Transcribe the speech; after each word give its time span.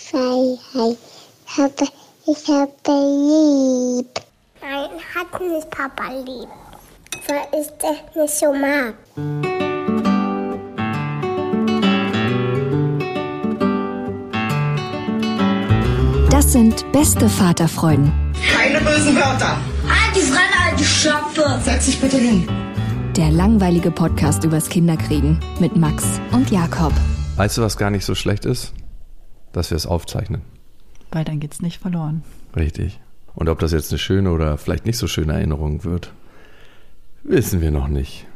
Freiheit. 0.00 0.98
Ich 1.46 1.58
habe, 1.58 1.88
ich 2.26 2.48
habe 2.48 2.72
lieb. 2.88 4.20
Nein, 4.60 4.90
hat 5.14 5.40
nicht 5.40 5.70
Papa 5.70 6.12
lieb. 6.24 6.48
Weil 7.26 7.60
ich 7.60 7.68
das 7.78 8.16
nicht 8.16 8.34
so 8.34 8.52
mag. 8.52 8.94
Das 16.30 16.52
sind 16.52 16.90
beste 16.92 17.28
Vaterfreuden. 17.28 18.12
Keine 18.52 18.80
bösen 18.80 19.14
Wörter. 19.16 19.56
Die 20.14 20.20
Fremde, 20.20 20.40
alte 20.68 20.84
Schöpfe. 20.84 21.60
Setz 21.64 21.86
dich 21.86 22.00
bitte 22.00 22.16
hin. 22.18 22.48
Der 23.16 23.30
langweilige 23.30 23.90
Podcast 23.90 24.44
übers 24.44 24.68
Kinderkriegen 24.68 25.38
mit 25.60 25.76
Max 25.76 26.04
und 26.32 26.50
Jakob. 26.50 26.92
Weißt 27.36 27.56
du, 27.56 27.62
was 27.62 27.76
gar 27.76 27.90
nicht 27.90 28.04
so 28.04 28.14
schlecht 28.14 28.44
ist? 28.44 28.72
Dass 29.54 29.70
wir 29.70 29.76
es 29.76 29.86
aufzeichnen. 29.86 30.42
Weil 31.10 31.24
dann 31.24 31.40
geht's 31.40 31.62
nicht 31.62 31.80
verloren. 31.80 32.24
Richtig. 32.54 33.00
Und 33.34 33.48
ob 33.48 33.60
das 33.60 33.72
jetzt 33.72 33.90
eine 33.92 33.98
schöne 33.98 34.32
oder 34.32 34.58
vielleicht 34.58 34.84
nicht 34.84 34.98
so 34.98 35.06
schöne 35.06 35.32
Erinnerung 35.32 35.84
wird, 35.84 36.12
wissen 37.22 37.60
wir 37.60 37.70
noch 37.70 37.88
nicht. 37.88 38.26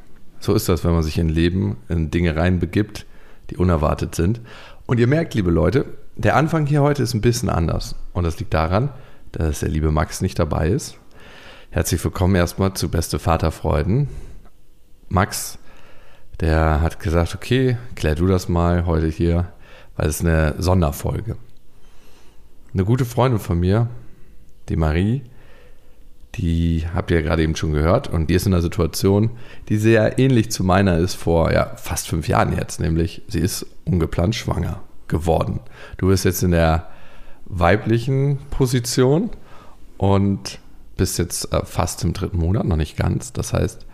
So 0.40 0.54
ist 0.54 0.68
das, 0.68 0.84
wenn 0.84 0.92
man 0.92 1.02
sich 1.02 1.18
in 1.18 1.28
Leben, 1.28 1.76
in 1.88 2.10
Dinge 2.10 2.36
reinbegibt, 2.36 3.04
die 3.50 3.56
unerwartet 3.56 4.14
sind. 4.14 4.40
Und 4.86 5.00
ihr 5.00 5.09
merkt, 5.09 5.34
liebe 5.34 5.50
Leute, 5.50 5.86
der 6.16 6.36
Anfang 6.36 6.66
hier 6.66 6.82
heute 6.82 7.02
ist 7.02 7.14
ein 7.14 7.20
bisschen 7.20 7.48
anders. 7.48 7.96
Und 8.12 8.24
das 8.24 8.38
liegt 8.38 8.54
daran, 8.54 8.90
dass 9.32 9.60
der 9.60 9.68
liebe 9.68 9.90
Max 9.90 10.20
nicht 10.20 10.38
dabei 10.38 10.68
ist. 10.68 10.98
Herzlich 11.70 12.02
willkommen 12.02 12.37
erstmal 12.37 12.74
zu 12.74 12.88
Beste 12.88 13.18
Vaterfreuden. 13.18 14.09
Max, 15.09 15.59
der 16.40 16.80
hat 16.80 17.00
gesagt, 17.00 17.34
okay, 17.34 17.76
klär 17.96 18.14
du 18.14 18.26
das 18.26 18.48
mal 18.48 18.87
heute 18.87 19.09
hier, 19.09 19.52
weil 19.98 20.09
es 20.09 20.20
eine 20.20 20.55
Sonderfolge. 20.59 21.37
Eine 22.73 22.84
gute 22.84 23.05
Freundin 23.05 23.41
von 23.41 23.59
mir, 23.59 23.88
die 24.69 24.77
Marie, 24.77 25.23
die 26.37 26.87
habt 26.95 27.10
ihr 27.10 27.23
gerade 27.23 27.43
eben 27.43 27.57
schon 27.57 27.73
gehört 27.73 28.09
und 28.09 28.30
die 28.30 28.35
ist 28.35 28.46
in 28.46 28.52
einer 28.52 28.63
Situation, 28.63 29.30
die 29.68 29.77
sehr 29.77 30.18
ähnlich 30.18 30.51
zu 30.52 30.63
meiner 30.63 30.96
ist 30.99 31.15
vor 31.15 31.52
ja, 31.52 31.74
fast 31.77 32.07
fünf 32.07 32.29
Jahren 32.29 32.57
jetzt, 32.57 32.79
nämlich 32.79 33.23
sie 33.27 33.40
ist 33.40 33.66
ungeplant 33.85 34.37
schwanger 34.37 34.80
geworden. 35.09 35.60
Du 35.96 36.09
bist 36.09 36.24
jetzt 36.24 36.45
in 36.45 36.52
der 36.52 36.88
weiblichen 37.46 38.38
Position 38.51 39.30
und 39.96 40.60
bist 40.96 41.18
jetzt 41.18 41.52
äh, 41.52 41.65
fast 41.65 42.05
im 42.05 42.12
dritten 42.12 42.38
Monat, 42.38 42.66
noch 42.66 42.77
nicht 42.77 42.96
ganz. 42.96 43.33
Das 43.33 43.52
heißt, 43.52 43.85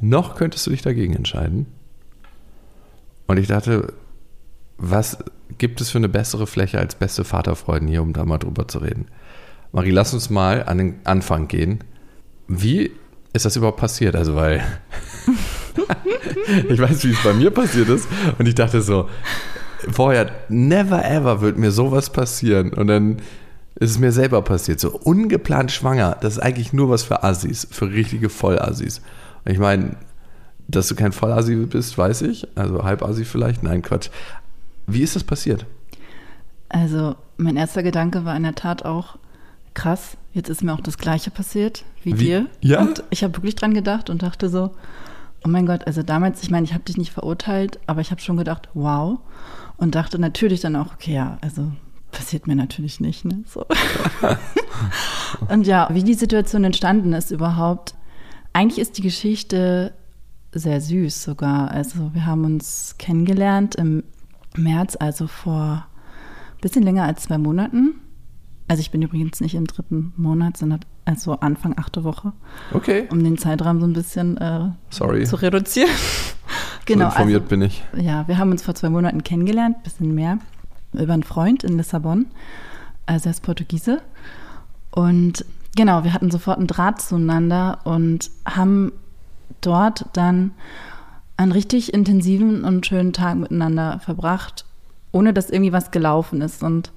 noch 0.00 0.36
könntest 0.36 0.66
du 0.66 0.70
dich 0.70 0.82
dagegen 0.82 1.14
entscheiden. 1.14 1.66
Und 3.26 3.38
ich 3.38 3.48
dachte, 3.48 3.94
was 4.76 5.18
gibt 5.58 5.80
es 5.80 5.90
für 5.90 5.98
eine 5.98 6.08
bessere 6.08 6.46
Fläche 6.46 6.78
als 6.78 6.94
beste 6.94 7.24
Vaterfreuden 7.24 7.88
hier, 7.88 8.02
um 8.02 8.12
da 8.12 8.24
mal 8.24 8.38
drüber 8.38 8.68
zu 8.68 8.78
reden? 8.78 9.06
Marie, 9.72 9.90
lass 9.90 10.14
uns 10.14 10.30
mal 10.30 10.64
an 10.64 10.78
den 10.78 10.94
Anfang 11.04 11.48
gehen. 11.48 11.84
Wie 12.48 12.90
ist 13.32 13.44
das 13.44 13.56
überhaupt 13.56 13.78
passiert? 13.78 14.16
Also, 14.16 14.34
weil 14.34 14.62
ich 16.68 16.80
weiß, 16.80 17.04
wie 17.04 17.12
es 17.12 17.22
bei 17.22 17.32
mir 17.32 17.50
passiert 17.50 17.88
ist. 17.88 18.08
Und 18.38 18.48
ich 18.48 18.54
dachte 18.54 18.82
so, 18.82 19.08
vorher, 19.90 20.30
never 20.48 21.04
ever 21.04 21.40
wird 21.40 21.56
mir 21.56 21.70
sowas 21.70 22.10
passieren. 22.10 22.72
Und 22.72 22.88
dann 22.88 23.18
ist 23.76 23.90
es 23.90 23.98
mir 23.98 24.12
selber 24.12 24.42
passiert. 24.42 24.80
So 24.80 24.90
ungeplant 24.90 25.70
schwanger, 25.70 26.16
das 26.20 26.34
ist 26.34 26.38
eigentlich 26.40 26.72
nur 26.72 26.90
was 26.90 27.04
für 27.04 27.22
Assis, 27.22 27.68
für 27.70 27.90
richtige 27.90 28.28
Vollassis. 28.28 29.00
Und 29.44 29.52
ich 29.52 29.58
meine, 29.58 29.96
dass 30.68 30.88
du 30.88 30.94
kein 30.94 31.12
Vollassi 31.12 31.54
bist, 31.54 31.96
weiß 31.96 32.22
ich. 32.22 32.46
Also 32.56 32.82
Halbassi 32.84 33.24
vielleicht. 33.24 33.62
Nein, 33.62 33.82
Quatsch. 33.82 34.10
Wie 34.92 35.02
ist 35.02 35.16
das 35.16 35.24
passiert? 35.24 35.66
Also, 36.68 37.16
mein 37.36 37.56
erster 37.56 37.82
Gedanke 37.82 38.24
war 38.24 38.36
in 38.36 38.44
der 38.44 38.54
Tat 38.54 38.84
auch 38.84 39.18
krass. 39.74 40.16
Jetzt 40.32 40.48
ist 40.48 40.62
mir 40.62 40.72
auch 40.72 40.80
das 40.80 40.98
Gleiche 40.98 41.30
passiert 41.30 41.84
wie, 42.02 42.18
Wie? 42.18 42.24
dir. 42.24 42.46
Ja? 42.60 42.80
Und 42.80 43.02
ich 43.10 43.22
habe 43.22 43.36
wirklich 43.36 43.56
dran 43.56 43.74
gedacht 43.74 44.10
und 44.10 44.22
dachte 44.22 44.48
so, 44.48 44.70
oh 45.44 45.48
mein 45.48 45.66
Gott, 45.66 45.86
also 45.86 46.02
damals, 46.02 46.42
ich 46.42 46.50
meine, 46.50 46.64
ich 46.64 46.74
habe 46.74 46.84
dich 46.84 46.96
nicht 46.96 47.12
verurteilt, 47.12 47.78
aber 47.86 48.00
ich 48.00 48.10
habe 48.10 48.20
schon 48.20 48.36
gedacht, 48.36 48.68
wow. 48.74 49.18
Und 49.76 49.94
dachte 49.94 50.18
natürlich 50.18 50.60
dann 50.60 50.76
auch, 50.76 50.94
okay, 50.94 51.14
ja, 51.14 51.38
also 51.40 51.72
passiert 52.12 52.46
mir 52.46 52.56
natürlich 52.56 53.00
nicht. 53.00 53.24
Ne? 53.24 53.44
So. 53.46 53.66
und 55.48 55.66
ja, 55.66 55.88
wie 55.92 56.02
die 56.02 56.14
Situation 56.14 56.64
entstanden 56.64 57.12
ist 57.12 57.30
überhaupt. 57.30 57.94
Eigentlich 58.52 58.80
ist 58.80 58.98
die 58.98 59.02
Geschichte 59.02 59.94
sehr 60.52 60.80
süß 60.80 61.22
sogar. 61.22 61.70
Also 61.70 62.12
wir 62.12 62.26
haben 62.26 62.44
uns 62.44 62.96
kennengelernt 62.98 63.76
im 63.76 64.02
März, 64.56 64.96
also 64.98 65.26
vor 65.26 65.86
ein 66.54 66.60
bisschen 66.60 66.82
länger 66.82 67.04
als 67.04 67.22
zwei 67.22 67.38
Monaten. 67.38 67.94
Also 68.68 68.80
ich 68.80 68.90
bin 68.90 69.02
übrigens 69.02 69.40
nicht 69.40 69.54
im 69.54 69.66
dritten 69.66 70.12
Monat, 70.16 70.56
sondern 70.56 70.80
also 71.04 71.32
Anfang 71.40 71.74
achte 71.76 72.04
Woche, 72.04 72.32
Okay. 72.72 73.08
um 73.10 73.22
den 73.24 73.36
Zeitraum 73.36 73.80
so 73.80 73.86
ein 73.86 73.92
bisschen 73.92 74.36
äh, 74.36 74.70
Sorry. 74.90 75.24
zu 75.24 75.36
reduzieren. 75.36 75.90
genau. 76.84 77.06
so 77.06 77.16
informiert 77.16 77.42
also, 77.42 77.48
bin 77.50 77.62
ich. 77.62 77.82
ja, 77.96 78.28
wir 78.28 78.38
haben 78.38 78.52
uns 78.52 78.62
vor 78.62 78.74
zwei 78.76 78.88
Monaten 78.90 79.24
kennengelernt, 79.24 79.82
bisschen 79.82 80.14
mehr, 80.14 80.38
über 80.92 81.14
einen 81.14 81.24
Freund 81.24 81.64
in 81.64 81.76
Lissabon. 81.76 82.26
Also 83.06 83.28
er 83.28 83.32
ist 83.32 83.42
Portugiese. 83.42 84.02
Und 84.92 85.44
genau, 85.76 86.04
wir 86.04 86.12
hatten 86.14 86.30
sofort 86.30 86.58
einen 86.58 86.66
Draht 86.68 87.00
zueinander 87.00 87.78
und 87.84 88.30
haben 88.44 88.92
dort 89.62 90.06
dann 90.12 90.52
einen 91.40 91.52
richtig 91.52 91.94
intensiven 91.94 92.64
und 92.64 92.86
schönen 92.86 93.14
Tag 93.14 93.36
miteinander 93.36 93.98
verbracht, 94.00 94.66
ohne 95.10 95.32
dass 95.32 95.48
irgendwie 95.48 95.72
was 95.72 95.90
gelaufen 95.90 96.42
ist. 96.42 96.62
Und 96.62 96.92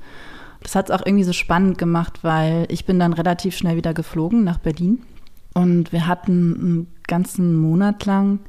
das 0.61 0.75
hat 0.75 0.89
es 0.89 0.91
auch 0.95 1.05
irgendwie 1.05 1.23
so 1.23 1.31
spannend 1.31 1.77
gemacht, 1.77 2.19
weil 2.23 2.65
ich 2.69 2.85
bin 2.85 2.99
dann 2.99 3.13
relativ 3.13 3.55
schnell 3.55 3.77
wieder 3.77 3.93
geflogen 3.93 4.43
nach 4.43 4.57
Berlin. 4.57 5.01
Und 5.53 5.93
wir 5.93 6.07
hatten 6.07 6.55
einen 6.55 6.87
ganzen 7.07 7.55
Monat 7.55 8.05
lang 8.05 8.39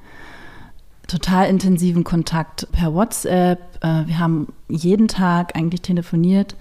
total 1.07 1.49
intensiven 1.49 2.03
Kontakt 2.03 2.67
per 2.73 2.93
WhatsApp. 2.93 3.61
Äh, 3.85 4.07
Wir 4.07 4.19
haben 4.19 4.49
jeden 4.69 5.07
Tag 5.07 5.55
eigentlich 5.55 5.83
telefoniert. 5.83 6.57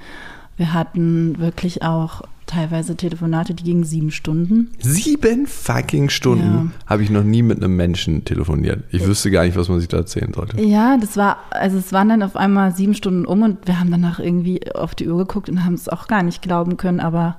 Wir 0.57 0.73
hatten 0.73 1.39
wirklich 1.39 1.81
auch 1.81 2.21
teilweise 2.45 2.95
Telefonate, 2.95 3.53
die 3.53 3.63
gingen 3.63 3.83
sieben 3.83 4.11
Stunden. 4.11 4.71
Sieben 4.79 5.47
fucking 5.47 6.09
Stunden 6.09 6.73
habe 6.85 7.03
ich 7.03 7.09
noch 7.09 7.23
nie 7.23 7.41
mit 7.41 7.63
einem 7.63 7.75
Menschen 7.75 8.25
telefoniert. 8.25 8.83
Ich 8.91 9.05
wüsste 9.05 9.31
gar 9.31 9.45
nicht, 9.45 9.55
was 9.55 9.69
man 9.69 9.79
sich 9.79 9.89
da 9.89 9.97
erzählen 9.97 10.33
sollte. 10.33 10.61
Ja, 10.61 10.97
das 10.97 11.17
war, 11.17 11.37
also 11.51 11.77
es 11.77 11.91
waren 11.93 12.09
dann 12.09 12.23
auf 12.23 12.35
einmal 12.35 12.75
sieben 12.75 12.93
Stunden 12.93 13.25
um 13.25 13.41
und 13.41 13.67
wir 13.67 13.79
haben 13.79 13.91
danach 13.91 14.19
irgendwie 14.19 14.73
auf 14.73 14.95
die 14.95 15.07
Uhr 15.07 15.17
geguckt 15.19 15.49
und 15.49 15.65
haben 15.65 15.73
es 15.75 15.89
auch 15.89 16.07
gar 16.07 16.23
nicht 16.23 16.41
glauben 16.41 16.77
können, 16.77 16.99
aber 16.99 17.37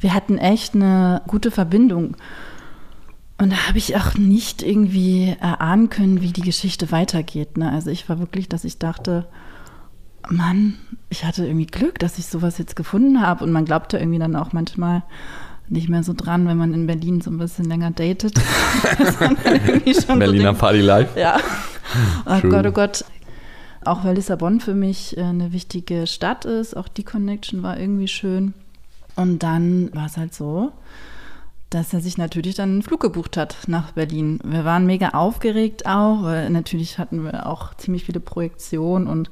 wir 0.00 0.14
hatten 0.14 0.38
echt 0.38 0.74
eine 0.74 1.22
gute 1.26 1.50
Verbindung. 1.50 2.16
Und 3.38 3.52
da 3.52 3.68
habe 3.68 3.78
ich 3.78 3.96
auch 3.96 4.14
nicht 4.14 4.62
irgendwie 4.62 5.36
erahnen 5.40 5.88
können, 5.88 6.20
wie 6.20 6.32
die 6.32 6.42
Geschichte 6.42 6.92
weitergeht. 6.92 7.56
Ne? 7.56 7.70
Also 7.70 7.90
ich 7.90 8.08
war 8.08 8.18
wirklich, 8.18 8.48
dass 8.48 8.64
ich 8.64 8.78
dachte, 8.78 9.26
Mann, 10.30 10.74
ich 11.10 11.24
hatte 11.24 11.46
irgendwie 11.46 11.66
Glück, 11.66 11.98
dass 11.98 12.18
ich 12.18 12.26
sowas 12.26 12.58
jetzt 12.58 12.76
gefunden 12.76 13.20
habe. 13.20 13.44
Und 13.44 13.52
man 13.52 13.64
glaubte 13.64 13.98
irgendwie 13.98 14.18
dann 14.18 14.36
auch 14.36 14.52
manchmal 14.52 15.02
nicht 15.68 15.88
mehr 15.88 16.02
so 16.02 16.12
dran, 16.12 16.46
wenn 16.46 16.58
man 16.58 16.74
in 16.74 16.86
Berlin 16.86 17.20
so 17.20 17.30
ein 17.30 17.38
bisschen 17.38 17.64
länger 17.64 17.90
datet. 17.90 18.34
So 19.84 20.14
Berliner 20.14 20.44
denkt, 20.44 20.60
Party 20.60 20.80
Live. 20.80 21.16
ja. 21.16 21.38
Oh 22.26 22.38
True. 22.40 22.50
Gott, 22.50 22.66
oh 22.66 22.72
Gott. 22.72 23.04
Auch 23.84 24.04
weil 24.04 24.14
Lissabon 24.14 24.60
für 24.60 24.74
mich 24.74 25.16
äh, 25.16 25.22
eine 25.22 25.52
wichtige 25.52 26.06
Stadt 26.06 26.44
ist, 26.44 26.76
auch 26.76 26.88
die 26.88 27.02
Connection 27.02 27.62
war 27.62 27.78
irgendwie 27.78 28.08
schön. 28.08 28.54
Und 29.16 29.42
dann 29.42 29.92
war 29.94 30.06
es 30.06 30.16
halt 30.16 30.34
so, 30.34 30.72
dass 31.70 31.92
er 31.92 32.00
sich 32.00 32.16
natürlich 32.18 32.54
dann 32.54 32.70
einen 32.70 32.82
Flug 32.82 33.00
gebucht 33.00 33.36
hat 33.36 33.56
nach 33.66 33.92
Berlin. 33.92 34.38
Wir 34.44 34.64
waren 34.64 34.86
mega 34.86 35.10
aufgeregt 35.10 35.86
auch, 35.86 36.22
weil 36.22 36.50
natürlich 36.50 36.98
hatten 36.98 37.24
wir 37.24 37.46
auch 37.46 37.74
ziemlich 37.74 38.04
viele 38.04 38.20
Projektionen 38.20 39.08
und 39.08 39.30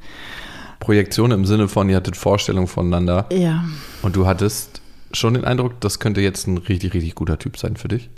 Projektion 0.81 1.31
im 1.31 1.45
Sinne 1.45 1.69
von, 1.69 1.89
ihr 1.89 1.97
hattet 1.97 2.17
Vorstellungen 2.17 2.67
voneinander 2.67 3.27
ja, 3.33 3.65
und 4.03 4.17
du 4.17 4.27
hattest 4.27 4.81
schon 5.13 5.35
den 5.35 5.45
Eindruck, 5.45 5.81
das 5.81 6.01
könnte 6.01 6.21
jetzt 6.21 6.47
ein 6.49 6.59
richtig, 6.59 6.95
richtig 6.95 7.15
guter 7.15 7.39
Typ 7.39 7.57
sein 7.57 7.77
für 7.77 7.89
dich. 7.89 8.11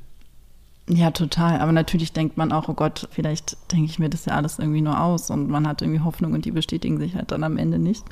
ja, 0.88 1.10
total. 1.10 1.60
Aber 1.60 1.72
natürlich 1.72 2.12
denkt 2.12 2.36
man 2.36 2.52
auch, 2.52 2.68
oh 2.68 2.74
Gott, 2.74 3.08
vielleicht 3.10 3.56
denke 3.72 3.86
ich 3.86 3.98
mir 3.98 4.08
das 4.08 4.24
ja 4.24 4.34
alles 4.34 4.58
irgendwie 4.58 4.80
nur 4.80 5.00
aus 5.00 5.30
und 5.30 5.48
man 5.48 5.66
hat 5.66 5.82
irgendwie 5.82 6.00
Hoffnung 6.00 6.32
und 6.32 6.44
die 6.44 6.50
bestätigen 6.50 6.98
sich 6.98 7.14
halt 7.14 7.30
dann 7.32 7.44
am 7.44 7.58
Ende 7.58 7.78
nicht. 7.78 8.04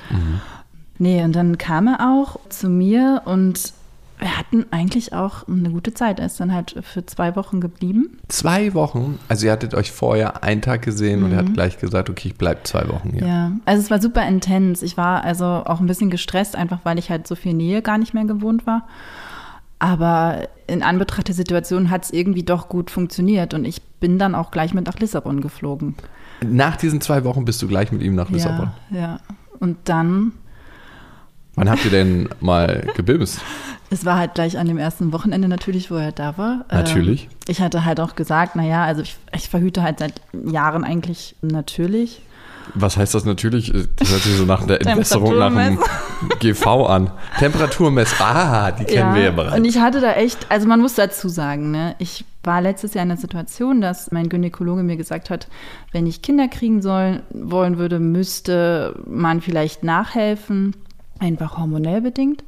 Nee, 0.97 1.23
und 1.23 1.33
dann 1.35 1.57
kam 1.57 1.87
er 1.87 2.11
auch 2.13 2.39
zu 2.49 2.69
mir 2.69 3.23
und 3.25 3.73
wir 4.21 4.37
hatten 4.37 4.65
eigentlich 4.69 5.13
auch 5.13 5.47
eine 5.47 5.71
gute 5.71 5.95
Zeit. 5.95 6.19
Er 6.19 6.27
ist 6.27 6.39
dann 6.39 6.53
halt 6.53 6.75
für 6.83 7.03
zwei 7.07 7.35
Wochen 7.35 7.59
geblieben. 7.59 8.19
Zwei 8.27 8.75
Wochen, 8.75 9.17
also 9.27 9.47
ihr 9.47 9.51
hattet 9.51 9.73
euch 9.73 9.91
vorher 9.91 10.43
einen 10.43 10.61
Tag 10.61 10.83
gesehen 10.83 11.23
und 11.23 11.31
er 11.31 11.39
hat 11.39 11.53
gleich 11.53 11.79
gesagt, 11.79 12.09
okay, 12.09 12.27
ich 12.29 12.35
bleib 12.35 12.67
zwei 12.67 12.87
Wochen 12.87 13.09
hier. 13.13 13.23
Mhm. 13.23 13.27
Ja, 13.27 13.51
also 13.65 13.81
es 13.81 13.89
war 13.89 13.99
super 13.99 14.25
intens. 14.27 14.83
Ich 14.83 14.95
war 14.95 15.23
also 15.23 15.45
auch 15.45 15.79
ein 15.79 15.87
bisschen 15.87 16.11
gestresst, 16.11 16.55
einfach 16.55 16.79
weil 16.83 16.99
ich 16.99 17.09
halt 17.09 17.27
so 17.27 17.35
viel 17.35 17.53
Nähe 17.53 17.81
gar 17.81 17.97
nicht 17.97 18.13
mehr 18.13 18.25
gewohnt 18.25 18.67
war. 18.67 18.87
Aber 19.79 20.47
in 20.67 20.83
Anbetracht 20.83 21.27
der 21.27 21.35
Situation 21.35 21.89
hat 21.89 22.03
es 22.05 22.13
irgendwie 22.13 22.43
doch 22.43 22.69
gut 22.69 22.91
funktioniert 22.91 23.55
und 23.55 23.65
ich 23.65 23.81
bin 23.99 24.19
dann 24.19 24.35
auch 24.35 24.51
gleich 24.51 24.75
mit 24.75 24.85
nach 24.85 24.99
Lissabon 24.99 25.41
geflogen. 25.41 25.95
Nach 26.45 26.75
diesen 26.75 27.01
zwei 27.01 27.23
Wochen 27.23 27.43
bist 27.45 27.59
du 27.63 27.67
gleich 27.67 27.91
mit 27.91 28.03
ihm 28.03 28.13
nach 28.13 28.29
Lissabon. 28.29 28.69
Ja, 28.91 28.99
ja. 28.99 29.19
Und 29.59 29.77
dann 29.85 30.33
Wann 31.61 31.69
habt 31.69 31.85
ihr 31.85 31.91
denn 31.91 32.27
mal 32.39 32.87
gebimst? 32.95 33.39
Es 33.91 34.03
war 34.03 34.17
halt 34.17 34.33
gleich 34.33 34.57
an 34.57 34.65
dem 34.67 34.79
ersten 34.79 35.13
Wochenende 35.13 35.47
natürlich, 35.47 35.91
wo 35.91 35.95
er 35.95 36.11
da 36.11 36.35
war. 36.35 36.65
Natürlich. 36.71 37.25
Ähm, 37.25 37.29
ich 37.49 37.61
hatte 37.61 37.85
halt 37.85 37.99
auch 37.99 38.15
gesagt, 38.15 38.55
naja, 38.55 38.83
also 38.83 39.03
ich, 39.03 39.15
ich 39.35 39.47
verhüte 39.47 39.83
halt 39.83 39.99
seit 39.99 40.13
Jahren 40.33 40.83
eigentlich 40.83 41.35
natürlich. 41.41 42.23
Was 42.73 42.97
heißt 42.97 43.13
das 43.13 43.25
natürlich? 43.25 43.71
Das 43.97 44.09
hört 44.11 44.21
sich 44.23 44.37
so 44.37 44.45
nach 44.45 44.65
der 44.65 44.81
Entwässerung 44.81 45.37
nach 45.37 45.53
dem 45.53 45.77
GV 46.39 46.85
an. 46.87 47.11
Temperaturmess, 47.37 48.15
ah, 48.19 48.71
die 48.71 48.85
kennen 48.85 49.09
Ja, 49.09 49.15
wir 49.15 49.23
ja 49.23 49.31
bereits. 49.31 49.55
und 49.57 49.65
ich 49.65 49.77
hatte 49.79 50.01
da 50.01 50.13
echt, 50.13 50.47
also 50.49 50.67
man 50.67 50.79
muss 50.81 50.95
dazu 50.95 51.29
sagen, 51.29 51.69
ne, 51.69 51.95
ich 51.99 52.25
war 52.43 52.59
letztes 52.61 52.95
Jahr 52.95 53.03
in 53.03 53.09
der 53.09 53.17
Situation, 53.19 53.81
dass 53.81 54.11
mein 54.11 54.29
Gynäkologe 54.29 54.81
mir 54.81 54.97
gesagt 54.97 55.29
hat, 55.29 55.47
wenn 55.91 56.07
ich 56.07 56.23
Kinder 56.23 56.47
kriegen 56.47 56.81
soll, 56.81 57.21
wollen 57.31 57.77
würde, 57.77 57.99
müsste 57.99 58.95
man 59.05 59.41
vielleicht 59.41 59.83
nachhelfen, 59.83 60.75
einfach 61.21 61.57
hormonell 61.57 62.01
bedingt. 62.01 62.43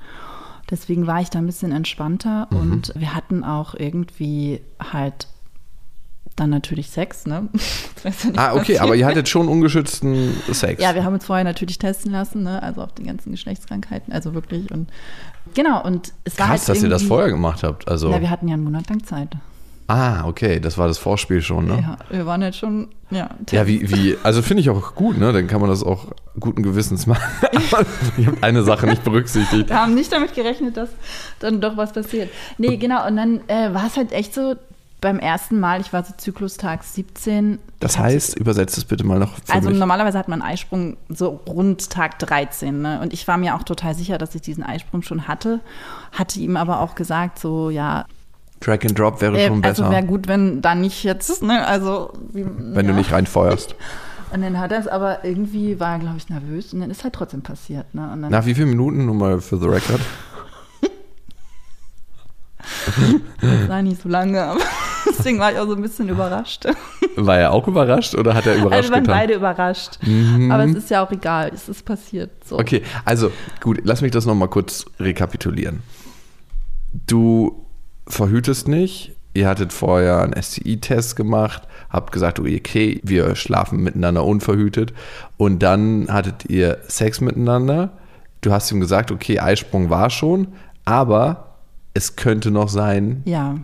Deswegen 0.69 1.07
war 1.07 1.21
ich 1.21 1.29
da 1.29 1.39
ein 1.39 1.45
bisschen 1.45 1.71
entspannter 1.71 2.47
Mhm. 2.51 2.57
und 2.57 2.91
wir 2.95 3.13
hatten 3.15 3.43
auch 3.43 3.75
irgendwie 3.75 4.61
halt 4.91 5.27
dann 6.35 6.49
natürlich 6.49 6.89
Sex, 6.89 7.27
ne? 7.27 7.47
Ja 8.03 8.11
ah, 8.35 8.51
okay, 8.53 8.59
passiert. 8.59 8.81
aber 8.81 8.95
ihr 8.95 9.05
hattet 9.05 9.29
schon 9.29 9.47
ungeschützten 9.47 10.33
Sex. 10.51 10.81
Ja, 10.81 10.93
wir 10.95 11.03
haben 11.05 11.13
uns 11.13 11.25
vorher 11.25 11.45
natürlich 11.45 11.77
testen 11.77 12.11
lassen, 12.11 12.43
ne? 12.43 12.61
also 12.61 12.81
auf 12.81 12.91
die 12.93 13.03
ganzen 13.03 13.31
Geschlechtskrankheiten, 13.31 14.11
also 14.11 14.33
wirklich. 14.33 14.69
Und 14.71 14.89
genau, 15.53 15.81
und 15.85 16.11
es 16.25 16.37
war 16.39 16.47
Krass, 16.47 16.67
halt 16.67 16.69
dass 16.69 16.83
ihr 16.83 16.89
das 16.89 17.03
vorher 17.03 17.29
gemacht 17.29 17.63
habt. 17.63 17.87
Also, 17.87 18.11
Ja, 18.11 18.19
wir 18.19 18.29
hatten 18.29 18.47
ja 18.49 18.55
einen 18.55 18.63
Monat 18.63 18.89
lang 18.89 19.03
Zeit. 19.05 19.29
Ah, 19.87 20.25
okay, 20.25 20.59
das 20.59 20.77
war 20.77 20.87
das 20.87 20.97
Vorspiel 20.97 21.41
schon, 21.41 21.65
ne? 21.65 21.79
Ja, 21.81 21.97
wir 22.09 22.25
waren 22.25 22.41
jetzt 22.41 22.57
schon, 22.57 22.89
ja. 23.09 23.29
Ja, 23.51 23.67
wie, 23.67 23.89
wie, 23.89 24.17
also 24.23 24.41
finde 24.41 24.61
ich 24.61 24.69
auch 24.69 24.95
gut, 24.95 25.17
ne? 25.17 25.31
Dann 25.33 25.47
kann 25.47 25.61
man 25.61 25.69
das 25.69 25.83
auch 25.83 26.07
guten 26.39 26.63
Gewissens 26.63 27.05
machen. 27.07 27.21
Aber 27.71 27.85
ich 28.17 28.27
habe 28.27 28.37
eine 28.41 28.63
Sache 28.63 28.87
nicht 28.87 29.03
berücksichtigt. 29.03 29.69
Wir 29.69 29.81
haben 29.81 29.93
nicht 29.95 30.11
damit 30.11 30.33
gerechnet, 30.33 30.77
dass 30.77 30.89
dann 31.39 31.61
doch 31.61 31.77
was 31.77 31.93
passiert. 31.93 32.29
Nee, 32.57 32.77
genau, 32.77 33.05
und 33.07 33.17
dann 33.17 33.41
äh, 33.47 33.73
war 33.73 33.87
es 33.87 33.97
halt 33.97 34.11
echt 34.11 34.33
so, 34.33 34.55
beim 35.03 35.19
ersten 35.19 35.59
Mal, 35.59 35.81
ich 35.81 35.91
war 35.91 36.03
so 36.05 36.13
Zyklustag 36.15 36.81
17. 36.83 37.59
Das 37.81 37.99
heißt, 37.99 38.39
übersetzt 38.39 38.77
es 38.77 38.85
bitte 38.85 39.03
mal 39.03 39.19
noch 39.19 39.33
Also 39.49 39.69
mich. 39.69 39.77
normalerweise 39.77 40.17
hat 40.17 40.29
man 40.29 40.41
einen 40.41 40.53
Eisprung 40.53 40.95
so 41.09 41.41
rund 41.45 41.89
Tag 41.89 42.19
13. 42.19 42.81
Ne? 42.81 43.01
Und 43.01 43.11
ich 43.11 43.27
war 43.27 43.37
mir 43.37 43.55
auch 43.55 43.63
total 43.63 43.95
sicher, 43.95 44.17
dass 44.17 44.33
ich 44.33 44.41
diesen 44.41 44.63
Eisprung 44.63 45.01
schon 45.01 45.27
hatte. 45.27 45.59
Hatte 46.13 46.39
ihm 46.39 46.55
aber 46.55 46.79
auch 46.79 46.95
gesagt, 46.95 47.37
so 47.37 47.69
ja, 47.69 48.05
Drag 48.65 48.79
and 48.83 48.97
Drop 48.97 49.21
wäre 49.21 49.37
äh, 49.37 49.47
schon 49.47 49.61
besser, 49.61 49.83
also 49.83 49.91
wäre 49.91 50.05
gut, 50.05 50.27
wenn 50.27 50.61
da 50.61 50.75
nicht 50.75 51.03
jetzt, 51.03 51.43
ne? 51.43 51.65
Also 51.67 52.13
wie, 52.31 52.45
wenn 52.45 52.85
ja. 52.85 52.91
du 52.91 52.97
nicht 52.97 53.11
reinfeuerst. 53.11 53.75
Und 54.33 54.41
dann 54.41 54.59
hat 54.59 54.71
er 54.71 54.79
es 54.79 54.87
aber 54.87 55.23
irgendwie, 55.23 55.79
war 55.79 55.93
er, 55.93 55.99
glaube 55.99 56.17
ich, 56.17 56.27
nervös 56.27 56.73
und 56.73 56.79
dann 56.79 56.89
ist 56.89 57.03
halt 57.03 57.13
trotzdem 57.13 57.43
passiert. 57.43 57.93
Ne? 57.93 58.09
Und 58.11 58.31
Nach 58.31 58.47
wie 58.47 58.55
vielen 58.55 58.69
Minuten, 58.69 59.05
nur 59.05 59.13
mal 59.13 59.39
für 59.39 59.57
the 59.59 59.67
record? 59.67 60.01
das 63.41 63.67
war 63.69 63.83
nicht 63.83 64.01
so 64.01 64.09
lange, 64.09 64.41
aber 64.41 64.59
deswegen 65.07 65.37
war 65.37 65.51
ich 65.51 65.59
auch 65.59 65.67
so 65.67 65.75
ein 65.75 65.83
bisschen 65.83 66.09
überrascht. 66.09 66.65
War 67.15 67.37
er 67.37 67.51
auch 67.51 67.67
überrascht 67.67 68.15
oder 68.15 68.33
hat 68.33 68.47
er 68.47 68.55
überrascht 68.55 68.73
Also 68.73 68.89
wir 68.89 68.95
waren 68.95 69.03
getan? 69.03 69.15
Mhm. 69.15 69.19
beide 69.19 69.33
überrascht. 69.35 69.99
Aber 70.49 70.65
es 70.65 70.75
ist 70.77 70.89
ja 70.89 71.05
auch 71.05 71.11
egal, 71.11 71.51
es 71.53 71.69
ist 71.69 71.85
passiert. 71.85 72.31
So. 72.43 72.57
Okay, 72.57 72.81
also 73.05 73.29
gut, 73.61 73.81
lass 73.83 74.01
mich 74.01 74.11
das 74.11 74.25
nochmal 74.25 74.47
kurz 74.47 74.85
rekapitulieren. 74.99 75.83
Du 77.05 77.62
verhütest 78.07 78.67
nicht, 78.67 79.15
ihr 79.33 79.47
hattet 79.47 79.73
vorher 79.73 80.21
einen 80.21 80.41
STI-Test 80.41 81.15
gemacht, 81.15 81.63
habt 81.89 82.11
gesagt, 82.11 82.39
okay, 82.39 82.99
wir 83.03 83.35
schlafen 83.35 83.81
miteinander 83.81 84.23
unverhütet 84.25 84.93
und 85.37 85.63
dann 85.63 86.07
hattet 86.09 86.45
ihr 86.49 86.79
Sex 86.87 87.21
miteinander. 87.21 87.91
Du 88.41 88.51
hast 88.51 88.71
ihm 88.71 88.79
gesagt, 88.79 89.11
okay, 89.11 89.39
Eisprung 89.39 89.89
war 89.89 90.09
schon, 90.09 90.47
aber 90.85 91.55
es 91.93 92.15
könnte 92.15 92.51
noch 92.51 92.69
sein, 92.69 93.21
Ja, 93.25 93.55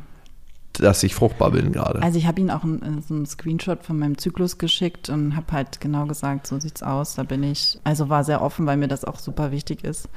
dass 0.73 1.03
ich 1.03 1.13
fruchtbar 1.13 1.51
bin 1.51 1.73
gerade. 1.73 2.01
also 2.01 2.17
ich 2.17 2.25
habe 2.25 2.39
ihn 2.39 2.49
auch 2.49 2.63
einen, 2.63 3.03
so 3.05 3.13
einen 3.13 3.25
Screenshot 3.25 3.83
von 3.83 3.99
meinem 3.99 4.17
Zyklus 4.17 4.57
geschickt 4.57 5.09
und 5.09 5.35
habe 5.35 5.51
halt 5.51 5.81
genau 5.81 6.05
gesagt, 6.05 6.47
so 6.47 6.57
sieht's 6.59 6.81
aus, 6.83 7.15
da 7.15 7.23
bin 7.23 7.43
ich. 7.43 7.77
Also 7.83 8.07
war 8.07 8.23
sehr 8.23 8.41
offen, 8.41 8.65
weil 8.65 8.77
mir 8.77 8.87
das 8.87 9.03
auch 9.03 9.19
super 9.19 9.51
wichtig 9.51 9.83
ist. 9.83 10.07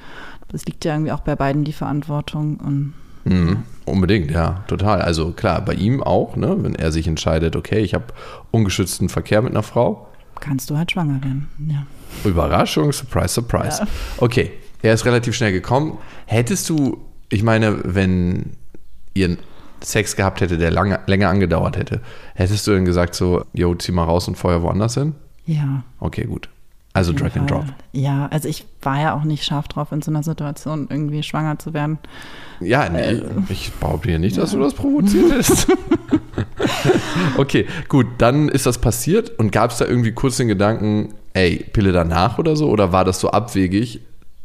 Das 0.48 0.64
liegt 0.64 0.84
ja 0.84 0.92
irgendwie 0.94 1.10
auch 1.10 1.20
bei 1.20 1.34
beiden 1.34 1.64
die 1.64 1.72
Verantwortung 1.72 2.58
und 2.58 2.94
Mhm, 3.24 3.62
unbedingt, 3.84 4.30
ja, 4.30 4.64
total. 4.66 5.02
Also 5.02 5.32
klar, 5.32 5.64
bei 5.64 5.74
ihm 5.74 6.02
auch, 6.02 6.36
ne, 6.36 6.56
wenn 6.58 6.74
er 6.74 6.92
sich 6.92 7.06
entscheidet, 7.06 7.56
okay, 7.56 7.80
ich 7.80 7.94
habe 7.94 8.06
ungeschützten 8.50 9.08
Verkehr 9.08 9.42
mit 9.42 9.52
einer 9.52 9.62
Frau, 9.62 10.08
kannst 10.40 10.68
du 10.70 10.76
halt 10.76 10.90
schwanger 10.90 11.22
werden. 11.22 11.48
Ja. 11.68 11.86
Überraschung, 12.28 12.92
surprise, 12.92 13.28
surprise. 13.28 13.86
Okay, 14.18 14.50
er 14.82 14.92
ist 14.92 15.06
relativ 15.06 15.34
schnell 15.34 15.52
gekommen. 15.52 15.98
Hättest 16.26 16.68
du, 16.68 16.98
ich 17.30 17.42
meine, 17.42 17.78
wenn 17.84 18.56
ihr 19.14 19.38
Sex 19.80 20.16
gehabt 20.16 20.40
hätte, 20.40 20.58
der 20.58 20.70
lange, 20.70 21.00
länger 21.06 21.28
angedauert 21.28 21.76
hätte, 21.76 22.00
hättest 22.34 22.66
du 22.66 22.72
dann 22.72 22.84
gesagt 22.84 23.14
so, 23.14 23.44
yo, 23.52 23.74
zieh 23.74 23.92
mal 23.92 24.04
raus 24.04 24.28
und 24.28 24.36
feuer 24.36 24.62
woanders 24.62 24.94
hin? 24.94 25.14
Ja. 25.46 25.84
Okay, 26.00 26.24
gut. 26.24 26.48
Also 26.94 27.14
Drag 27.14 27.34
and 27.36 27.50
Drop. 27.50 27.64
Ja, 27.92 28.28
also 28.30 28.48
ich 28.48 28.66
war 28.82 29.00
ja 29.00 29.14
auch 29.14 29.24
nicht 29.24 29.44
scharf 29.44 29.66
drauf, 29.66 29.92
in 29.92 30.02
so 30.02 30.10
einer 30.10 30.22
Situation 30.22 30.88
irgendwie 30.90 31.22
schwanger 31.22 31.58
zu 31.58 31.72
werden. 31.72 31.98
Ja, 32.60 32.88
nee, 32.88 33.22
ich 33.48 33.72
behaupte 33.72 34.10
hier 34.10 34.18
nicht, 34.18 34.36
dass 34.36 34.50
du 34.50 34.60
das 34.60 34.74
provoziert 34.74 35.32
hast. 35.32 35.68
okay, 37.38 37.66
gut, 37.88 38.06
dann 38.18 38.50
ist 38.50 38.66
das 38.66 38.78
passiert 38.78 39.38
und 39.38 39.52
gab 39.52 39.70
es 39.70 39.78
da 39.78 39.86
irgendwie 39.86 40.12
kurz 40.12 40.36
den 40.36 40.48
Gedanken, 40.48 41.14
ey, 41.32 41.64
Pille 41.72 41.92
danach 41.92 42.38
oder 42.38 42.56
so? 42.56 42.68
Oder 42.68 42.92
war 42.92 43.06
das 43.06 43.20
so 43.20 43.30
abwegig, 43.30 44.00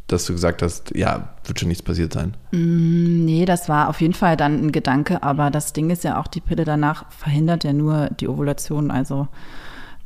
dass 0.08 0.26
du 0.26 0.32
gesagt 0.32 0.62
hast, 0.62 0.96
ja, 0.96 1.36
wird 1.44 1.60
schon 1.60 1.68
nichts 1.68 1.84
passiert 1.84 2.14
sein? 2.14 2.38
Nee, 2.52 3.44
das 3.46 3.68
war 3.68 3.90
auf 3.90 4.00
jeden 4.00 4.14
Fall 4.14 4.38
dann 4.38 4.68
ein 4.68 4.72
Gedanke, 4.72 5.22
aber 5.22 5.52
das 5.52 5.74
Ding 5.74 5.90
ist 5.90 6.06
ja 6.06 6.18
auch, 6.18 6.28
die 6.28 6.40
Pille 6.40 6.64
danach 6.64 7.12
verhindert 7.12 7.66
ja 7.66 7.74
nur 7.74 8.10
die 8.20 8.30
Ovulation, 8.30 8.90
also 8.90 9.28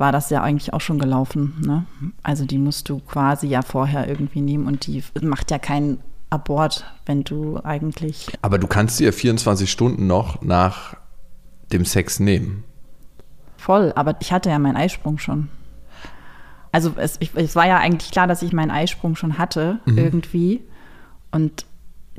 war 0.01 0.11
das 0.11 0.29
ja 0.29 0.41
eigentlich 0.43 0.73
auch 0.73 0.81
schon 0.81 0.99
gelaufen. 0.99 1.53
Ne? 1.65 1.85
Also 2.23 2.43
die 2.43 2.57
musst 2.57 2.89
du 2.89 2.99
quasi 2.99 3.47
ja 3.47 3.61
vorher 3.61 4.09
irgendwie 4.09 4.41
nehmen 4.41 4.67
und 4.67 4.85
die 4.87 5.01
macht 5.21 5.49
ja 5.51 5.59
keinen 5.59 5.99
Abort, 6.29 6.85
wenn 7.05 7.23
du 7.23 7.59
eigentlich. 7.63 8.27
Aber 8.41 8.57
du 8.57 8.67
kannst 8.67 8.99
dir 8.99 9.13
24 9.13 9.71
Stunden 9.71 10.07
noch 10.07 10.41
nach 10.41 10.95
dem 11.71 11.85
Sex 11.85 12.19
nehmen. 12.19 12.63
Voll, 13.57 13.93
aber 13.95 14.15
ich 14.19 14.33
hatte 14.33 14.49
ja 14.49 14.59
meinen 14.59 14.75
Eisprung 14.75 15.17
schon. 15.19 15.47
Also 16.73 16.93
es, 16.97 17.17
ich, 17.19 17.31
es 17.35 17.55
war 17.55 17.67
ja 17.67 17.77
eigentlich 17.77 18.11
klar, 18.11 18.27
dass 18.27 18.41
ich 18.41 18.53
meinen 18.53 18.71
Eisprung 18.71 19.15
schon 19.15 19.37
hatte, 19.37 19.79
irgendwie. 19.85 20.61
Und 21.31 21.65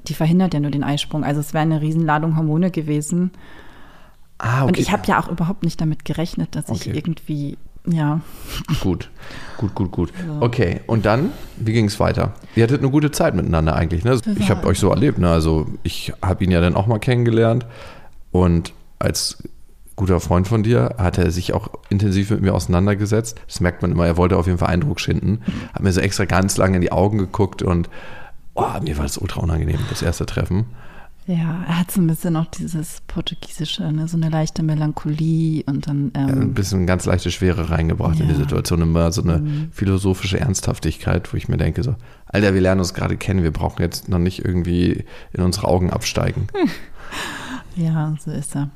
die 0.08 0.14
verhindert 0.14 0.54
ja 0.54 0.60
nur 0.60 0.70
den 0.70 0.84
Eisprung. 0.84 1.24
Also 1.24 1.40
es 1.40 1.52
wäre 1.52 1.62
eine 1.62 1.80
Riesenladung 1.80 2.36
Hormone 2.36 2.70
gewesen. 2.70 3.32
Ah, 4.38 4.62
Und 4.64 4.78
ich 4.78 4.92
habe 4.92 5.06
ja 5.06 5.20
auch 5.20 5.28
überhaupt 5.28 5.62
nicht 5.64 5.80
damit 5.80 6.04
gerechnet, 6.04 6.54
dass 6.54 6.68
Okay. 6.68 6.90
ich 6.90 6.96
irgendwie, 6.96 7.58
ja, 7.86 8.20
Gut, 8.80 9.10
gut, 9.56 9.74
gut, 9.74 9.90
gut. 9.90 10.12
Okay, 10.40 10.80
und 10.86 11.04
dann, 11.04 11.32
wie 11.56 11.72
ging 11.72 11.86
es 11.86 11.98
weiter? 11.98 12.34
Ihr 12.54 12.62
hattet 12.62 12.80
eine 12.80 12.90
gute 12.90 13.10
Zeit 13.10 13.34
miteinander 13.34 13.74
eigentlich, 13.74 14.04
ne? 14.04 14.18
Ich 14.38 14.50
habe 14.50 14.66
euch 14.66 14.78
so 14.78 14.90
erlebt, 14.90 15.18
ne? 15.18 15.30
Also 15.30 15.66
ich 15.82 16.12
habe 16.22 16.44
ihn 16.44 16.50
ja 16.50 16.60
dann 16.60 16.76
auch 16.76 16.86
mal 16.86 16.98
kennengelernt 16.98 17.66
und 18.30 18.72
als 18.98 19.42
guter 19.96 20.20
Freund 20.20 20.48
von 20.48 20.62
dir 20.62 20.94
hat 20.98 21.18
er 21.18 21.30
sich 21.30 21.52
auch 21.52 21.68
intensiv 21.88 22.30
mit 22.30 22.40
mir 22.40 22.54
auseinandergesetzt. 22.54 23.40
Das 23.46 23.60
merkt 23.60 23.82
man 23.82 23.92
immer, 23.92 24.06
er 24.06 24.16
wollte 24.16 24.36
auf 24.36 24.46
jeden 24.46 24.58
Fall 24.58 24.68
Eindruck 24.68 25.00
schinden. 25.00 25.42
Hat 25.74 25.82
mir 25.82 25.92
so 25.92 26.00
extra 26.00 26.24
ganz 26.24 26.56
lange 26.56 26.76
in 26.76 26.82
die 26.82 26.92
Augen 26.92 27.18
geguckt 27.18 27.62
und 27.62 27.88
oh, 28.54 28.64
mir 28.82 28.96
war 28.96 29.04
das 29.04 29.18
ultra 29.18 29.40
unangenehm, 29.40 29.80
das 29.90 30.02
erste 30.02 30.26
Treffen. 30.26 30.66
Ja, 31.26 31.64
er 31.68 31.78
hat 31.78 31.90
so 31.90 32.00
ein 32.00 32.08
bisschen 32.08 32.36
auch 32.36 32.46
dieses 32.46 33.00
Portugiesische, 33.06 33.92
ne? 33.92 34.08
so 34.08 34.16
eine 34.16 34.28
leichte 34.28 34.62
Melancholie 34.62 35.62
und 35.66 35.86
dann, 35.86 36.10
ein 36.14 36.28
ähm, 36.28 36.54
bisschen 36.54 36.86
ganz 36.86 37.06
leichte 37.06 37.30
Schwere 37.30 37.70
reingebracht 37.70 38.18
in 38.18 38.26
die 38.26 38.32
Ja. 38.32 38.38
Mhm. 38.38 38.42
Situation. 38.42 38.82
Immer 38.82 39.12
so 39.12 39.22
eine 39.22 39.68
philosophische 39.70 40.40
Ernsthaftigkeit, 40.40 41.32
wo 41.32 41.36
ich 41.36 41.48
mir 41.48 41.58
denke, 41.58 41.82
so, 41.84 41.94
Alter, 42.26 42.54
wir 42.54 42.60
lernen 42.60 42.80
uns 42.80 42.92
gerade 42.94 43.16
kennen, 43.16 43.42
wir 43.44 43.52
brauchen 43.52 43.82
jetzt 43.82 44.08
noch 44.08 44.18
nicht 44.18 44.44
irgendwie 44.44 45.04
in 45.32 45.42
unsere 45.42 45.68
Augen 45.68 45.90
absteigen. 45.90 46.48
ja, 47.76 48.14
so 48.24 48.30
ist 48.32 48.56
er. 48.56 48.70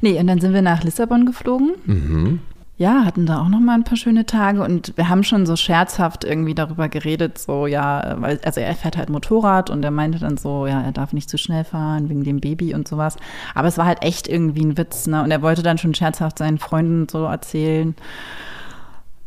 Nee, 0.00 0.18
und 0.18 0.26
dann 0.26 0.40
sind 0.40 0.54
wir 0.54 0.62
nach 0.62 0.82
Lissabon 0.82 1.24
geflogen. 1.24 1.72
Mhm. 1.86 2.40
Ja, 2.82 3.04
hatten 3.04 3.26
da 3.26 3.40
auch 3.40 3.48
noch 3.48 3.60
mal 3.60 3.74
ein 3.74 3.84
paar 3.84 3.96
schöne 3.96 4.26
Tage 4.26 4.60
und 4.60 4.96
wir 4.96 5.08
haben 5.08 5.22
schon 5.22 5.46
so 5.46 5.54
scherzhaft 5.54 6.24
irgendwie 6.24 6.52
darüber 6.52 6.88
geredet, 6.88 7.38
so 7.38 7.68
ja, 7.68 8.16
weil, 8.18 8.40
also 8.44 8.58
er 8.58 8.74
fährt 8.74 8.96
halt 8.96 9.08
Motorrad 9.08 9.70
und 9.70 9.84
er 9.84 9.92
meinte 9.92 10.18
dann 10.18 10.36
so, 10.36 10.66
ja, 10.66 10.82
er 10.82 10.90
darf 10.90 11.12
nicht 11.12 11.30
zu 11.30 11.38
schnell 11.38 11.62
fahren 11.62 12.08
wegen 12.08 12.24
dem 12.24 12.40
Baby 12.40 12.74
und 12.74 12.88
sowas. 12.88 13.18
Aber 13.54 13.68
es 13.68 13.78
war 13.78 13.86
halt 13.86 14.02
echt 14.02 14.26
irgendwie 14.26 14.64
ein 14.64 14.76
Witz, 14.76 15.06
ne? 15.06 15.22
Und 15.22 15.30
er 15.30 15.42
wollte 15.42 15.62
dann 15.62 15.78
schon 15.78 15.94
scherzhaft 15.94 16.38
seinen 16.38 16.58
Freunden 16.58 17.06
so 17.08 17.22
erzählen 17.22 17.94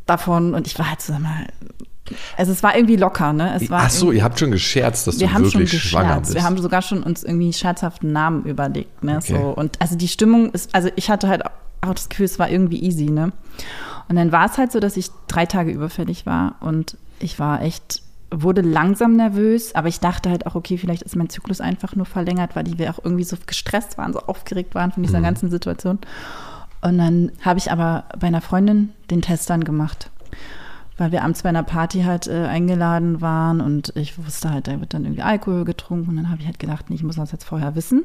davon 0.05 0.53
und 0.53 0.67
ich 0.67 0.77
war 0.77 0.89
halt 0.89 1.01
so 1.01 1.13
mal, 1.13 1.47
also 2.35 2.51
es 2.51 2.61
war 2.61 2.75
irgendwie 2.75 2.97
locker, 2.97 3.31
ne? 3.31 3.55
Es 3.55 3.69
war 3.69 3.83
Ach 3.85 3.89
so, 3.89 4.11
ihr 4.11 4.25
habt 4.25 4.37
schon 4.37 4.51
gescherzt, 4.51 5.07
dass 5.07 5.17
wir 5.17 5.27
du 5.27 5.33
haben 5.33 5.49
schon 5.49 5.61
wirklich 5.61 5.81
schwanger 5.81 6.07
gescherzt. 6.07 6.33
bist. 6.33 6.35
Wir 6.35 6.43
haben 6.43 6.57
sogar 6.57 6.81
schon 6.81 7.03
uns 7.03 7.23
irgendwie 7.23 7.53
scherzhaften 7.53 8.11
Namen 8.11 8.43
überlegt. 8.43 9.01
Ne? 9.01 9.15
Okay. 9.15 9.31
So. 9.31 9.37
Und 9.51 9.81
also 9.81 9.95
die 9.95 10.09
Stimmung 10.09 10.51
ist, 10.51 10.75
also 10.75 10.89
ich 10.97 11.09
hatte 11.09 11.29
halt 11.29 11.43
auch 11.89 11.95
das 11.95 12.09
Gefühl, 12.09 12.25
es 12.25 12.39
war 12.39 12.49
irgendwie 12.49 12.81
easy, 12.83 13.05
ne? 13.09 13.31
Und 14.07 14.15
dann 14.17 14.31
war 14.31 14.45
es 14.45 14.57
halt 14.57 14.71
so, 14.71 14.79
dass 14.79 14.97
ich 14.97 15.09
drei 15.27 15.45
Tage 15.45 15.71
überfällig 15.71 16.25
war 16.25 16.55
und 16.59 16.97
ich 17.19 17.39
war 17.39 17.61
echt 17.61 18.01
wurde 18.31 18.61
langsam 18.61 19.15
nervös, 19.15 19.73
aber 19.75 19.87
ich 19.87 19.99
dachte 19.99 20.29
halt 20.29 20.45
auch, 20.45 20.55
okay, 20.55 20.77
vielleicht 20.77 21.03
ist 21.03 21.15
mein 21.15 21.29
Zyklus 21.29 21.61
einfach 21.61 21.95
nur 21.95 22.05
verlängert, 22.05 22.55
weil 22.55 22.65
wir 22.77 22.89
auch 22.89 22.99
irgendwie 23.03 23.23
so 23.23 23.37
gestresst 23.45 23.97
waren, 23.97 24.13
so 24.13 24.19
aufgeregt 24.19 24.75
waren 24.75 24.91
von 24.91 25.03
dieser 25.03 25.19
Mhm. 25.19 25.23
ganzen 25.23 25.49
Situation. 25.49 25.99
Und 26.81 26.97
dann 26.97 27.31
habe 27.41 27.59
ich 27.59 27.71
aber 27.71 28.05
bei 28.19 28.27
einer 28.27 28.41
Freundin 28.41 28.89
den 29.09 29.21
Test 29.21 29.49
dann 29.49 29.63
gemacht, 29.63 30.09
weil 30.97 31.11
wir 31.11 31.23
abends 31.23 31.43
bei 31.43 31.49
einer 31.49 31.63
Party 31.63 32.01
halt 32.03 32.27
äh, 32.27 32.45
eingeladen 32.47 33.21
waren 33.21 33.61
und 33.61 33.93
ich 33.95 34.17
wusste 34.23 34.51
halt, 34.51 34.67
da 34.67 34.79
wird 34.79 34.93
dann 34.93 35.03
irgendwie 35.05 35.23
Alkohol 35.23 35.63
getrunken 35.63 36.09
und 36.09 36.15
dann 36.17 36.29
habe 36.29 36.41
ich 36.41 36.47
halt 36.47 36.59
gedacht, 36.59 36.89
nee, 36.89 36.95
ich 36.95 37.03
muss 37.03 37.15
das 37.15 37.31
jetzt 37.31 37.45
vorher 37.45 37.75
wissen. 37.75 38.03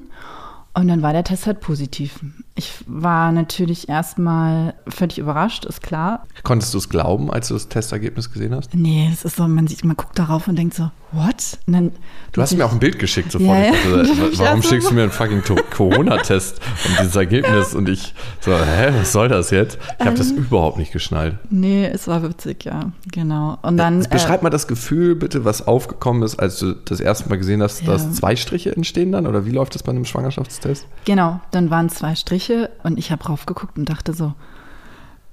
Und 0.73 0.89
dann 0.89 1.03
war 1.03 1.13
der 1.13 1.25
Test 1.25 1.47
halt 1.47 1.61
positiv. 1.61 2.21
Ich 2.55 2.85
war 2.87 3.33
natürlich 3.33 3.89
erstmal 3.89 4.75
völlig 4.87 5.19
überrascht, 5.19 5.65
ist 5.65 5.83
klar. 5.83 6.27
Konntest 6.45 6.73
du 6.75 6.79
es 6.79 6.89
glauben, 6.89 7.31
als 7.33 7.49
du 7.49 7.55
das 7.55 7.69
Testergebnis 7.69 8.33
gesehen 8.33 8.55
hast? 8.55 8.75
Nee, 8.75 9.11
es 9.13 9.25
ist 9.25 9.37
so, 9.37 9.49
man 9.49 9.67
sieht, 9.67 9.85
man 9.85 9.97
guckt 9.97 10.19
darauf 10.19 10.47
und 10.47 10.57
denkt 10.57 10.75
so, 10.75 10.91
what? 11.13 11.59
Dann, 11.67 11.93
Du 12.33 12.41
hast 12.41 12.55
mir 12.57 12.65
auch 12.65 12.71
ein 12.73 12.79
Bild 12.79 12.99
geschickt 13.01 13.33
sofort. 13.33 13.49
Ja, 13.59 13.65
ja. 13.65 13.73
dachte, 13.73 14.31
warum 14.39 14.63
schickst 14.63 14.91
du 14.91 14.95
mir 14.95 15.03
einen 15.03 15.11
fucking 15.11 15.43
Corona-Test 15.71 16.61
und 16.87 16.99
dieses 17.01 17.17
Ergebnis? 17.17 17.75
Und 17.75 17.89
ich 17.89 18.15
so, 18.41 18.53
hä, 18.53 18.93
was 18.99 19.11
soll 19.13 19.29
das 19.29 19.51
jetzt? 19.51 19.79
Ich 19.99 20.07
habe 20.07 20.11
Ähm. 20.11 20.17
das 20.17 20.31
überhaupt 20.31 20.79
nicht 20.79 20.93
geschnallt. 20.93 21.39
Nee, 21.51 21.87
es 21.87 22.07
war 22.07 22.23
witzig, 22.23 22.65
ja, 22.65 22.93
genau. 23.11 23.59
Und 23.63 23.77
dann. 23.77 24.07
Beschreib 24.11 24.43
mal 24.43 24.51
das 24.51 24.69
Gefühl 24.69 25.17
bitte, 25.17 25.45
was 25.45 25.67
aufgekommen 25.67 26.23
ist, 26.23 26.39
als 26.39 26.59
du 26.61 26.75
das 26.75 27.01
erste 27.01 27.29
Mal 27.29 27.37
gesehen 27.39 27.63
hast, 27.63 27.83
Ja. 27.83 27.89
dass 27.93 28.13
zwei 28.13 28.37
Striche 28.37 28.75
entstehen 28.77 29.11
dann? 29.13 29.27
Oder 29.27 29.45
wie 29.45 29.51
läuft 29.51 29.75
das 29.75 29.83
bei 29.83 29.91
einem 29.91 30.05
Schwangerschaftstest? 30.05 30.87
Genau, 31.05 31.41
dann 31.51 31.71
waren 31.71 31.89
zwei 31.89 32.15
Striche 32.15 32.71
und 32.85 32.99
ich 32.99 33.11
habe 33.11 33.25
raufgeguckt 33.25 33.77
und 33.77 33.89
dachte 33.89 34.13
so, 34.13 34.35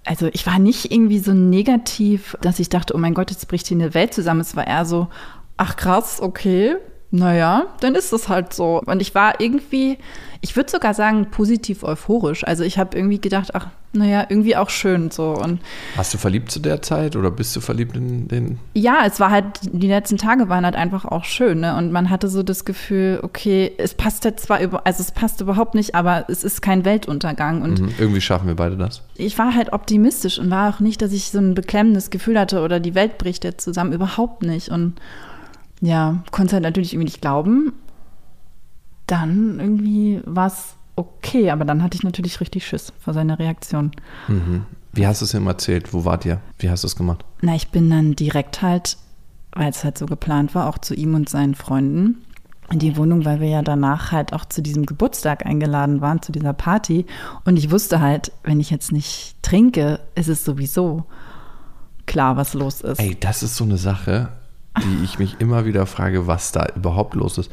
also 0.05 0.29
ich 0.31 0.47
war 0.47 0.57
nicht 0.57 0.91
irgendwie 0.91 1.19
so 1.19 1.33
negativ, 1.33 2.37
dass 2.41 2.59
ich 2.59 2.69
dachte, 2.69 2.95
oh 2.95 2.97
mein 2.97 3.13
Gott, 3.13 3.29
jetzt 3.29 3.47
bricht 3.49 3.67
hier 3.67 3.75
eine 3.77 3.93
Welt 3.93 4.13
zusammen. 4.13 4.39
Es 4.39 4.55
war 4.55 4.65
eher 4.65 4.85
so, 4.85 5.09
ach 5.57 5.75
krass, 5.75 6.21
okay, 6.21 6.75
naja, 7.09 7.67
dann 7.79 7.95
ist 7.95 8.11
es 8.11 8.27
halt 8.27 8.53
so. 8.53 8.81
Und 8.85 9.01
ich 9.01 9.15
war 9.15 9.39
irgendwie, 9.39 9.97
ich 10.41 10.55
würde 10.57 10.69
sogar 10.69 10.93
sagen, 10.93 11.27
positiv 11.31 11.83
euphorisch. 11.83 12.45
Also 12.45 12.63
ich 12.65 12.77
habe 12.77 12.97
irgendwie 12.97 13.19
gedacht, 13.21 13.55
ach, 13.55 13.67
naja, 13.93 14.25
irgendwie 14.27 14.57
auch 14.57 14.69
schön 14.69 15.09
so. 15.09 15.29
Und 15.31 15.61
Warst 15.95 16.13
du 16.13 16.17
verliebt 16.17 16.51
zu 16.51 16.59
der 16.59 16.81
Zeit 16.81 17.15
oder 17.15 17.31
bist 17.31 17.55
du 17.55 17.61
verliebt 17.61 17.95
in 17.95 18.27
den? 18.27 18.59
ja, 18.73 19.03
es 19.05 19.21
war 19.21 19.31
halt, 19.31 19.45
die 19.63 19.87
letzten 19.87 20.17
Tage 20.17 20.49
waren 20.49 20.65
halt 20.65 20.75
einfach 20.75 21.05
auch 21.05 21.23
schön, 21.23 21.61
ne? 21.61 21.77
Und 21.77 21.93
man 21.93 22.09
hatte 22.09 22.27
so 22.27 22.43
das 22.43 22.65
Gefühl, 22.65 23.21
okay, 23.23 23.71
es 23.77 23.93
passt 23.93 24.25
jetzt 24.25 24.45
zwar 24.45 24.59
über, 24.59 24.85
also 24.85 25.01
es 25.01 25.13
passt 25.13 25.39
überhaupt 25.39 25.75
nicht, 25.75 25.95
aber 25.95 26.25
es 26.27 26.43
ist 26.43 26.61
kein 26.61 26.83
Weltuntergang. 26.83 27.61
Und 27.61 27.79
Mhm. 27.79 27.93
Irgendwie 27.97 28.21
schaffen 28.21 28.47
wir 28.47 28.55
beide 28.57 28.75
das. 28.75 29.01
ich 29.15 29.39
war 29.39 29.55
halt 29.55 29.71
optimistisch 29.71 30.39
und 30.39 30.49
war 30.51 30.75
auch 30.75 30.81
nicht, 30.81 31.01
dass 31.01 31.13
ich 31.13 31.31
so 31.31 31.39
ein 31.39 31.55
beklemmendes 31.55 32.09
Gefühl 32.09 32.37
hatte 32.37 32.61
oder 32.61 32.81
die 32.81 32.95
Welt 32.95 33.17
bricht 33.17 33.45
jetzt 33.45 33.63
zusammen. 33.63 33.93
Überhaupt 33.93 34.43
nicht. 34.43 34.67
Und 34.69 34.95
ja, 35.81 36.23
konnte 36.31 36.53
halt 36.53 36.63
natürlich 36.63 36.93
irgendwie 36.93 37.11
nicht 37.11 37.21
glauben. 37.21 37.73
Dann 39.05 39.59
irgendwie 39.59 40.21
war 40.25 40.47
es 40.47 40.75
okay, 40.95 41.51
aber 41.51 41.63
dann 41.63 41.83
hatte 41.83 41.95
ich 41.95 42.03
natürlich 42.03 42.41
richtig 42.41 42.67
Schiss 42.67 42.91
vor 42.99 43.13
seiner 43.13 43.39
Reaktion. 43.39 43.91
Wie 44.93 45.07
hast 45.07 45.21
du 45.21 45.25
es 45.25 45.33
ihm 45.33 45.47
erzählt? 45.47 45.93
Wo 45.93 46.03
wart 46.03 46.25
ihr? 46.25 46.41
Wie 46.59 46.69
hast 46.69 46.83
du 46.83 46.87
es 46.87 46.95
gemacht? 46.95 47.23
Na, 47.41 47.55
ich 47.55 47.69
bin 47.69 47.89
dann 47.89 48.15
direkt 48.15 48.61
halt, 48.61 48.97
weil 49.53 49.69
es 49.69 49.83
halt 49.83 49.97
so 49.97 50.07
geplant 50.07 50.55
war, 50.55 50.67
auch 50.67 50.79
zu 50.79 50.95
ihm 50.95 51.13
und 51.13 51.29
seinen 51.29 51.55
Freunden 51.55 52.17
in 52.69 52.79
die 52.79 52.97
Wohnung, 52.97 53.23
weil 53.23 53.39
wir 53.39 53.47
ja 53.47 53.61
danach 53.61 54.11
halt 54.11 54.33
auch 54.33 54.43
zu 54.43 54.61
diesem 54.61 54.85
Geburtstag 54.85 55.45
eingeladen 55.45 56.01
waren, 56.01 56.21
zu 56.21 56.31
dieser 56.31 56.53
Party. 56.53 57.05
Und 57.45 57.57
ich 57.57 57.71
wusste 57.71 58.01
halt, 58.01 58.31
wenn 58.43 58.59
ich 58.59 58.69
jetzt 58.69 58.91
nicht 58.91 59.35
trinke, 59.41 59.99
ist 60.15 60.27
es 60.27 60.43
sowieso 60.43 61.05
klar, 62.05 62.35
was 62.35 62.53
los 62.53 62.81
ist. 62.81 62.99
Ey, 62.99 63.15
das 63.17 63.43
ist 63.43 63.55
so 63.55 63.63
eine 63.63 63.77
Sache, 63.77 64.29
die 64.83 65.03
ich 65.03 65.19
mich 65.19 65.37
immer 65.39 65.65
wieder 65.65 65.85
frage, 65.85 66.27
was 66.27 66.51
da 66.51 66.67
überhaupt 66.75 67.15
los 67.15 67.37
ist. 67.37 67.51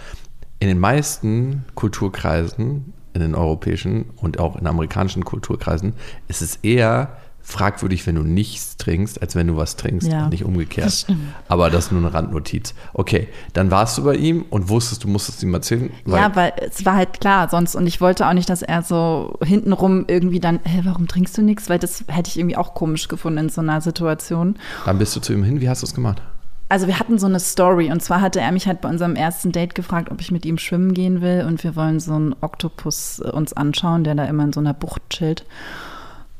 In 0.60 0.68
den 0.68 0.78
meisten 0.78 1.64
Kulturkreisen, 1.74 2.92
in 3.12 3.20
den 3.20 3.34
europäischen 3.34 4.06
und 4.16 4.38
auch 4.40 4.56
in 4.56 4.66
amerikanischen 4.66 5.24
Kulturkreisen, 5.24 5.94
ist 6.28 6.42
es 6.42 6.56
eher 6.56 7.16
fragwürdig, 7.46 8.06
wenn 8.06 8.14
du 8.14 8.22
nichts 8.22 8.78
trinkst, 8.78 9.20
als 9.20 9.34
wenn 9.36 9.46
du 9.48 9.56
was 9.56 9.76
trinkst 9.76 10.08
Ja, 10.08 10.24
und 10.24 10.30
nicht 10.30 10.44
umgekehrt. 10.46 10.86
das. 10.86 11.06
Aber 11.46 11.68
das 11.68 11.86
ist 11.86 11.92
nur 11.92 12.00
eine 12.00 12.14
Randnotiz. 12.14 12.74
Okay, 12.94 13.28
dann 13.52 13.70
warst 13.70 13.98
du 13.98 14.04
bei 14.04 14.14
ihm 14.14 14.46
und 14.48 14.70
wusstest, 14.70 15.04
du 15.04 15.08
musstest 15.08 15.42
ihm 15.42 15.52
erzählen. 15.52 15.90
Weil, 16.06 16.22
ja, 16.22 16.34
weil 16.34 16.52
es 16.66 16.86
war 16.86 16.96
halt 16.96 17.20
klar 17.20 17.50
sonst 17.50 17.74
und 17.76 17.86
ich 17.86 18.00
wollte 18.00 18.26
auch 18.26 18.32
nicht, 18.32 18.48
dass 18.48 18.62
er 18.62 18.80
so 18.82 19.38
hintenrum 19.44 20.06
irgendwie 20.08 20.40
dann, 20.40 20.58
hä, 20.64 20.80
warum 20.84 21.06
trinkst 21.06 21.36
du 21.36 21.42
nichts? 21.42 21.68
Weil 21.68 21.78
das 21.78 22.04
hätte 22.08 22.30
ich 22.30 22.38
irgendwie 22.38 22.56
auch 22.56 22.72
komisch 22.72 23.08
gefunden 23.08 23.38
in 23.38 23.48
so 23.50 23.60
einer 23.60 23.82
Situation. 23.82 24.56
dann 24.86 24.96
bist 24.98 25.14
du 25.14 25.20
zu 25.20 25.34
ihm 25.34 25.44
hin. 25.44 25.60
Wie 25.60 25.68
hast 25.68 25.82
du 25.82 25.86
es 25.86 25.94
gemacht? 25.94 26.22
Also 26.68 26.86
wir 26.86 26.98
hatten 26.98 27.18
so 27.18 27.26
eine 27.26 27.40
Story. 27.40 27.90
Und 27.92 28.02
zwar 28.02 28.20
hatte 28.20 28.40
er 28.40 28.52
mich 28.52 28.66
halt 28.66 28.80
bei 28.80 28.88
unserem 28.88 29.16
ersten 29.16 29.52
Date 29.52 29.74
gefragt, 29.74 30.10
ob 30.10 30.20
ich 30.20 30.30
mit 30.30 30.46
ihm 30.46 30.58
schwimmen 30.58 30.94
gehen 30.94 31.20
will. 31.20 31.44
Und 31.46 31.62
wir 31.62 31.76
wollen 31.76 32.00
so 32.00 32.14
einen 32.14 32.34
Oktopus 32.40 33.20
äh, 33.20 33.30
uns 33.30 33.52
anschauen, 33.52 34.04
der 34.04 34.14
da 34.14 34.24
immer 34.24 34.44
in 34.44 34.52
so 34.52 34.60
einer 34.60 34.74
Bucht 34.74 35.02
chillt, 35.10 35.44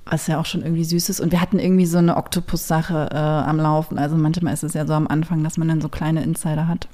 was 0.06 0.26
ja 0.26 0.40
auch 0.40 0.46
schon 0.46 0.62
irgendwie 0.62 0.84
süß 0.84 1.08
ist. 1.08 1.20
Und 1.20 1.32
wir 1.32 1.40
hatten 1.40 1.58
irgendwie 1.58 1.86
so 1.86 1.98
eine 1.98 2.16
Oktopus-Sache 2.16 3.10
äh, 3.12 3.16
am 3.16 3.58
Laufen. 3.58 3.98
Also 3.98 4.16
manchmal 4.16 4.54
ist 4.54 4.64
es 4.64 4.74
ja 4.74 4.86
so 4.86 4.94
am 4.94 5.06
Anfang, 5.06 5.44
dass 5.44 5.58
man 5.58 5.68
dann 5.68 5.80
so 5.80 5.88
kleine 5.88 6.22
Insider 6.22 6.68
hat. 6.68 6.88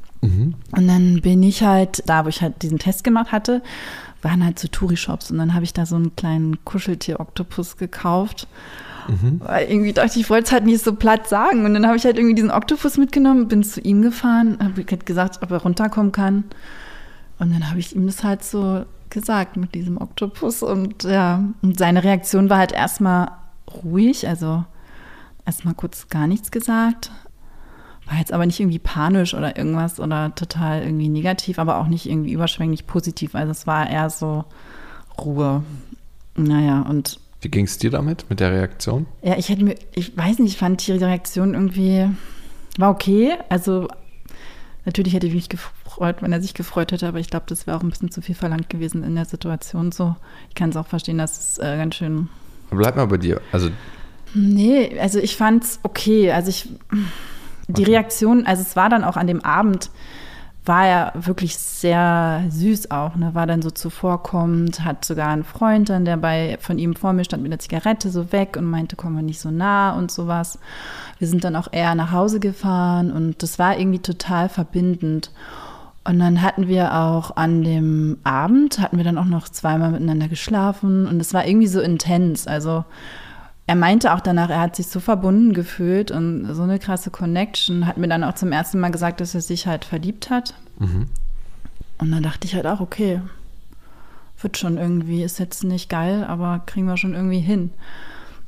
Und 0.77 0.87
dann 0.87 1.21
bin 1.23 1.43
ich 1.43 1.63
halt 1.63 2.03
da, 2.07 2.25
wo 2.25 2.29
ich 2.29 2.43
halt 2.43 2.63
diesen 2.63 2.79
Test 2.79 3.05
gemacht 3.05 3.33
hatte, 3.33 3.63
waren 4.23 4.45
halt 4.45 4.59
so 4.59 4.69
Touri-Shops 4.69 5.31
und 5.31 5.39
dann 5.39 5.55
habe 5.55 5.65
ich 5.65 5.73
da 5.73 5.87
so 5.87 5.97
einen 5.97 6.15
kleinen 6.17 6.65
Kuscheltier-Oktopus 6.65 7.77
gekauft. 7.77 8.49
Weil 9.39 9.69
irgendwie 9.69 9.93
dachte 9.93 10.13
ich, 10.15 10.21
ich 10.25 10.31
wollte 10.31 10.47
es 10.47 10.53
halt 10.53 10.65
nicht 10.65 10.85
so 10.85 10.95
platt 10.95 11.29
sagen. 11.29 11.65
Und 11.65 11.75
dann 11.75 11.87
habe 11.87 11.97
ich 11.97 12.05
halt 12.05 12.17
irgendwie 12.17 12.35
diesen 12.35 12.51
Oktopus 12.51 12.97
mitgenommen, 12.97 13.49
bin 13.49 13.63
zu 13.63 13.81
ihm 13.81 14.03
gefahren, 14.03 14.59
habe 14.63 14.85
halt 14.89 15.07
gesagt, 15.07 15.41
ob 15.43 15.51
er 15.51 15.63
runterkommen 15.63 16.13
kann. 16.13 16.45
Und 17.39 17.53
dann 17.53 17.69
habe 17.69 17.81
ich 17.81 17.97
ihm 17.97 18.07
das 18.07 18.23
halt 18.23 18.45
so 18.45 18.85
gesagt 19.09 19.57
mit 19.57 19.75
diesem 19.75 20.01
Oktopus. 20.01 20.63
Und 20.63 21.03
ja, 21.05 21.43
und 21.63 21.79
seine 21.79 22.05
Reaktion 22.05 22.51
war 22.51 22.59
halt 22.59 22.73
erstmal 22.73 23.33
ruhig, 23.83 24.29
also 24.29 24.65
erstmal 25.45 25.75
kurz 25.75 26.09
gar 26.09 26.27
nichts 26.27 26.51
gesagt. 26.51 27.11
War 28.11 28.19
jetzt 28.19 28.33
aber 28.33 28.45
nicht 28.45 28.59
irgendwie 28.59 28.81
panisch 28.81 29.35
oder 29.35 29.57
irgendwas 29.57 30.01
oder 30.01 30.35
total 30.35 30.83
irgendwie 30.83 31.09
negativ, 31.09 31.61
aber 31.61 31.79
auch 31.79 31.87
nicht 31.87 32.07
irgendwie 32.11 32.33
überschwänglich 32.33 32.87
positiv. 32.89 33.37
Also 33.37 33.53
es 33.53 33.67
war 33.69 33.89
eher 33.89 34.11
so 34.11 34.45
Ruhe. 35.17 35.63
Naja, 36.37 36.83
und 36.83 37.21
Wie 37.41 37.49
ging 37.49 37.67
es 37.67 37.79
dir 37.79 37.91
damit, 37.91 38.27
mit 38.29 38.41
der 38.41 38.51
Reaktion? 38.51 39.07
ja, 39.23 39.37
ich 39.39 39.49
hätte 39.49 39.63
mir, 39.65 39.77
ich 39.95 40.17
weiß 40.17 40.41
nicht, 40.41 40.53
ich 40.53 40.59
fand 40.59 40.85
die 40.87 40.93
Reaktion 40.93 41.55
irgendwie, 41.55 42.09
war 42.79 42.91
okay. 42.91 43.35
Also 43.49 43.87
natürlich 44.85 45.15
hätte 45.15 45.29
ich 45.29 45.35
mich 45.35 45.49
gefreut, 45.49 46.17
wenn 46.21 46.33
er 46.33 46.41
sich 46.43 46.55
gefreut 46.55 46.91
hätte, 46.91 47.07
aber 47.07 47.21
ich 47.21 47.31
glaube, 47.31 47.47
das 47.49 47.69
wäre 47.69 47.77
auch 47.77 47.83
ein 47.83 47.91
bisschen 47.91 48.11
zu 48.11 48.23
viel 48.23 48.35
verlangt 48.35 48.69
gewesen 48.71 49.05
in 49.05 49.15
der 49.15 49.25
Situation 49.25 49.93
so. 49.93 50.17
Ich 50.49 50.57
kann 50.57 50.71
es 50.71 50.77
auch 50.77 50.87
verstehen, 50.89 51.19
dass 51.19 51.39
es 51.39 51.59
äh, 51.59 51.77
ganz 51.77 51.95
schön. 51.95 52.29
Bleib 52.71 52.97
mal 52.97 53.07
bei 53.07 53.19
dir. 53.19 53.41
Also 53.53 53.71
Nee, 54.35 54.99
also 55.01 55.19
ich 55.19 55.37
fand 55.37 55.65
es 55.65 55.81
okay. 55.83 56.31
Also 56.33 56.51
ich, 56.51 56.69
die 57.71 57.83
Okay. 57.83 57.93
Reaktion, 57.93 58.47
also 58.47 58.63
es 58.63 58.77
war 58.77 58.89
dann 58.89 59.05
auch 59.05 59.17
an 59.17 59.27
dem 59.27 59.45
Abend, 59.45 59.91
war 60.65 60.87
er 60.87 61.13
wirklich 61.15 61.57
sehr 61.57 62.45
süß 62.51 62.91
auch, 62.91 63.17
ne? 63.17 63.35
War 63.35 63.47
dann 63.47 63.63
so 63.63 63.71
zuvorkommend, 63.71 64.85
hat 64.85 65.05
sogar 65.05 65.29
einen 65.29 65.45
Freund 65.45 65.89
dann, 65.89 66.05
der 66.05 66.19
bei 66.19 66.59
von 66.61 66.79
ihm 66.79 66.95
vor 66.95 67.13
mir 67.13 67.25
stand 67.25 67.43
mit 67.43 67.51
einer 67.51 67.59
Zigarette 67.59 68.11
so 68.11 68.31
weg 68.31 68.57
und 68.59 68.67
meinte, 68.67 68.95
komm 68.95 69.15
mal 69.15 69.23
nicht 69.23 69.41
so 69.41 69.51
nah 69.51 69.97
und 69.97 70.11
sowas. 70.11 70.59
Wir 71.19 71.29
sind 71.29 71.45
dann 71.45 71.57
auch 71.57 71.69
eher 71.73 71.95
nach 71.95 72.13
Hause 72.13 72.41
gefahren 72.41 73.11
und 73.11 73.43
das 73.43 73.59
war 73.59 73.79
irgendwie 73.79 74.01
total 74.01 74.49
verbindend. 74.49 75.31
Und 76.05 76.19
dann 76.19 76.43
hatten 76.43 76.69
wir 76.69 76.95
auch 76.95 77.37
an 77.37 77.63
dem 77.63 78.19
Abend, 78.25 78.81
hatten 78.81 78.97
wir 78.97 79.05
dann 79.05 79.19
auch 79.19 79.27
noch 79.27 79.49
zweimal 79.49 79.91
miteinander 79.91 80.29
geschlafen 80.29 81.07
und 81.07 81.21
es 81.21 81.33
war 81.33 81.47
irgendwie 81.47 81.67
so 81.69 81.81
intens. 81.81 82.47
Also 82.47 82.85
er 83.71 83.77
meinte 83.77 84.13
auch 84.13 84.19
danach, 84.19 84.51
er 84.51 84.59
hat 84.59 84.75
sich 84.75 84.89
so 84.89 84.99
verbunden 84.99 85.53
gefühlt 85.53 86.11
und 86.11 86.53
so 86.57 86.65
eine 86.65 86.81
krasse 86.81 87.13
Connection. 87.13 87.87
Hat 87.87 87.99
mir 87.99 88.09
dann 88.09 88.25
auch 88.25 88.35
zum 88.35 88.51
ersten 88.51 88.81
Mal 88.81 88.91
gesagt, 88.91 89.21
dass 89.21 89.37
er 89.37 89.43
sich 89.43 89.69
halt 89.69 89.85
verliebt 89.85 90.29
hat. 90.29 90.55
Und 91.99 92.11
dann 92.11 92.25
dachte 92.25 92.49
ich 92.49 92.57
halt 92.57 92.67
auch, 92.67 92.81
okay, 92.81 93.21
wird 94.41 94.59
schon 94.59 94.77
irgendwie, 94.77 95.23
ist 95.23 95.39
jetzt 95.39 95.63
nicht 95.63 95.89
geil, 95.89 96.25
aber 96.25 96.63
kriegen 96.67 96.87
wir 96.87 96.97
schon 96.97 97.15
irgendwie 97.15 97.39
hin. 97.39 97.71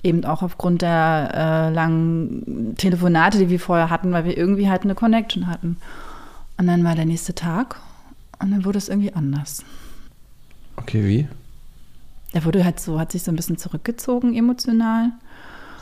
Eben 0.03 0.25
auch 0.25 0.43
aufgrund 0.43 0.83
der 0.83 1.31
äh, 1.33 1.73
langen 1.73 2.75
Telefonate, 2.77 3.39
die 3.39 3.49
wir 3.49 3.61
vorher 3.61 3.91
hatten, 3.91 4.11
weil 4.11 4.25
wir 4.25 4.37
irgendwie 4.37 4.69
halt 4.69 4.83
eine 4.83 4.97
Connection 4.97 5.47
hatten. 5.47 5.77
Und 6.57 6.67
dann 6.67 6.83
war 6.83 6.97
der 6.97 7.07
nächste 7.07 7.33
Tag 7.33 7.77
und 8.41 8.51
dann 8.51 8.65
wurde 8.65 8.79
es 8.79 8.89
irgendwie 8.89 9.15
anders. 9.15 9.65
Okay, 10.75 11.05
wie? 11.05 11.29
Er 12.33 12.45
wurde 12.45 12.65
halt 12.65 12.81
so, 12.81 12.99
hat 12.99 13.13
sich 13.13 13.23
so 13.23 13.31
ein 13.31 13.37
bisschen 13.37 13.59
zurückgezogen 13.59 14.35
emotional. 14.35 15.13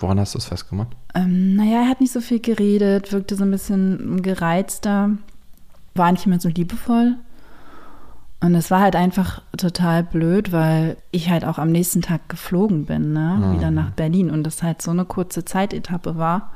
Woran 0.00 0.18
hast 0.18 0.34
du 0.34 0.38
es 0.38 0.46
festgemacht? 0.46 0.96
Ähm, 1.14 1.56
naja, 1.56 1.82
er 1.82 1.88
hat 1.88 2.00
nicht 2.00 2.12
so 2.12 2.20
viel 2.20 2.40
geredet, 2.40 3.12
wirkte 3.12 3.36
so 3.36 3.44
ein 3.44 3.50
bisschen 3.50 4.22
gereizter, 4.22 5.10
war 5.94 6.10
nicht 6.10 6.26
mehr 6.26 6.40
so 6.40 6.48
liebevoll. 6.48 7.16
Und 8.42 8.54
es 8.54 8.70
war 8.70 8.80
halt 8.80 8.96
einfach 8.96 9.42
total 9.56 10.02
blöd, 10.02 10.50
weil 10.50 10.96
ich 11.10 11.28
halt 11.28 11.44
auch 11.44 11.58
am 11.58 11.70
nächsten 11.70 12.00
Tag 12.00 12.28
geflogen 12.30 12.86
bin, 12.86 13.12
ne? 13.12 13.52
wieder 13.54 13.70
nach 13.70 13.90
Berlin 13.90 14.30
und 14.30 14.44
das 14.44 14.62
halt 14.62 14.80
so 14.80 14.90
eine 14.90 15.04
kurze 15.04 15.44
Zeitetappe 15.44 16.16
war. 16.16 16.50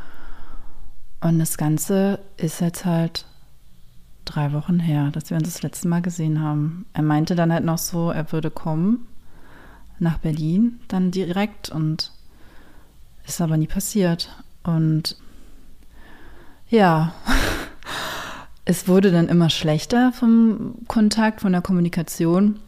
Und 1.20 1.38
das 1.38 1.58
Ganze 1.58 2.20
ist 2.38 2.62
jetzt 2.62 2.86
halt 2.86 3.26
drei 4.24 4.54
Wochen 4.54 4.80
her, 4.80 5.10
dass 5.12 5.28
wir 5.28 5.36
uns 5.36 5.52
das 5.52 5.62
letzte 5.62 5.88
Mal 5.88 6.00
gesehen 6.00 6.40
haben. 6.40 6.86
Er 6.94 7.02
meinte 7.02 7.34
dann 7.34 7.52
halt 7.52 7.64
noch 7.64 7.76
so, 7.78 8.10
er 8.10 8.32
würde 8.32 8.50
kommen 8.50 9.06
nach 9.98 10.18
Berlin 10.18 10.80
dann 10.88 11.10
direkt 11.10 11.68
und 11.68 12.12
ist 13.26 13.40
aber 13.40 13.56
nie 13.56 13.66
passiert. 13.66 14.30
Und 14.62 15.16
ja, 16.68 17.14
es 18.64 18.88
wurde 18.88 19.12
dann 19.12 19.28
immer 19.28 19.50
schlechter 19.50 20.12
vom 20.12 20.76
Kontakt, 20.88 21.40
von 21.40 21.52
der 21.52 21.62
Kommunikation. 21.62 22.60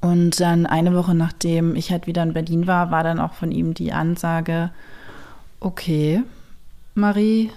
Und 0.00 0.38
dann 0.40 0.66
eine 0.66 0.94
Woche 0.94 1.14
nachdem 1.14 1.76
ich 1.76 1.90
halt 1.90 2.06
wieder 2.06 2.22
in 2.22 2.34
Berlin 2.34 2.66
war, 2.66 2.90
war 2.90 3.02
dann 3.02 3.18
auch 3.18 3.32
von 3.32 3.50
ihm 3.50 3.72
die 3.72 3.92
Ansage, 3.92 4.70
okay, 5.60 6.22
Marie, 6.94 7.50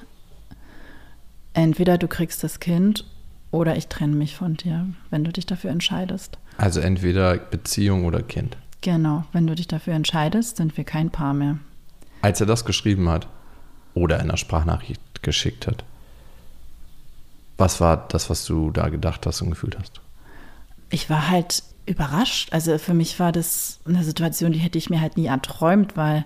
entweder 1.54 1.98
du 1.98 2.08
kriegst 2.08 2.44
das 2.44 2.60
Kind 2.60 3.06
oder 3.52 3.76
ich 3.76 3.88
trenne 3.88 4.16
mich 4.16 4.36
von 4.36 4.56
dir, 4.56 4.88
wenn 5.10 5.24
du 5.24 5.32
dich 5.32 5.46
dafür 5.46 5.72
entscheidest. 5.72 6.38
Also 6.58 6.80
entweder 6.80 7.38
Beziehung 7.38 8.06
oder 8.06 8.22
Kind. 8.22 8.58
Genau, 8.82 9.26
wenn 9.34 9.48
du 9.48 9.56
dich 9.56 9.68
dafür 9.68 9.94
entscheidest, 9.94 10.58
sind 10.58 10.78
wir 10.78 10.84
kein 10.84 11.10
Paar 11.10 11.34
mehr. 11.34 11.58
Als 12.22 12.40
er 12.40 12.48
das 12.48 12.66
geschrieben 12.66 13.10
hat 13.10 13.28
oder 13.94 14.20
in 14.20 14.28
der 14.28 14.38
Sprachnachricht 14.38 15.24
geschickt 15.24 15.68
hat, 15.68 15.84
was 17.58 17.82
war 17.82 18.08
das, 18.10 18.30
was 18.30 18.46
du 18.46 18.72
da 18.72 18.90
gedacht 18.90 19.26
hast 19.26 19.42
und 19.42 19.50
gefühlt 19.50 19.78
hast? 19.80 20.00
Ich 20.90 21.10
war 21.10 21.30
halt 21.30 21.64
überrascht. 21.88 22.54
Also 22.54 22.78
für 22.78 22.94
mich 22.94 23.20
war 23.20 23.32
das 23.32 23.80
eine 23.86 24.04
Situation, 24.04 24.52
die 24.52 24.60
hätte 24.60 24.78
ich 24.78 24.90
mir 24.90 25.02
halt 25.02 25.18
nie 25.18 25.26
erträumt, 25.26 25.98
weil 25.98 26.26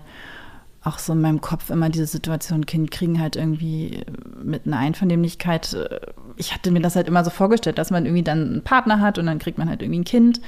auch 0.84 0.98
so 0.98 1.12
in 1.12 1.20
meinem 1.20 1.40
Kopf 1.40 1.70
immer 1.70 1.88
diese 1.88 2.06
Situation, 2.06 2.66
Kind 2.66 2.90
kriegen 2.90 3.20
halt 3.20 3.36
irgendwie 3.36 4.04
mit 4.42 4.66
einer 4.66 4.78
Einvernehmlichkeit. 4.78 5.72
äh, 5.74 6.00
Ich 6.36 6.52
hatte 6.52 6.72
mir 6.72 6.80
das 6.80 6.96
halt 6.96 7.06
immer 7.06 7.24
so 7.24 7.30
vorgestellt, 7.30 7.78
dass 7.78 7.90
man 7.90 8.04
irgendwie 8.04 8.24
dann 8.24 8.42
einen 8.42 8.64
Partner 8.64 9.00
hat 9.00 9.16
und 9.18 9.26
dann 9.26 9.38
kriegt 9.38 9.58
man 9.58 9.68
halt 9.68 9.80
irgendwie 9.80 10.00
ein 10.00 10.04
Kind. 10.04 10.40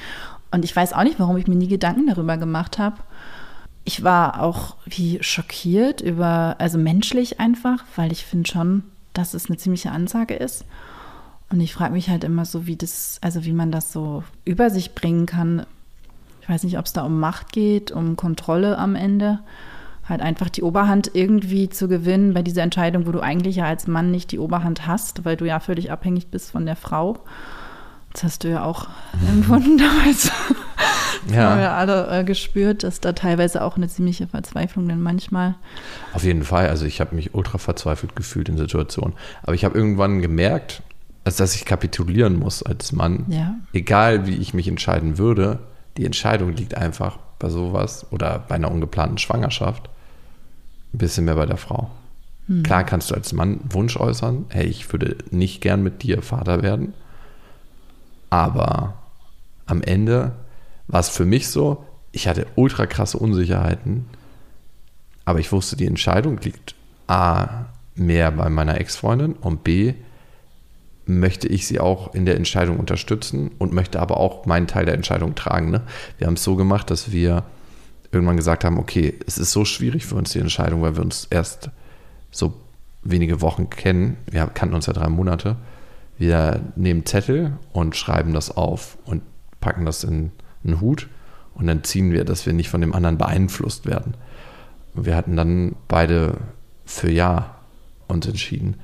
Und 0.55 0.65
ich 0.65 0.75
weiß 0.75 0.93
auch 0.93 1.03
nicht, 1.03 1.19
warum 1.19 1.37
ich 1.37 1.49
mir 1.49 1.57
nie 1.57 1.67
Gedanken 1.67 2.07
darüber 2.07 2.37
gemacht 2.37 2.79
habe. 2.79 2.99
Ich 3.83 4.05
war 4.05 4.41
auch 4.41 4.77
wie 4.87 5.19
schockiert 5.21 6.01
über, 6.01 6.55
also 6.61 6.79
menschlich 6.79 7.41
einfach, 7.41 7.83
weil 7.97 8.13
ich 8.13 8.25
finde 8.25 8.49
schon, 8.49 8.85
dass 9.15 9.35
es 9.35 9.51
eine 9.51 9.57
ziemliche 9.59 9.91
Ansage 9.91 10.35
ist. 10.35 10.65
Und 11.51 11.61
ich 11.61 11.75
frage 11.75 11.93
mich 11.93 12.09
halt 12.09 12.23
immer 12.23 12.45
so, 12.45 12.69
wie 12.69 12.77
das, 12.77 13.19
also 13.21 13.45
wie 13.45 13.53
man 13.53 13.73
das 13.73 13.93
so 13.93 14.23
über 14.45 14.71
sich 14.71 14.95
bringen 14.95 15.27
kann. 15.27 15.67
Ich 16.41 16.49
weiß 16.49 16.63
nicht, 16.63 16.79
ob 16.79 16.87
es 16.87 16.93
da 16.93 17.03
um 17.03 17.19
Macht 17.19 17.53
geht, 17.53 17.91
um 17.91 18.15
Kontrolle 18.15 18.79
am 18.79 18.95
Ende. 18.95 19.41
Halt 20.09 20.21
einfach 20.21 20.51
die 20.51 20.63
Oberhand 20.63 21.11
irgendwie 21.15 21.69
zu 21.69 21.89
gewinnen 21.89 22.33
bei 22.33 22.43
dieser 22.43 22.63
Entscheidung, 22.63 23.09
wo 23.09 23.13
du 23.13 23.19
eigentlich 23.19 23.57
ja 23.57 23.65
als 23.65 23.89
Mann 23.89 24.13
nicht 24.13 24.31
die 24.31 24.39
Oberhand 24.39 24.87
hast, 24.87 25.25
weil 25.25 25.37
du 25.37 25.47
ja 25.47 25.59
völlig 25.59 25.91
abhängig 25.91 26.29
bist 26.29 26.53
von 26.53 26.65
der 26.65 26.77
Frau. 26.77 27.19
Das 28.15 28.23
hast 28.25 28.45
du 28.45 28.49
ja 28.49 28.65
auch 28.65 28.87
empfunden 29.29 29.77
damals. 29.79 30.31
Das 31.27 31.37
haben 31.37 31.61
wir 31.61 31.73
alle 31.73 32.21
äh, 32.21 32.25
gespürt, 32.25 32.85
dass 32.85 33.01
da 33.01 33.13
teilweise 33.13 33.63
auch 33.63 33.77
eine 33.77 33.89
ziemliche 33.89 34.27
Verzweiflung 34.27 34.89
dann 34.89 35.01
manchmal. 35.01 35.57
Auf 36.13 36.23
jeden 36.23 36.45
Fall. 36.45 36.69
Also 36.69 36.87
ich 36.87 37.01
habe 37.01 37.15
mich 37.15 37.35
ultra 37.35 37.59
verzweifelt 37.59 38.15
gefühlt 38.15 38.49
in 38.49 38.57
Situationen. 38.57 39.15
Aber 39.43 39.55
ich 39.55 39.65
habe 39.65 39.77
irgendwann 39.77 40.23
gemerkt, 40.23 40.83
als 41.25 41.37
dass 41.37 41.55
ich 41.57 41.65
kapitulieren 41.65 42.39
muss 42.39 42.63
als 42.63 42.93
Mann. 42.93 43.25
Ja. 43.29 43.57
Egal 43.73 44.27
wie 44.27 44.37
ich 44.37 44.55
mich 44.55 44.69
entscheiden 44.69 45.19
würde, 45.19 45.59
die 45.97 46.07
Entscheidung 46.07 46.53
liegt 46.53 46.77
einfach 46.77 47.19
bei 47.39 47.49
sowas 47.49 48.07
oder 48.11 48.45
bei 48.47 48.55
einer 48.55 48.71
ungeplanten 48.71 49.19
Schwangerschaft 49.19 49.89
ein 50.93 50.99
bisschen 50.99 51.25
mehr 51.25 51.35
bei 51.35 51.47
der 51.47 51.57
Frau. 51.57 51.91
Klar 52.63 52.85
kannst 52.85 53.11
du 53.11 53.15
als 53.15 53.33
Mann 53.33 53.61
Wunsch 53.71 53.97
äußern, 53.97 54.45
hey, 54.51 54.67
ich 54.67 54.93
würde 54.93 55.17
nicht 55.31 55.63
gern 55.63 55.83
mit 55.83 56.03
dir 56.03 56.21
Vater 56.21 56.63
werden. 56.63 56.93
Aber 58.35 58.95
am 59.65 59.81
Ende 59.81 60.33
war 60.89 60.99
es 60.99 61.09
für 61.09 61.25
mich 61.25 61.47
so, 61.47 61.87
ich 62.11 62.27
hatte 62.27 62.49
ultra 62.57 62.85
krasse 62.87 63.17
Unsicherheiten, 63.17 64.07
aber 65.25 65.39
ich 65.39 65.53
wusste, 65.53 65.77
die 65.77 65.87
Entscheidung 65.87 66.39
liegt 66.39 66.75
A, 67.07 67.67
mehr 67.95 68.33
bei 68.33 68.49
meiner 68.49 68.81
Ex-Freundin 68.81 69.35
und 69.35 69.63
B, 69.63 69.95
möchte 71.07 71.47
ich 71.47 71.69
sie 71.69 71.79
auch 71.79 72.13
in 72.13 72.27
der 72.27 72.35
Entscheidung 72.35 72.81
unterstützen 72.81 73.53
und 73.61 73.73
möchte 73.73 74.01
aber 74.01 74.17
auch 74.17 74.47
meinen 74.47 74.67
Teil 74.67 74.85
der 74.85 74.95
Entscheidung 74.95 75.37
tragen. 75.37 75.71
Ne? 75.71 75.83
Wir 76.19 76.27
haben 76.27 76.35
es 76.35 76.43
so 76.43 76.57
gemacht, 76.57 76.91
dass 76.91 77.13
wir 77.13 77.45
irgendwann 78.11 78.37
gesagt 78.37 78.65
haben, 78.65 78.81
okay, 78.81 79.15
es 79.29 79.39
ist 79.39 79.53
so 79.53 79.65
schwierig 79.65 80.07
für 80.07 80.17
uns 80.17 80.33
die 80.33 80.41
Entscheidung, 80.41 80.83
weil 80.83 80.97
wir 80.97 81.05
uns 81.05 81.29
erst 81.31 81.71
so 82.33 82.55
wenige 83.05 83.41
Wochen 83.43 83.71
kennen. 83.71 84.17
Wir 84.29 84.45
kannten 84.47 84.75
uns 84.75 84.87
ja 84.87 84.93
drei 84.93 85.09
Monate. 85.09 85.55
Wir 86.19 86.61
nehmen 86.77 87.07
Zettel 87.07 87.59
und 87.73 87.97
schreiben 87.97 88.33
das 88.33 88.57
auf 88.57 88.99
und 89.05 89.23
packen 89.61 89.85
das 89.85 90.05
in 90.05 90.31
einen 90.65 90.81
Hut 90.81 91.09
und 91.55 91.67
dann 91.67 91.85
ziehen 91.85 92.13
wir, 92.13 92.25
dass 92.25 92.47
wir 92.47 92.53
nicht 92.53 92.69
von 92.69 92.81
dem 92.81 92.95
anderen 92.95 93.19
beeinflusst 93.19 93.87
werden. 93.87 94.15
Wir 94.95 95.17
hatten 95.17 95.37
dann 95.37 95.75
beide 95.89 96.39
für 96.85 97.11
Ja 97.11 97.57
uns 98.07 98.27
entschieden. 98.27 98.77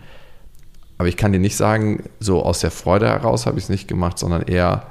Aber 0.99 1.09
ich 1.09 1.17
kann 1.17 1.33
dir 1.33 1.39
nicht 1.39 1.57
sagen, 1.57 2.05
so 2.19 2.43
aus 2.43 2.61
der 2.61 2.71
Freude 2.71 3.09
heraus 3.09 3.47
habe 3.47 3.59
ich 3.59 3.65
es 3.65 3.71
nicht 3.71 3.89
gemacht, 3.89 4.19
sondern 4.19 4.43
eher 4.43 4.87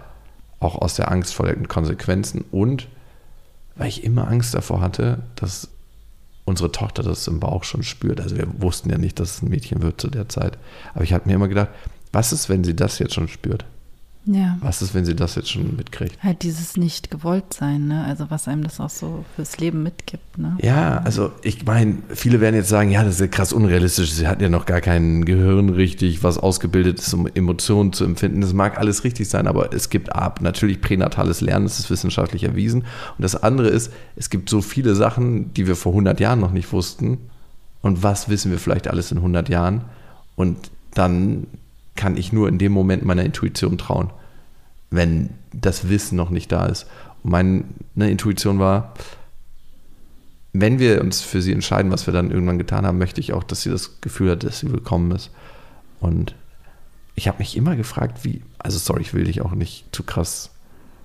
auch 0.59 0.75
aus 0.75 0.95
der 0.95 1.11
Angst 1.11 1.33
vor 1.33 1.45
den 1.45 1.67
Konsequenzen 1.67 2.45
und 2.51 2.87
weil 3.75 3.87
ich 3.87 4.03
immer 4.03 4.27
Angst 4.27 4.53
davor 4.53 4.81
hatte, 4.81 5.19
dass 5.35 5.69
unsere 6.45 6.71
Tochter 6.71 7.03
das 7.03 7.27
im 7.27 7.39
Bauch 7.39 7.63
schon 7.63 7.83
spürt. 7.83 8.19
Also 8.19 8.35
wir 8.35 8.47
wussten 8.61 8.89
ja 8.89 8.97
nicht, 8.97 9.19
dass 9.19 9.35
es 9.35 9.41
ein 9.41 9.49
Mädchen 9.49 9.81
wird 9.81 10.01
zu 10.01 10.09
der 10.09 10.27
Zeit. 10.27 10.57
Aber 10.93 11.03
ich 11.03 11.13
habe 11.13 11.29
mir 11.29 11.35
immer 11.35 11.47
gedacht, 11.47 11.69
was 12.11 12.33
ist, 12.33 12.49
wenn 12.49 12.63
sie 12.63 12.75
das 12.75 12.99
jetzt 12.99 13.13
schon 13.13 13.27
spürt? 13.27 13.65
Ja. 14.25 14.57
Was 14.61 14.81
ist, 14.81 14.93
wenn 14.93 15.05
sie 15.05 15.15
das 15.15 15.35
jetzt 15.35 15.49
schon 15.49 15.75
mitkriegt? 15.75 16.21
Halt 16.21 16.43
dieses 16.43 16.77
nicht 16.77 17.09
gewollt 17.09 17.53
sein, 17.53 17.87
ne? 17.87 18.03
Also 18.03 18.29
was 18.29 18.47
einem 18.47 18.63
das 18.63 18.79
auch 18.79 18.89
so 18.89 19.25
fürs 19.35 19.57
Leben 19.57 19.81
mitgibt, 19.81 20.37
ne? 20.37 20.55
Ja, 20.61 20.99
also 20.99 21.31
ich 21.41 21.65
meine, 21.65 21.97
viele 22.09 22.39
werden 22.39 22.53
jetzt 22.53 22.69
sagen, 22.69 22.91
ja, 22.91 23.03
das 23.03 23.15
ist 23.15 23.21
ja 23.21 23.27
krass 23.27 23.53
unrealistisch. 23.53 24.11
Sie 24.11 24.27
hat 24.27 24.41
ja 24.41 24.49
noch 24.49 24.65
gar 24.67 24.81
kein 24.81 25.25
Gehirn 25.25 25.69
richtig, 25.69 26.21
was 26.21 26.37
ausgebildet 26.37 26.99
ist, 26.99 27.13
um 27.13 27.27
Emotionen 27.27 27.91
zu 27.91 28.03
empfinden. 28.03 28.41
Das 28.41 28.53
mag 28.53 28.77
alles 28.77 29.03
richtig 29.03 29.27
sein, 29.29 29.47
aber 29.47 29.73
es 29.73 29.89
gibt 29.89 30.13
ab 30.13 30.41
natürlich 30.41 30.81
pränatales 30.81 31.41
Lernen, 31.41 31.65
das 31.65 31.79
ist 31.79 31.89
wissenschaftlich 31.89 32.43
erwiesen. 32.43 32.81
Und 32.81 33.21
das 33.23 33.41
andere 33.41 33.69
ist, 33.69 33.91
es 34.15 34.29
gibt 34.29 34.49
so 34.49 34.61
viele 34.61 34.93
Sachen, 34.93 35.53
die 35.53 35.65
wir 35.65 35.75
vor 35.75 35.93
100 35.93 36.19
Jahren 36.19 36.39
noch 36.39 36.51
nicht 36.51 36.71
wussten. 36.71 37.17
Und 37.81 38.03
was 38.03 38.29
wissen 38.29 38.51
wir 38.51 38.59
vielleicht 38.59 38.89
alles 38.89 39.11
in 39.11 39.17
100 39.17 39.49
Jahren? 39.49 39.85
Und 40.35 40.57
dann 40.93 41.47
kann 41.99 42.15
ich 42.15 42.31
nur 42.31 42.47
in 42.47 42.57
dem 42.57 42.71
Moment 42.71 43.03
meiner 43.03 43.25
Intuition 43.25 43.77
trauen, 43.77 44.09
wenn 44.89 45.31
das 45.51 45.89
Wissen 45.89 46.15
noch 46.15 46.29
nicht 46.29 46.49
da 46.49 46.65
ist. 46.65 46.87
Und 47.23 47.31
meine 47.31 48.09
Intuition 48.09 48.57
war, 48.57 48.93
wenn 50.53 50.79
wir 50.79 51.01
uns 51.01 51.21
für 51.21 51.41
sie 51.41 51.51
entscheiden, 51.51 51.91
was 51.91 52.07
wir 52.07 52.13
dann 52.13 52.31
irgendwann 52.31 52.57
getan 52.57 52.85
haben, 52.85 52.99
möchte 52.99 53.19
ich 53.19 53.33
auch, 53.33 53.43
dass 53.43 53.63
sie 53.63 53.69
das 53.69 53.99
Gefühl 53.99 54.31
hat, 54.31 54.45
dass 54.45 54.59
sie 54.59 54.71
willkommen 54.71 55.11
ist. 55.11 55.31
Und 55.99 56.35
ich 57.15 57.27
habe 57.27 57.39
mich 57.39 57.57
immer 57.57 57.75
gefragt, 57.75 58.23
wie, 58.23 58.43
also 58.59 58.77
sorry, 58.77 59.01
ich 59.01 59.13
will 59.13 59.25
dich 59.25 59.41
auch 59.41 59.51
nicht 59.51 59.93
zu 59.93 60.03
krass 60.03 60.51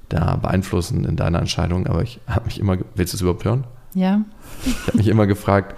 da 0.08 0.36
beeinflussen 0.36 1.04
in 1.04 1.16
deiner 1.16 1.40
Entscheidung, 1.40 1.88
aber 1.88 2.04
ich 2.04 2.20
habe 2.28 2.46
mich 2.46 2.60
immer, 2.60 2.78
willst 2.94 3.14
du 3.14 3.16
es 3.16 3.20
überhaupt 3.20 3.44
hören? 3.44 3.64
Ja. 3.94 4.24
Ich 4.64 4.86
habe 4.86 4.98
mich 4.98 5.08
immer 5.08 5.26
gefragt, 5.26 5.74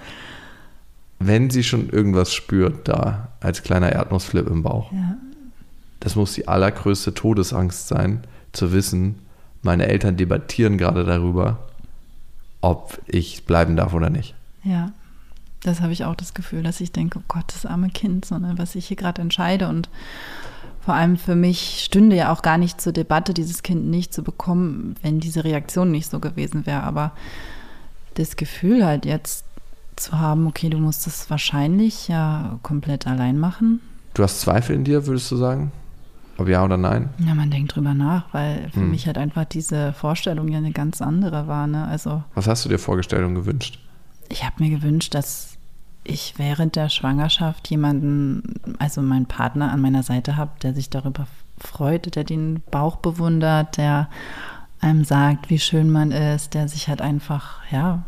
wenn 1.19 1.51
sie 1.51 1.65
schon 1.65 1.89
irgendwas 1.91 2.33
spürt 2.35 2.89
da 2.89 3.29
als 3.41 3.63
kleiner 3.63 3.93
Erdnussflip 3.93 4.47
im 4.49 4.63
Bauch, 4.63 4.93
Ja. 4.93 5.17
das 6.01 6.15
muss 6.17 6.35
die 6.35 6.49
allergrößte 6.49 7.15
Todesangst 7.15 7.89
sein, 7.89 8.23
zu 8.53 8.73
wissen, 8.73 9.17
meine 9.63 9.87
Eltern 9.89 10.17
debattieren 10.17 10.79
gerade 10.79 11.05
darüber, 11.05 11.59
ob 12.61 13.01
ich 13.07 13.45
bleiben 13.45 13.77
darf 13.77 13.93
oder 13.95 14.11
nicht. 14.11 14.35
Ja. 14.65 14.93
Das 15.63 15.81
habe 15.81 15.93
ich 15.93 16.05
auch 16.05 16.15
das 16.15 16.33
Gefühl, 16.35 16.63
dass 16.63 16.81
ich 16.81 16.93
denke, 16.93 17.19
oh 17.19 17.23
Gott, 17.27 17.45
das 17.49 17.67
arme 17.67 17.89
Kind, 17.89 18.25
sondern 18.25 18.57
was 18.59 18.75
ich 18.77 18.87
hier 18.87 18.97
gerade 18.97 19.21
entscheide. 19.23 19.69
Und 19.69 19.89
vor 20.81 20.95
allem 20.95 21.17
für 21.17 21.35
mich 21.35 21.83
stünde 21.83 22.15
ja 22.15 22.33
auch 22.33 22.43
gar 22.43 22.57
nicht 22.59 22.81
zur 22.81 22.93
Debatte, 22.93 23.35
dieses 23.35 23.63
Kind 23.65 23.87
nicht 23.87 24.15
zu 24.15 24.23
bekommen, 24.23 24.95
wenn 25.03 25.19
diese 25.19 25.43
Reaktion 25.43 25.91
nicht 25.91 26.09
so 26.09 26.21
gewesen 26.21 26.67
wäre. 26.67 26.83
Aber 26.85 27.13
das 28.15 28.37
Gefühl 28.37 28.85
halt 28.85 29.05
jetzt 29.07 29.45
zu 29.97 30.19
haben, 30.19 30.47
okay, 30.47 30.69
du 30.69 30.79
musst 30.79 31.07
das 31.07 31.29
wahrscheinlich 31.31 32.09
ja 32.09 32.59
komplett 32.63 33.07
allein 33.07 33.39
machen. 33.39 33.81
Du 34.15 34.23
hast 34.23 34.41
Zweifel 34.41 34.77
in 34.77 34.85
dir, 34.85 35.07
würdest 35.07 35.31
du 35.31 35.37
sagen? 35.37 35.73
Ob 36.39 36.49
ja 36.49 36.63
oder 36.65 36.77
nein? 36.77 37.09
Ja, 37.19 37.35
man 37.35 37.51
denkt 37.51 37.75
drüber 37.75 37.95
nach, 37.95 38.25
weil 38.33 38.69
für 38.71 38.81
Hm. 38.81 38.91
mich 38.91 39.07
halt 39.07 39.17
einfach 39.19 39.47
diese 39.47 39.93
Vorstellung 39.95 40.49
ja 40.49 40.59
eine 40.59 40.73
ganz 40.73 41.01
andere 41.01 41.47
war. 41.49 41.67
Ne? 41.67 41.87
Also 41.87 42.23
Was 42.35 42.47
hast 42.47 42.65
du 42.65 42.69
dir 42.69 42.79
vorgestellt 42.79 43.25
und 43.25 43.35
gewünscht? 43.35 43.79
ich 44.29 44.45
habe 44.45 44.63
mir 44.63 44.71
gewünscht, 44.71 45.15
dass 45.15 45.57
ich 46.05 46.35
während 46.37 46.75
der 46.77 46.89
Schwangerschaft 46.89 47.69
jemanden, 47.71 48.55
also 48.79 49.01
meinen 49.03 49.27
Partner 49.27 49.71
an 49.73 49.81
meiner 49.81 50.03
Seite 50.03 50.37
habe, 50.37 50.51
der 50.63 50.75
sich 50.75 50.91
darüber 50.91 51.27
freut, 51.59 52.15
der 52.17 52.25
den 52.25 52.61
Bauch 52.71 52.97
bewundert, 52.97 53.77
der 53.77 54.09
einem 54.81 55.05
sagt, 55.05 55.49
wie 55.49 55.59
schön 55.59 55.91
man 55.91 56.11
ist, 56.13 56.55
der 56.55 56.69
sich 56.69 56.89
halt 56.89 57.01
einfach, 57.01 57.61
ja, 57.71 58.03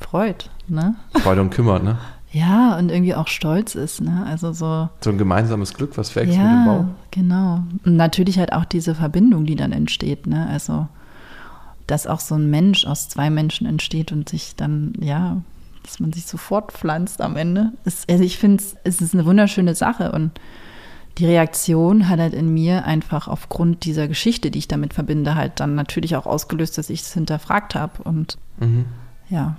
freut. 0.00 0.50
Ne? 0.68 0.94
Freude 1.22 1.40
und 1.42 1.50
kümmert, 1.50 1.82
ne? 1.84 1.98
Ja, 2.32 2.76
und 2.76 2.90
irgendwie 2.90 3.14
auch 3.14 3.28
stolz 3.28 3.74
ist, 3.74 4.00
ne? 4.00 4.24
Also 4.28 4.52
so. 4.52 4.88
So 5.00 5.10
ein 5.10 5.16
gemeinsames 5.18 5.74
Glück, 5.74 5.96
was 5.96 6.14
wächst 6.16 6.36
mit 6.36 6.44
dem 6.44 6.44
Ja, 6.44 6.64
Bau. 6.66 6.84
genau. 7.10 7.62
Und 7.84 7.96
natürlich 7.96 8.38
halt 8.38 8.52
auch 8.52 8.64
diese 8.64 8.94
Verbindung, 8.94 9.46
die 9.46 9.54
dann 9.56 9.72
entsteht, 9.72 10.26
ne? 10.26 10.46
Also, 10.50 10.88
dass 11.86 12.06
auch 12.06 12.20
so 12.20 12.34
ein 12.34 12.50
Mensch 12.50 12.84
aus 12.86 13.08
zwei 13.08 13.30
Menschen 13.30 13.66
entsteht 13.66 14.10
und 14.12 14.28
sich 14.28 14.54
dann, 14.56 14.92
ja, 15.00 15.40
dass 15.84 16.00
man 16.00 16.12
sich 16.12 16.26
so 16.26 16.36
fortpflanzt 16.36 17.20
am 17.20 17.36
Ende. 17.36 17.72
Ist, 17.84 18.10
also 18.10 18.24
ich 18.24 18.38
finde, 18.38 18.62
es 18.84 19.00
ist 19.00 19.14
eine 19.14 19.24
wunderschöne 19.24 19.74
Sache 19.76 20.10
und 20.12 20.32
die 21.18 21.26
Reaktion 21.26 22.08
hat 22.10 22.18
halt 22.18 22.34
in 22.34 22.52
mir 22.52 22.84
einfach 22.84 23.28
aufgrund 23.28 23.84
dieser 23.86 24.08
Geschichte, 24.08 24.50
die 24.50 24.58
ich 24.58 24.68
damit 24.68 24.92
verbinde, 24.92 25.36
halt 25.36 25.60
dann 25.60 25.74
natürlich 25.76 26.16
auch 26.16 26.26
ausgelöst, 26.26 26.76
dass 26.76 26.90
ich 26.90 27.00
es 27.02 27.14
hinterfragt 27.14 27.74
habe 27.76 28.02
und 28.02 28.36
Mhm. 28.60 28.86
ja. 29.30 29.56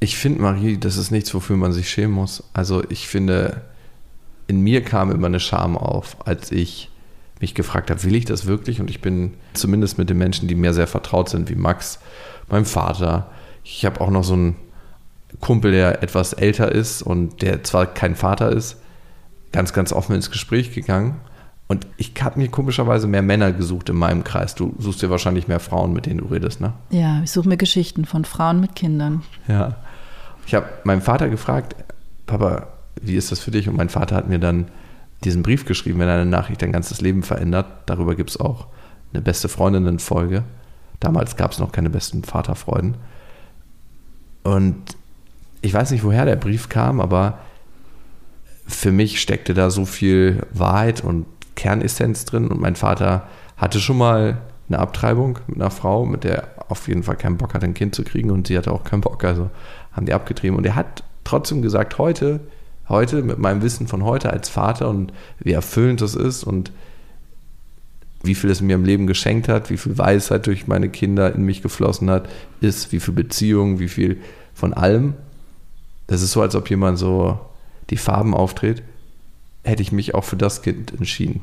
Ich 0.00 0.16
finde, 0.16 0.40
Marie, 0.40 0.78
das 0.78 0.96
ist 0.96 1.10
nichts, 1.10 1.34
wofür 1.34 1.56
man 1.56 1.72
sich 1.72 1.90
schämen 1.90 2.14
muss. 2.14 2.42
Also 2.54 2.82
ich 2.88 3.06
finde, 3.06 3.62
in 4.46 4.62
mir 4.62 4.82
kam 4.82 5.10
immer 5.10 5.26
eine 5.26 5.40
Scham 5.40 5.76
auf, 5.76 6.16
als 6.26 6.50
ich 6.50 6.90
mich 7.40 7.54
gefragt 7.54 7.90
habe, 7.90 8.02
will 8.04 8.14
ich 8.14 8.24
das 8.24 8.46
wirklich? 8.46 8.80
Und 8.80 8.90
ich 8.90 9.00
bin 9.00 9.34
zumindest 9.54 9.98
mit 9.98 10.10
den 10.10 10.18
Menschen, 10.18 10.48
die 10.48 10.54
mir 10.54 10.74
sehr 10.74 10.86
vertraut 10.86 11.28
sind, 11.28 11.48
wie 11.48 11.54
Max, 11.54 11.98
meinem 12.48 12.66
Vater. 12.66 13.30
Ich 13.64 13.84
habe 13.84 14.00
auch 14.00 14.10
noch 14.10 14.24
so 14.24 14.34
einen 14.34 14.56
Kumpel, 15.40 15.72
der 15.72 16.02
etwas 16.02 16.32
älter 16.32 16.72
ist 16.72 17.02
und 17.02 17.42
der 17.42 17.62
zwar 17.62 17.86
kein 17.86 18.16
Vater 18.16 18.50
ist, 18.50 18.76
ganz, 19.52 19.72
ganz 19.72 19.92
offen 19.92 20.16
ins 20.16 20.30
Gespräch 20.30 20.72
gegangen. 20.72 21.20
Und 21.68 21.86
ich 21.96 22.12
habe 22.20 22.40
mir 22.40 22.48
komischerweise 22.48 23.06
mehr 23.06 23.22
Männer 23.22 23.52
gesucht 23.52 23.88
in 23.90 23.96
meinem 23.96 24.24
Kreis. 24.24 24.56
Du 24.56 24.74
suchst 24.78 25.02
dir 25.02 25.10
wahrscheinlich 25.10 25.46
mehr 25.46 25.60
Frauen, 25.60 25.92
mit 25.92 26.06
denen 26.06 26.18
du 26.18 26.24
redest, 26.24 26.60
ne? 26.60 26.72
Ja, 26.90 27.22
ich 27.22 27.30
suche 27.30 27.48
mir 27.48 27.56
Geschichten 27.56 28.06
von 28.06 28.24
Frauen 28.24 28.58
mit 28.58 28.74
Kindern. 28.74 29.22
Ja. 29.46 29.76
Ich 30.50 30.54
habe 30.56 30.66
meinen 30.82 31.00
Vater 31.00 31.28
gefragt, 31.28 31.76
Papa, 32.26 32.66
wie 33.00 33.14
ist 33.14 33.30
das 33.30 33.38
für 33.38 33.52
dich? 33.52 33.68
Und 33.68 33.76
mein 33.76 33.88
Vater 33.88 34.16
hat 34.16 34.28
mir 34.28 34.40
dann 34.40 34.66
diesen 35.22 35.44
Brief 35.44 35.64
geschrieben, 35.64 36.00
wenn 36.00 36.08
eine 36.08 36.26
Nachricht 36.26 36.60
dein 36.60 36.72
ganzes 36.72 37.00
Leben 37.00 37.22
verändert. 37.22 37.66
Darüber 37.86 38.16
gibt 38.16 38.30
es 38.30 38.40
auch 38.40 38.66
eine 39.12 39.22
beste 39.22 39.48
Freundinnen-Folge. 39.48 40.42
Damals 40.98 41.36
gab 41.36 41.52
es 41.52 41.60
noch 41.60 41.70
keine 41.70 41.88
besten 41.88 42.24
Vaterfreuden. 42.24 42.96
Und 44.42 44.96
ich 45.62 45.72
weiß 45.72 45.92
nicht, 45.92 46.02
woher 46.02 46.24
der 46.24 46.34
Brief 46.34 46.68
kam, 46.68 47.00
aber 47.00 47.38
für 48.66 48.90
mich 48.90 49.20
steckte 49.20 49.54
da 49.54 49.70
so 49.70 49.84
viel 49.84 50.44
Wahrheit 50.52 51.04
und 51.04 51.26
Kernessenz 51.54 52.24
drin. 52.24 52.48
Und 52.48 52.60
mein 52.60 52.74
Vater 52.74 53.28
hatte 53.56 53.78
schon 53.78 53.98
mal 53.98 54.38
eine 54.68 54.80
Abtreibung 54.80 55.38
mit 55.46 55.58
einer 55.58 55.70
Frau, 55.70 56.04
mit 56.06 56.24
der 56.24 56.38
er 56.38 56.70
auf 56.70 56.88
jeden 56.88 57.04
Fall 57.04 57.16
keinen 57.16 57.36
Bock 57.36 57.54
hat, 57.54 57.62
ein 57.62 57.74
Kind 57.74 57.94
zu 57.94 58.02
kriegen. 58.02 58.32
Und 58.32 58.48
sie 58.48 58.58
hatte 58.58 58.72
auch 58.72 58.82
keinen 58.82 59.00
Bock, 59.00 59.22
also 59.22 59.48
haben 59.92 60.06
die 60.06 60.12
abgetrieben. 60.12 60.56
Und 60.56 60.66
er 60.66 60.74
hat 60.74 61.02
trotzdem 61.24 61.62
gesagt, 61.62 61.98
heute, 61.98 62.40
heute, 62.88 63.22
mit 63.22 63.38
meinem 63.38 63.62
Wissen 63.62 63.86
von 63.86 64.04
heute 64.04 64.30
als 64.30 64.48
Vater 64.48 64.88
und 64.88 65.12
wie 65.38 65.52
erfüllend 65.52 66.00
das 66.00 66.14
ist 66.14 66.44
und 66.44 66.72
wie 68.22 68.34
viel 68.34 68.50
es 68.50 68.60
mir 68.60 68.74
im 68.74 68.84
Leben 68.84 69.06
geschenkt 69.06 69.48
hat, 69.48 69.70
wie 69.70 69.78
viel 69.78 69.96
Weisheit 69.96 70.46
durch 70.46 70.66
meine 70.66 70.90
Kinder 70.90 71.34
in 71.34 71.42
mich 71.42 71.62
geflossen 71.62 72.10
hat, 72.10 72.28
ist, 72.60 72.92
wie 72.92 73.00
viel 73.00 73.14
Beziehung, 73.14 73.78
wie 73.78 73.88
viel 73.88 74.20
von 74.52 74.74
allem. 74.74 75.14
Das 76.06 76.20
ist 76.20 76.32
so, 76.32 76.42
als 76.42 76.54
ob 76.54 76.68
jemand 76.68 76.98
so 76.98 77.40
die 77.88 77.96
Farben 77.96 78.34
auftritt, 78.34 78.82
hätte 79.64 79.82
ich 79.82 79.92
mich 79.92 80.14
auch 80.14 80.24
für 80.24 80.36
das 80.36 80.62
Kind 80.62 80.92
entschieden. 80.92 81.40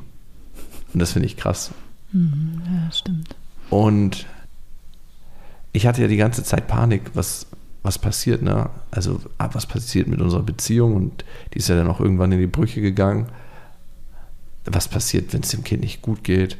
Und 0.92 1.00
das 1.00 1.12
finde 1.12 1.26
ich 1.26 1.36
krass. 1.36 1.72
Mhm, 2.12 2.62
ja, 2.64 2.92
stimmt. 2.92 3.34
Und 3.70 4.26
ich 5.72 5.86
hatte 5.86 6.02
ja 6.02 6.08
die 6.08 6.16
ganze 6.16 6.42
Zeit 6.44 6.68
Panik, 6.68 7.10
was, 7.14 7.46
was 7.82 7.98
passiert, 7.98 8.42
ne? 8.42 8.70
Also, 8.90 9.20
ah, 9.38 9.50
was 9.52 9.66
passiert 9.66 10.08
mit 10.08 10.20
unserer 10.20 10.42
Beziehung? 10.42 10.96
Und 10.96 11.24
die 11.52 11.58
ist 11.58 11.68
ja 11.68 11.76
dann 11.76 11.88
auch 11.88 12.00
irgendwann 12.00 12.32
in 12.32 12.40
die 12.40 12.46
Brüche 12.46 12.80
gegangen. 12.80 13.26
Was 14.64 14.88
passiert, 14.88 15.32
wenn 15.32 15.42
es 15.42 15.50
dem 15.50 15.64
Kind 15.64 15.82
nicht 15.82 16.02
gut 16.02 16.24
geht? 16.24 16.58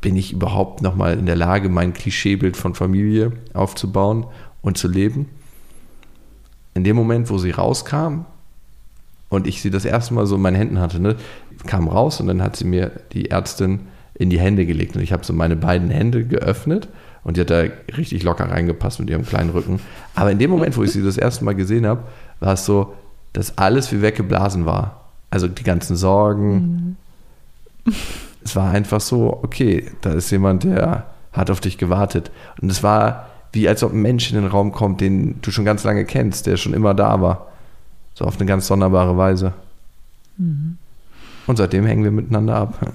Bin 0.00 0.16
ich 0.16 0.32
überhaupt 0.32 0.82
nochmal 0.82 1.18
in 1.18 1.26
der 1.26 1.36
Lage, 1.36 1.68
mein 1.68 1.92
Klischeebild 1.92 2.56
von 2.56 2.74
Familie 2.74 3.32
aufzubauen 3.54 4.26
und 4.62 4.76
zu 4.76 4.88
leben? 4.88 5.28
In 6.74 6.84
dem 6.84 6.96
Moment, 6.96 7.30
wo 7.30 7.38
sie 7.38 7.50
rauskam 7.50 8.24
und 9.28 9.46
ich 9.46 9.62
sie 9.62 9.70
das 9.70 9.84
erste 9.84 10.14
Mal 10.14 10.26
so 10.26 10.36
in 10.36 10.42
meinen 10.42 10.56
Händen 10.56 10.80
hatte, 10.80 11.00
ne, 11.00 11.16
kam 11.66 11.88
raus 11.88 12.20
und 12.20 12.26
dann 12.26 12.42
hat 12.42 12.56
sie 12.56 12.64
mir 12.64 12.90
die 13.12 13.30
Ärztin 13.30 13.80
in 14.14 14.30
die 14.30 14.40
Hände 14.40 14.66
gelegt 14.66 14.96
und 14.96 15.02
ich 15.02 15.12
habe 15.12 15.24
so 15.24 15.32
meine 15.32 15.56
beiden 15.56 15.90
Hände 15.90 16.26
geöffnet 16.26 16.88
und 17.24 17.36
die 17.36 17.42
hat 17.42 17.50
da 17.50 17.64
richtig 17.96 18.22
locker 18.22 18.50
reingepasst 18.50 19.00
mit 19.00 19.10
ihrem 19.10 19.24
kleinen 19.24 19.50
Rücken. 19.50 19.80
Aber 20.14 20.30
in 20.30 20.38
dem 20.38 20.50
Moment, 20.50 20.76
wo 20.76 20.82
ich 20.82 20.92
sie 20.92 21.02
das 21.02 21.16
erste 21.16 21.44
Mal 21.44 21.54
gesehen 21.54 21.86
habe, 21.86 22.02
war 22.40 22.54
es 22.54 22.64
so, 22.64 22.94
dass 23.32 23.58
alles 23.58 23.92
wie 23.92 24.02
weggeblasen 24.02 24.66
war. 24.66 25.08
Also 25.30 25.46
die 25.46 25.62
ganzen 25.62 25.96
Sorgen. 25.96 26.96
Es 28.42 28.56
war 28.56 28.70
einfach 28.70 29.00
so, 29.00 29.38
okay, 29.42 29.90
da 30.00 30.12
ist 30.12 30.30
jemand, 30.30 30.64
der 30.64 31.06
hat 31.32 31.50
auf 31.50 31.60
dich 31.60 31.78
gewartet. 31.78 32.30
Und 32.60 32.70
es 32.70 32.82
war 32.82 33.26
wie 33.52 33.68
als 33.68 33.82
ob 33.82 33.92
ein 33.92 34.02
Mensch 34.02 34.30
in 34.30 34.36
den 34.36 34.46
Raum 34.46 34.72
kommt, 34.72 35.00
den 35.00 35.40
du 35.42 35.50
schon 35.50 35.64
ganz 35.64 35.84
lange 35.84 36.04
kennst, 36.04 36.46
der 36.46 36.56
schon 36.56 36.72
immer 36.72 36.94
da 36.94 37.20
war. 37.20 37.48
So 38.14 38.24
auf 38.24 38.36
eine 38.36 38.46
ganz 38.46 38.66
sonderbare 38.66 39.16
Weise. 39.16 39.52
Und 41.46 41.56
seitdem 41.56 41.84
hängen 41.84 42.04
wir 42.04 42.10
miteinander 42.10 42.56
ab. 42.56 42.78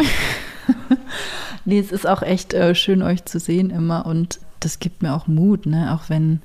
Nee, 1.65 1.79
es 1.79 1.91
ist 1.91 2.07
auch 2.07 2.21
echt 2.21 2.53
äh, 2.53 2.75
schön, 2.75 3.01
euch 3.01 3.25
zu 3.25 3.39
sehen 3.39 3.69
immer 3.69 4.05
und 4.05 4.39
das 4.59 4.79
gibt 4.79 5.01
mir 5.01 5.13
auch 5.13 5.27
Mut, 5.27 5.65
ne? 5.65 5.93
Auch 5.93 6.09
wenn 6.09 6.41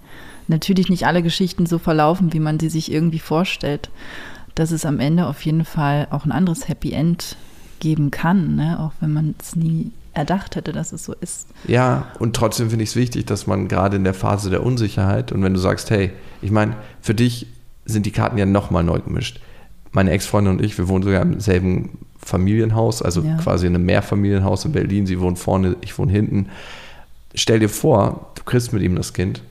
natürlich 0.49 0.89
nicht 0.89 1.07
alle 1.07 1.23
Geschichten 1.23 1.67
so 1.67 1.79
verlaufen, 1.79 2.33
wie 2.33 2.41
man 2.41 2.59
sie 2.59 2.69
sich 2.69 2.91
irgendwie 2.91 3.19
vorstellt, 3.19 3.91
dass 4.55 4.73
es 4.73 4.85
am 4.85 4.99
Ende 4.99 5.27
auf 5.27 5.43
jeden 5.43 5.65
Fall 5.65 6.09
auch 6.11 6.25
ein 6.25 6.33
anderes 6.33 6.69
Happy 6.69 6.93
End 6.93 7.37
geben 7.79 8.11
kann, 8.11 8.57
ne? 8.57 8.79
Auch 8.81 8.93
wenn 9.01 9.13
man 9.13 9.35
es 9.41 9.57
nie 9.57 9.93
erdacht 10.13 10.57
hätte, 10.57 10.73
dass 10.73 10.93
es 10.93 11.05
so 11.05 11.15
ist. 11.15 11.49
Ja, 11.67 12.09
und 12.19 12.35
trotzdem 12.35 12.71
finde 12.71 12.83
ich 12.83 12.91
es 12.91 12.97
wichtig, 12.97 13.27
dass 13.27 13.47
man 13.47 13.69
gerade 13.69 13.97
in 13.97 14.05
der 14.05 14.15
Phase 14.15 14.51
der 14.51 14.65
Unsicherheit 14.65 15.33
und 15.33 15.43
wenn 15.43 15.55
du 15.55 15.61
sagst, 15.61 15.91
hey, 15.91 16.11
ich 16.43 16.51
meine, 16.51 16.77
für 17.01 17.15
dich 17.15 17.47
sind 17.85 18.07
die 18.07 18.11
Karten 18.11 18.37
ja 18.37 18.47
nochmal 18.47 18.85
neu 18.85 18.99
gemischt. 19.01 19.41
Meine 19.93 20.11
Ex-Freundin 20.11 20.55
und 20.59 20.65
ich, 20.65 20.79
wir 20.79 20.89
wohnen 20.89 21.03
sogar 21.03 21.23
im 21.23 21.41
selben 21.41 21.99
Familienhaus, 22.19 23.03
also 23.03 23.23
Ja. 23.23 23.37
quasi 23.37 23.67
in 23.67 23.75
einem 23.75 23.87
Mehrfamilienhaus 23.87 24.65
in 24.65 24.73
Berlin. 24.73 25.07
Sie 25.07 25.21
wohnt 25.21 25.39
vorne, 25.39 25.77
ich 25.81 25.99
wohne 25.99 26.13
hinten. 26.13 26.49
Stell 27.35 27.59
dir 27.59 27.69
vor, 27.69 28.31
du 28.35 28.45
kriegst 28.45 28.73
mit 28.73 28.83
ihm 28.83 28.95
das 28.97 29.13
Kind 29.13 29.43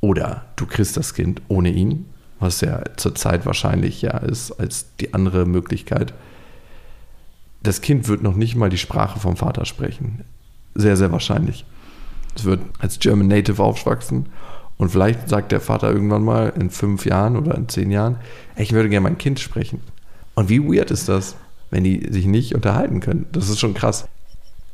oder 0.00 0.44
du 0.56 0.66
kriegst 0.66 0.96
das 0.96 1.14
Kind 1.14 1.40
ohne 1.48 1.70
ihn, 1.70 2.06
was 2.38 2.60
ja 2.60 2.82
zurzeit 2.96 3.46
wahrscheinlich 3.46 4.02
ja 4.02 4.18
ist 4.18 4.52
als 4.52 4.86
die 5.00 5.14
andere 5.14 5.46
Möglichkeit. 5.46 6.12
Das 7.62 7.80
Kind 7.80 8.08
wird 8.08 8.22
noch 8.22 8.34
nicht 8.34 8.56
mal 8.56 8.68
die 8.70 8.78
Sprache 8.78 9.18
vom 9.18 9.36
Vater 9.36 9.64
sprechen. 9.64 10.20
Sehr, 10.74 10.96
sehr 10.96 11.10
wahrscheinlich. 11.12 11.64
Es 12.34 12.44
wird 12.44 12.60
als 12.78 12.98
German 12.98 13.28
Native 13.28 13.62
aufwachsen 13.62 14.26
und 14.78 14.90
vielleicht 14.90 15.28
sagt 15.28 15.52
der 15.52 15.60
Vater 15.60 15.90
irgendwann 15.90 16.22
mal 16.22 16.52
in 16.58 16.70
fünf 16.70 17.06
Jahren 17.06 17.36
oder 17.36 17.54
in 17.54 17.68
zehn 17.68 17.90
Jahren, 17.90 18.16
"Ey, 18.54 18.64
ich 18.64 18.72
würde 18.72 18.88
gerne 18.88 19.04
mein 19.04 19.18
Kind 19.18 19.40
sprechen. 19.40 19.80
Und 20.34 20.48
wie 20.48 20.62
weird 20.62 20.90
ist 20.90 21.08
das, 21.08 21.36
wenn 21.70 21.84
die 21.84 22.06
sich 22.10 22.26
nicht 22.26 22.54
unterhalten 22.54 23.00
können? 23.00 23.26
Das 23.32 23.48
ist 23.48 23.58
schon 23.58 23.74
krass. 23.74 24.06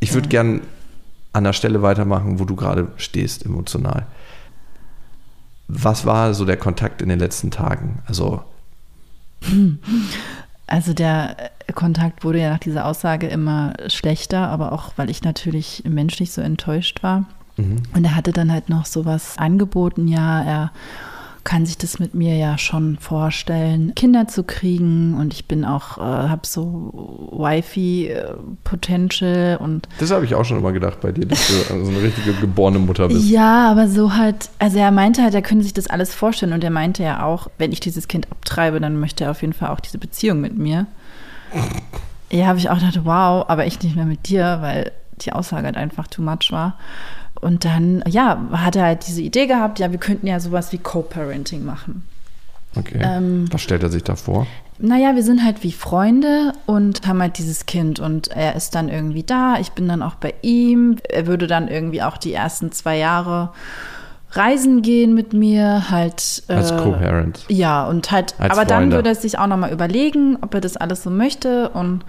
Ich 0.01 0.13
würde 0.15 0.29
gern 0.29 0.63
an 1.33 1.45
der 1.45 1.53
Stelle 1.53 1.83
weitermachen, 1.83 2.39
wo 2.41 2.45
du 2.45 2.57
gerade 2.57 2.89
stehst, 2.97 3.47
emotional. 3.47 4.07
Was 5.69 6.05
war 6.05 6.35
so 6.35 6.45
der 6.45 6.57
Kontakt 6.57 7.01
in 7.01 7.09
den 7.09 7.19
letzten 7.19 7.51
Tagen? 7.51 8.03
Also, 8.07 8.43
Also 10.67 10.95
der 10.95 11.37
Kontakt 11.75 12.25
wurde 12.25 12.41
ja 12.41 12.51
nach 12.51 12.59
dieser 12.59 12.87
Aussage 12.87 13.27
immer 13.27 13.75
schlechter, 13.89 14.49
aber 14.49 14.73
auch 14.73 14.93
weil 14.97 15.11
ich 15.11 15.23
natürlich 15.23 15.83
menschlich 15.87 16.33
so 16.33 16.41
enttäuscht 16.41 17.03
war. 17.03 17.27
Und 17.57 18.05
er 18.05 18.17
hatte 18.17 18.33
dann 18.33 18.51
halt 18.51 18.69
noch 18.69 18.87
sowas 18.87 19.35
angeboten, 19.37 20.09
ja, 20.09 20.43
er 20.43 20.73
kann 21.45 21.67
sich 21.67 21.77
das 21.77 21.99
mit 21.99 22.15
mir 22.15 22.37
ja 22.37 22.57
schon 22.57 22.99
vorstellen, 22.99 23.97
Kinder 23.97 24.29
zu 24.29 24.45
kriegen 24.45 25.15
und 25.15 25.35
ich 25.35 25.47
bin 25.47 25.65
auch, 25.65 25.99
äh, 25.99 26.03
habe 26.03 26.47
so 26.47 27.29
Wifi-Potential 27.33 29.57
und 29.57 29.89
das 29.99 30.13
habe 30.13 30.25
ich 30.25 30.37
auch 30.37 30.45
schon 30.45 30.59
immer 30.59 30.71
gedacht 30.73 31.01
bei 31.01 31.11
dir, 31.11 31.27
dass 31.27 31.49
du 31.49 31.55
so 31.85 31.91
eine 31.91 32.01
richtige 32.01 32.35
geborene 32.35 32.79
Mutter 32.79 33.09
bist. 33.09 33.29
ja, 33.29 33.69
aber 33.71 33.89
so 33.89 34.15
halt, 34.15 34.51
also 34.61 34.79
er 34.79 34.93
meinte 34.93 35.21
halt, 35.23 35.35
er 35.35 35.43
könnte 35.43 35.65
sich 35.65 35.75
das 35.75 35.89
alles 35.89 36.15
vorstellen 36.15 36.53
und 36.53 36.63
er 36.63 36.71
meinte 36.71 37.03
ja 37.03 37.25
auch, 37.25 37.51
wenn 37.59 37.73
ich 37.73 37.81
dieses 37.81 38.07
Kind 38.07 38.31
abtreibe, 38.31 38.79
dann 38.79 39.01
möchte 39.01 39.25
er 39.25 39.33
auf 39.33 39.41
jeden 39.41 39.55
Fall 39.55 39.71
auch 39.71 39.81
diese 39.81 39.99
Beziehung 39.99 40.41
mit 40.41 40.57
mir. 40.57 40.87
Ja, 42.31 42.47
habe 42.47 42.59
ich 42.59 42.71
auch 42.71 42.79
gedacht, 42.79 43.01
wow, 43.05 43.45
aber 43.49 43.67
echt 43.67 43.83
nicht 43.83 43.97
mehr 43.97 44.07
mit 44.07 44.29
dir, 44.29 44.59
weil 44.61 44.93
die 45.21 45.33
Aussage 45.33 45.67
halt 45.67 45.77
einfach 45.77 46.07
too 46.07 46.23
much 46.23 46.51
war. 46.51 46.79
Und 47.43 47.65
dann, 47.65 48.03
ja, 48.09 48.41
hat 48.53 48.77
er 48.77 48.85
halt 48.85 49.07
diese 49.07 49.21
Idee 49.21 49.47
gehabt, 49.47 49.81
ja, 49.81 49.91
wir 49.91 49.99
könnten 49.99 50.27
ja 50.29 50.41
sowas 50.41 50.73
wie 50.73 50.79
Co-Parenting 50.79 51.65
machen. 51.65 52.05
Okay. 52.77 53.01
Ähm, 53.03 53.49
Was 53.51 53.61
stellt 53.61 53.83
er 53.83 53.91
sich 53.91 54.05
da 54.05 54.17
vor? 54.17 54.47
Naja, 54.79 55.15
wir 55.15 55.23
sind 55.23 55.45
halt 55.45 55.63
wie 55.63 55.73
Freunde 55.73 56.53
und 56.67 57.07
haben 57.07 57.21
halt 57.21 57.39
dieses 57.39 57.67
Kind 57.67 58.01
und 58.01 58.29
er 58.29 58.57
ist 58.57 58.75
dann 58.75 58.89
irgendwie 58.89 59.25
da, 59.25 59.57
ich 59.61 59.73
bin 59.73 59.87
dann 59.89 60.03
auch 60.03 60.15
bei 60.15 60.35
ihm. 60.43 60.97
Er 61.09 61.27
würde 61.27 61.47
dann 61.47 61.69
irgendwie 61.69 62.03
auch 62.03 62.17
die 62.17 62.33
ersten 62.33 62.73
zwei 62.73 62.97
Jahre 62.97 63.51
reisen 64.31 64.83
gehen 64.83 65.13
mit 65.13 65.33
mir, 65.33 65.91
halt. 65.91 66.43
Als 66.49 66.71
äh, 66.71 66.77
Co-Parent. 66.77 67.45
Ja, 67.49 67.87
und 67.87 68.11
halt, 68.13 68.35
Als 68.39 68.53
aber 68.53 68.65
dann 68.65 68.83
Freunde. 68.83 68.97
würde 68.97 69.09
er 69.11 69.15
sich 69.15 69.39
auch 69.39 69.47
nochmal 69.47 69.73
überlegen, 69.73 70.39
ob 70.41 70.55
er 70.55 70.61
das 70.61 70.77
alles 70.77 71.03
so 71.03 71.11
möchte. 71.11 71.69
Und 71.71 72.05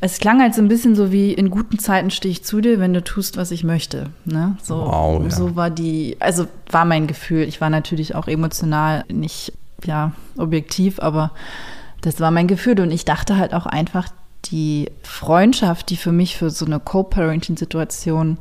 es 0.00 0.18
klang 0.18 0.40
halt 0.40 0.54
so 0.54 0.62
ein 0.62 0.68
bisschen 0.68 0.94
so 0.94 1.12
wie, 1.12 1.32
in 1.32 1.50
guten 1.50 1.78
Zeiten 1.78 2.10
stehe 2.10 2.32
ich 2.32 2.44
zu 2.44 2.60
dir, 2.60 2.80
wenn 2.80 2.94
du 2.94 3.04
tust, 3.04 3.36
was 3.36 3.50
ich 3.50 3.64
möchte. 3.64 4.10
Ne? 4.24 4.56
So, 4.62 4.76
Wow, 4.76 5.22
ja. 5.22 5.30
so 5.30 5.56
war 5.56 5.70
die, 5.70 6.16
also 6.20 6.46
war 6.70 6.84
mein 6.84 7.06
Gefühl. 7.06 7.42
Ich 7.42 7.60
war 7.60 7.70
natürlich 7.70 8.14
auch 8.14 8.26
emotional 8.26 9.04
nicht, 9.12 9.52
ja, 9.84 10.12
objektiv, 10.36 11.00
aber 11.00 11.32
das 12.00 12.18
war 12.18 12.30
mein 12.30 12.46
Gefühl. 12.46 12.80
Und 12.80 12.90
ich 12.90 13.04
dachte 13.04 13.36
halt 13.36 13.52
auch 13.52 13.66
einfach, 13.66 14.08
die 14.46 14.90
Freundschaft, 15.02 15.90
die 15.90 15.96
für 15.96 16.12
mich 16.12 16.38
für 16.38 16.48
so 16.50 16.64
eine 16.64 16.80
Co-Parenting-Situation 16.80 18.38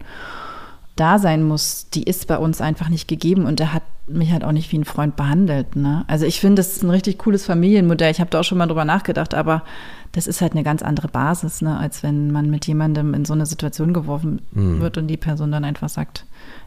da 0.95 1.19
sein 1.19 1.43
muss, 1.43 1.89
die 1.93 2.03
ist 2.03 2.27
bei 2.27 2.37
uns 2.37 2.61
einfach 2.61 2.89
nicht 2.89 3.07
gegeben 3.07 3.45
und 3.45 3.59
er 3.59 3.73
hat 3.73 3.83
mich 4.09 4.31
halt 4.31 4.43
auch 4.43 4.51
nicht 4.51 4.71
wie 4.71 4.77
ein 4.77 4.85
Freund 4.85 5.15
behandelt. 5.15 5.75
Ne? 5.75 6.03
Also 6.07 6.25
ich 6.25 6.39
finde, 6.39 6.59
das 6.61 6.75
ist 6.75 6.83
ein 6.83 6.89
richtig 6.89 7.19
cooles 7.19 7.45
Familienmodell. 7.45 8.11
Ich 8.11 8.19
habe 8.19 8.29
da 8.29 8.39
auch 8.39 8.43
schon 8.43 8.57
mal 8.57 8.67
drüber 8.67 8.85
nachgedacht, 8.85 9.33
aber 9.33 9.63
das 10.11 10.27
ist 10.27 10.41
halt 10.41 10.53
eine 10.53 10.63
ganz 10.63 10.81
andere 10.81 11.07
Basis, 11.07 11.61
ne? 11.61 11.77
als 11.77 12.03
wenn 12.03 12.31
man 12.31 12.49
mit 12.49 12.65
jemandem 12.65 13.13
in 13.13 13.25
so 13.25 13.33
eine 13.33 13.45
Situation 13.45 13.93
geworfen 13.93 14.41
wird 14.51 14.97
und 14.97 15.07
die 15.07 15.17
Person 15.17 15.51
dann 15.51 15.65
einfach 15.65 15.89
sagt, 15.89 16.25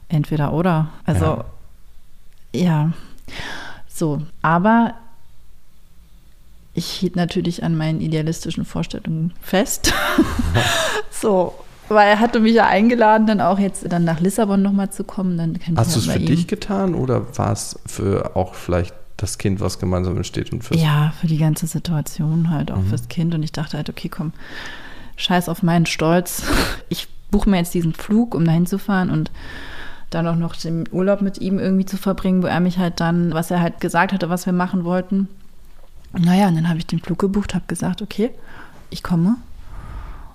entweder 0.08 0.52
oder. 0.52 0.90
Also 1.04 1.44
ja, 2.54 2.92
so. 3.88 4.22
Aber 4.42 4.94
ich 6.74 6.86
hielt 6.86 7.16
natürlich 7.16 7.64
an 7.64 7.76
meinen 7.76 8.00
idealistischen 8.00 8.64
Vorstellungen 8.64 9.32
fest. 9.40 9.92
so, 11.10 11.54
weil 11.94 12.08
er 12.08 12.20
hatte 12.20 12.40
mich 12.40 12.54
ja 12.54 12.66
eingeladen, 12.66 13.26
dann 13.26 13.40
auch 13.40 13.58
jetzt 13.58 13.90
dann 13.90 14.04
nach 14.04 14.20
Lissabon 14.20 14.62
nochmal 14.62 14.90
zu 14.90 15.04
kommen. 15.04 15.38
Dann 15.38 15.58
Hast 15.76 15.94
du 15.94 16.00
es 16.00 16.06
ja 16.06 16.12
für 16.14 16.18
bei 16.20 16.24
dich 16.26 16.40
ihm- 16.42 16.46
getan 16.48 16.94
oder 16.94 17.36
war 17.38 17.52
es 17.52 17.78
für 17.86 18.36
auch 18.36 18.54
vielleicht 18.54 18.94
das 19.16 19.38
Kind, 19.38 19.60
was 19.60 19.78
gemeinsam 19.78 20.16
entsteht 20.16 20.52
und 20.52 20.64
fürs 20.64 20.80
Ja, 20.80 21.12
für 21.20 21.26
die 21.28 21.38
ganze 21.38 21.66
Situation 21.66 22.50
halt, 22.50 22.70
Mhm. 22.70 22.76
auch 22.76 22.82
fürs 22.88 23.08
Kind. 23.08 23.34
Und 23.34 23.42
ich 23.42 23.52
dachte 23.52 23.76
halt, 23.76 23.88
okay, 23.88 24.08
komm, 24.08 24.32
scheiß 25.16 25.48
auf 25.48 25.62
meinen 25.62 25.86
Stolz. 25.86 26.42
Ich 26.88 27.08
buche 27.30 27.48
mir 27.48 27.56
jetzt 27.58 27.72
diesen 27.72 27.94
Flug, 27.94 28.34
um 28.34 28.44
dahin 28.44 28.66
zu 28.66 28.78
fahren 28.78 29.08
und 29.10 29.30
dann 30.10 30.26
auch 30.26 30.36
noch 30.36 30.54
den 30.56 30.84
Urlaub 30.92 31.22
mit 31.22 31.38
ihm 31.38 31.58
irgendwie 31.58 31.86
zu 31.86 31.96
verbringen, 31.96 32.42
wo 32.42 32.46
er 32.46 32.60
mich 32.60 32.76
halt 32.78 33.00
dann, 33.00 33.32
was 33.32 33.50
er 33.50 33.62
halt 33.62 33.80
gesagt 33.80 34.12
hatte, 34.12 34.28
was 34.28 34.44
wir 34.44 34.52
machen 34.52 34.84
wollten. 34.84 35.28
Naja, 36.12 36.48
und 36.48 36.56
dann 36.56 36.68
habe 36.68 36.78
ich 36.78 36.86
den 36.86 36.98
Flug 37.00 37.18
gebucht, 37.18 37.54
habe 37.54 37.64
gesagt, 37.68 38.02
okay, 38.02 38.28
ich 38.90 39.02
komme. 39.02 39.36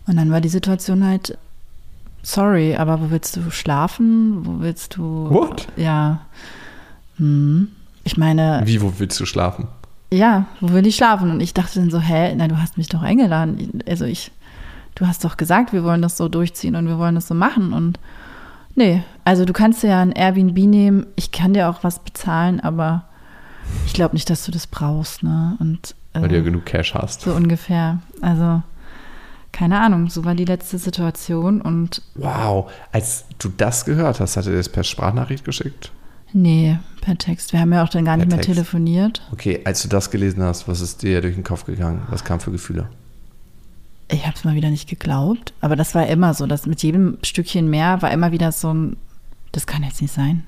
Und 0.08 0.16
dann 0.16 0.32
war 0.32 0.42
die 0.42 0.50
Situation 0.50 1.06
halt, 1.06 1.38
sorry, 2.24 2.76
aber 2.76 3.02
wo 3.02 3.10
willst 3.12 3.36
du 3.36 3.50
schlafen? 3.52 4.46
Wo 4.46 4.60
willst 4.62 4.98
du. 4.98 5.30
What? 5.30 5.68
Ja. 5.76 6.22
Hm. 7.18 7.70
Ich 8.04 8.18
meine. 8.18 8.62
Wie, 8.66 8.82
wo 8.82 8.94
willst 8.98 9.20
du 9.20 9.26
schlafen? 9.26 9.68
Ja, 10.12 10.46
wo 10.62 10.72
will 10.72 10.88
ich 10.88 10.96
schlafen? 10.96 11.32
Und 11.32 11.42
ich 11.42 11.54
dachte 11.54 11.80
dann 11.80 11.90
so, 11.92 12.00
hä, 12.00 12.34
na, 12.38 12.48
du 12.48 12.58
hast 12.62 12.78
mich 12.78 12.88
doch 12.88 13.02
eingeladen. 13.02 13.82
Also 13.88 14.06
ich, 14.06 14.32
du 14.96 15.06
hast 15.06 15.26
doch 15.26 15.36
gesagt, 15.36 15.74
wir 15.74 15.84
wollen 15.84 16.02
das 16.02 16.16
so 16.16 16.30
durchziehen 16.30 16.76
und 16.76 16.88
wir 16.88 16.98
wollen 16.98 17.16
das 17.16 17.28
so 17.28 17.34
machen. 17.34 17.74
Und 17.74 18.00
nee, 18.76 19.04
also 19.26 19.44
du 19.44 19.52
kannst 19.52 19.84
dir 19.84 19.90
ja 19.90 20.02
ein 20.02 20.14
Airbnb 20.14 20.58
nehmen, 20.58 21.06
ich 21.18 21.32
kann 21.34 21.54
dir 21.54 21.68
auch 21.70 21.84
was 21.84 22.00
bezahlen, 22.00 22.62
aber 22.62 23.04
ich 23.86 23.94
glaube 23.94 24.16
nicht, 24.16 24.30
dass 24.30 24.46
du 24.46 24.52
das 24.52 24.66
brauchst, 24.68 25.24
ne? 25.24 25.58
Und 25.60 25.94
äh, 26.14 26.22
Weil 26.22 26.30
du 26.30 26.36
ja 26.38 26.42
genug 26.42 26.66
Cash 26.66 26.94
hast. 26.94 27.22
so 27.22 27.34
ungefähr. 27.34 28.00
Also, 28.22 28.62
keine 29.52 29.80
Ahnung, 29.80 30.10
so 30.10 30.24
war 30.26 30.36
die 30.36 30.46
letzte 30.46 30.78
Situation 30.78 31.62
und 31.62 32.02
Wow, 32.16 32.72
als 32.92 33.26
du 33.40 33.50
das 33.50 33.86
gehört 33.86 34.20
hast, 34.20 34.38
hat 34.38 34.46
er 34.48 34.54
das 34.54 34.70
per 34.70 34.84
Sprachnachricht 34.84 35.44
geschickt? 35.46 35.92
nee, 36.34 36.78
per 37.02 37.18
Text. 37.18 37.54
Wir 37.54 37.62
haben 37.62 37.72
ja 37.74 37.84
auch 37.84 37.90
dann 37.90 38.04
gar 38.06 38.18
Per 38.18 38.26
nicht 38.26 38.36
mehr 38.36 38.42
Text. 38.42 38.54
telefoniert. 38.56 39.22
Okay, 39.32 39.62
als 39.64 39.82
du 39.82 39.88
das 39.88 40.12
gelesen 40.12 40.44
hast, 40.44 40.68
was 40.68 40.82
ist 40.82 41.02
dir 41.02 41.22
durch 41.22 41.36
den 41.36 41.44
Kopf 41.44 41.64
gegangen? 41.66 42.02
Was 42.10 42.24
kam 42.26 42.40
für 42.42 42.52
Gefühle? 42.52 42.90
Ich 44.10 44.26
habe 44.26 44.36
es 44.36 44.44
mal 44.44 44.54
wieder 44.56 44.70
nicht 44.70 44.88
geglaubt, 44.90 45.54
aber 45.62 45.76
das 45.76 45.96
war 45.96 46.06
immer 46.08 46.34
so, 46.34 46.46
dass 46.48 46.66
mit 46.66 46.84
jedem 46.84 47.18
Stückchen 47.24 47.70
mehr 47.70 48.02
war 48.02 48.12
immer 48.12 48.32
wieder 48.32 48.52
so 48.52 48.74
ein, 48.74 48.98
das 49.54 49.66
kann 49.68 49.84
jetzt 49.84 50.02
nicht 50.02 50.14
sein. 50.14 50.44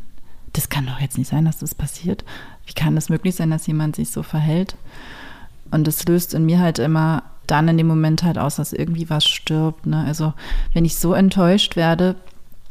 Das 0.53 0.69
kann 0.69 0.85
doch 0.85 0.99
jetzt 0.99 1.17
nicht 1.17 1.29
sein, 1.29 1.45
dass 1.45 1.59
das 1.59 1.73
passiert. 1.75 2.23
Wie 2.65 2.73
kann 2.73 2.95
das 2.95 3.09
möglich 3.09 3.35
sein, 3.35 3.49
dass 3.49 3.65
jemand 3.67 3.95
sich 3.95 4.09
so 4.12 4.21
verhält? 4.21 4.75
Und 5.71 5.88
das 5.88 6.05
löst 6.05 6.33
in 6.33 6.45
mir 6.45 6.59
halt 6.59 6.79
immer 6.79 7.23
dann 7.51 7.67
in 7.67 7.77
dem 7.77 7.88
Moment 7.88 8.23
halt 8.23 8.38
aus, 8.38 8.57
dass 8.57 8.73
irgendwie 8.73 9.09
was 9.09 9.25
stirbt. 9.25 9.85
Ne? 9.85 10.03
Also 10.05 10.33
wenn 10.73 10.85
ich 10.85 10.95
so 10.95 11.13
enttäuscht 11.13 11.75
werde, 11.75 12.15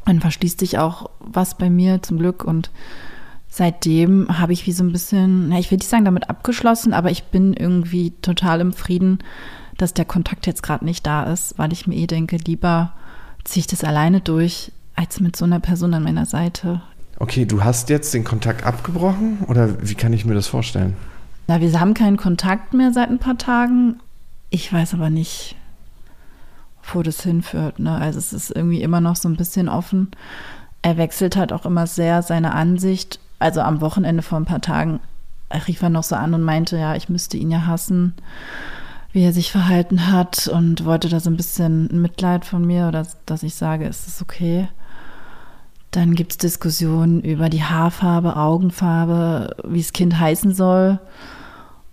dann 0.05 0.21
verschließt 0.21 0.61
sich 0.61 0.79
auch 0.79 1.11
was 1.21 1.57
bei 1.57 1.69
mir 1.69 2.03
zum 2.03 2.19
Glück 2.19 2.45
und 2.45 2.71
seitdem 3.49 4.39
habe 4.39 4.53
ich 4.53 4.67
wie 4.67 4.73
so 4.73 4.85
ein 4.85 4.93
bisschen, 4.93 5.49
na, 5.49 5.59
ich 5.59 5.71
will 5.71 5.79
nicht 5.79 5.89
sagen 5.89 6.05
damit 6.05 6.31
abgeschlossen, 6.31 6.93
aber 6.93 7.11
ich 7.11 7.25
bin 7.25 7.55
irgendwie 7.55 8.13
total 8.23 8.61
im 8.61 8.73
Frieden, 8.73 9.19
dass 9.77 9.95
der 9.95 10.05
Kontakt 10.05 10.47
jetzt 10.47 10.63
gerade 10.63 10.85
nicht 10.85 11.07
da 11.07 11.25
ist, 11.25 11.59
weil 11.59 11.73
ich 11.73 11.87
mir 11.87 11.97
eh 11.97 12.07
denke, 12.07 12.37
lieber 12.37 12.93
ziehe 13.45 13.61
ich 13.61 13.67
das 13.67 13.85
alleine 13.85 14.21
durch, 14.21 14.73
als 14.95 15.21
mit 15.21 15.37
so 15.37 15.45
einer 15.45 15.61
Person 15.61 15.95
an 15.95 16.03
meiner 16.03 16.27
Seite. 16.27 16.83
Okay, 17.19 17.47
du 17.47 17.65
hast 17.65 17.89
jetzt 17.89 18.15
den 18.15 18.25
Kontakt 18.25 18.65
abgebrochen 18.65 19.39
oder 19.47 19.83
wie 19.83 19.95
kann 19.95 20.13
ich 20.13 20.25
mir 20.25 20.35
das 20.35 20.47
vorstellen? 20.47 20.97
Na, 21.47 21.61
wir 21.61 21.81
haben 21.81 21.95
keinen 21.95 22.17
Kontakt 22.17 22.75
mehr 22.75 22.93
seit 22.93 23.09
ein 23.09 23.19
paar 23.19 23.39
Tagen. 23.39 24.01
Ich 24.51 24.73
weiß 24.73 24.95
aber 24.95 25.11
nicht, 25.11 25.57
wo 26.95 27.03
das 27.03 27.23
hinführt. 27.23 27.79
Ne? 27.79 27.95
Also 27.95 28.19
es 28.19 28.33
ist 28.33 28.51
irgendwie 28.51 28.83
immer 28.83 29.01
noch 29.01 29.17
so 29.17 29.29
ein 29.29 29.37
bisschen 29.37 29.69
offen. 29.69 30.11
Er 30.83 30.97
wechselt 30.97 31.37
halt 31.37 31.53
auch 31.53 31.67
immer 31.67 31.87
sehr 31.87 32.23
seine 32.23 32.55
Ansicht. 32.55 33.21
Also 33.39 33.61
am 33.61 33.81
Wochenende 33.81 34.23
vor 34.23 34.39
ein 34.39 34.47
paar 34.47 34.61
Tagen 34.61 35.01
rief 35.67 35.83
er 35.83 35.91
noch 35.91 36.03
so 36.03 36.17
an 36.17 36.35
und 36.35 36.43
meinte, 36.43 36.77
ja, 36.79 36.95
ich 36.95 37.09
müsste 37.09 37.37
ihn 37.37 37.51
ja 37.51 37.67
hassen, 37.67 38.15
wie 39.13 39.25
er 39.25 39.33
sich 39.33 39.51
verhalten 39.51 40.11
hat 40.11 40.49
und 40.49 40.85
wollte 40.85 41.09
da 41.09 41.21
so 41.21 41.31
ein 41.31 41.37
bisschen 41.37 42.01
Mitleid 42.01 42.45
von 42.45 42.67
mir 42.67 42.89
oder 42.89 43.07
dass 43.27 43.43
ich 43.43 43.55
sage, 43.55 43.87
ist 43.87 44.07
es 44.07 44.21
okay. 44.21 44.69
Dann 45.91 46.15
gibt 46.15 46.33
es 46.33 46.39
Diskussionen 46.39 47.23
über 47.23 47.49
die 47.49 47.65
Haarfarbe, 47.65 48.37
Augenfarbe, 48.37 49.57
wie 49.65 49.81
das 49.81 49.95
Kind 49.95 50.19
heißen 50.19 50.55
soll. 50.55 50.99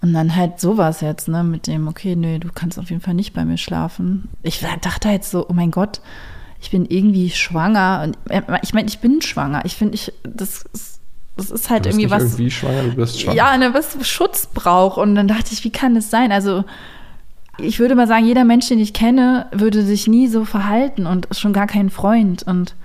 Und 0.05 0.13
dann 0.13 0.35
halt 0.35 0.59
sowas 0.59 1.01
jetzt, 1.01 1.27
ne, 1.29 1.43
mit 1.43 1.65
dem, 1.65 1.87
okay, 1.87 2.15
nö, 2.15 2.37
du 2.37 2.49
kannst 2.53 2.77
auf 2.77 2.91
jeden 2.91 3.01
Fall 3.01 3.15
nicht 3.15 3.33
bei 3.33 3.43
mir 3.43 3.57
schlafen. 3.57 4.29
Ich 4.43 4.59
dachte 4.59 5.09
halt 5.09 5.23
so, 5.23 5.47
oh 5.49 5.53
mein 5.53 5.71
Gott, 5.71 5.99
ich 6.61 6.69
bin 6.69 6.85
irgendwie 6.85 7.31
schwanger. 7.31 8.03
Und 8.03 8.31
äh, 8.31 8.43
ich 8.61 8.75
meine, 8.75 8.87
ich 8.87 8.99
bin 8.99 9.23
schwanger. 9.23 9.65
Ich 9.65 9.75
finde, 9.75 9.95
ich, 9.95 10.13
das 10.21 10.63
ist, 10.73 10.99
das 11.37 11.49
ist 11.49 11.71
halt 11.71 11.87
irgendwie 11.87 12.11
was. 12.11 12.21
irgendwie 12.21 12.51
schwanger, 12.51 12.83
du 12.83 12.95
bist 12.97 13.19
schwanger. 13.19 13.35
Ja, 13.35 13.57
ne, 13.57 13.73
was 13.73 13.97
Schutz 14.07 14.45
braucht. 14.45 14.99
Und 14.99 15.15
dann 15.15 15.27
dachte 15.27 15.53
ich, 15.53 15.63
wie 15.63 15.71
kann 15.71 15.95
das 15.95 16.11
sein? 16.11 16.31
Also, 16.31 16.65
ich 17.57 17.79
würde 17.79 17.95
mal 17.95 18.07
sagen, 18.07 18.27
jeder 18.27 18.43
Mensch, 18.43 18.67
den 18.67 18.77
ich 18.77 18.93
kenne, 18.93 19.47
würde 19.53 19.81
sich 19.81 20.05
nie 20.05 20.27
so 20.27 20.45
verhalten 20.45 21.07
und 21.07 21.29
schon 21.31 21.51
gar 21.51 21.65
kein 21.65 21.89
Freund. 21.89 22.43
Und 22.43 22.75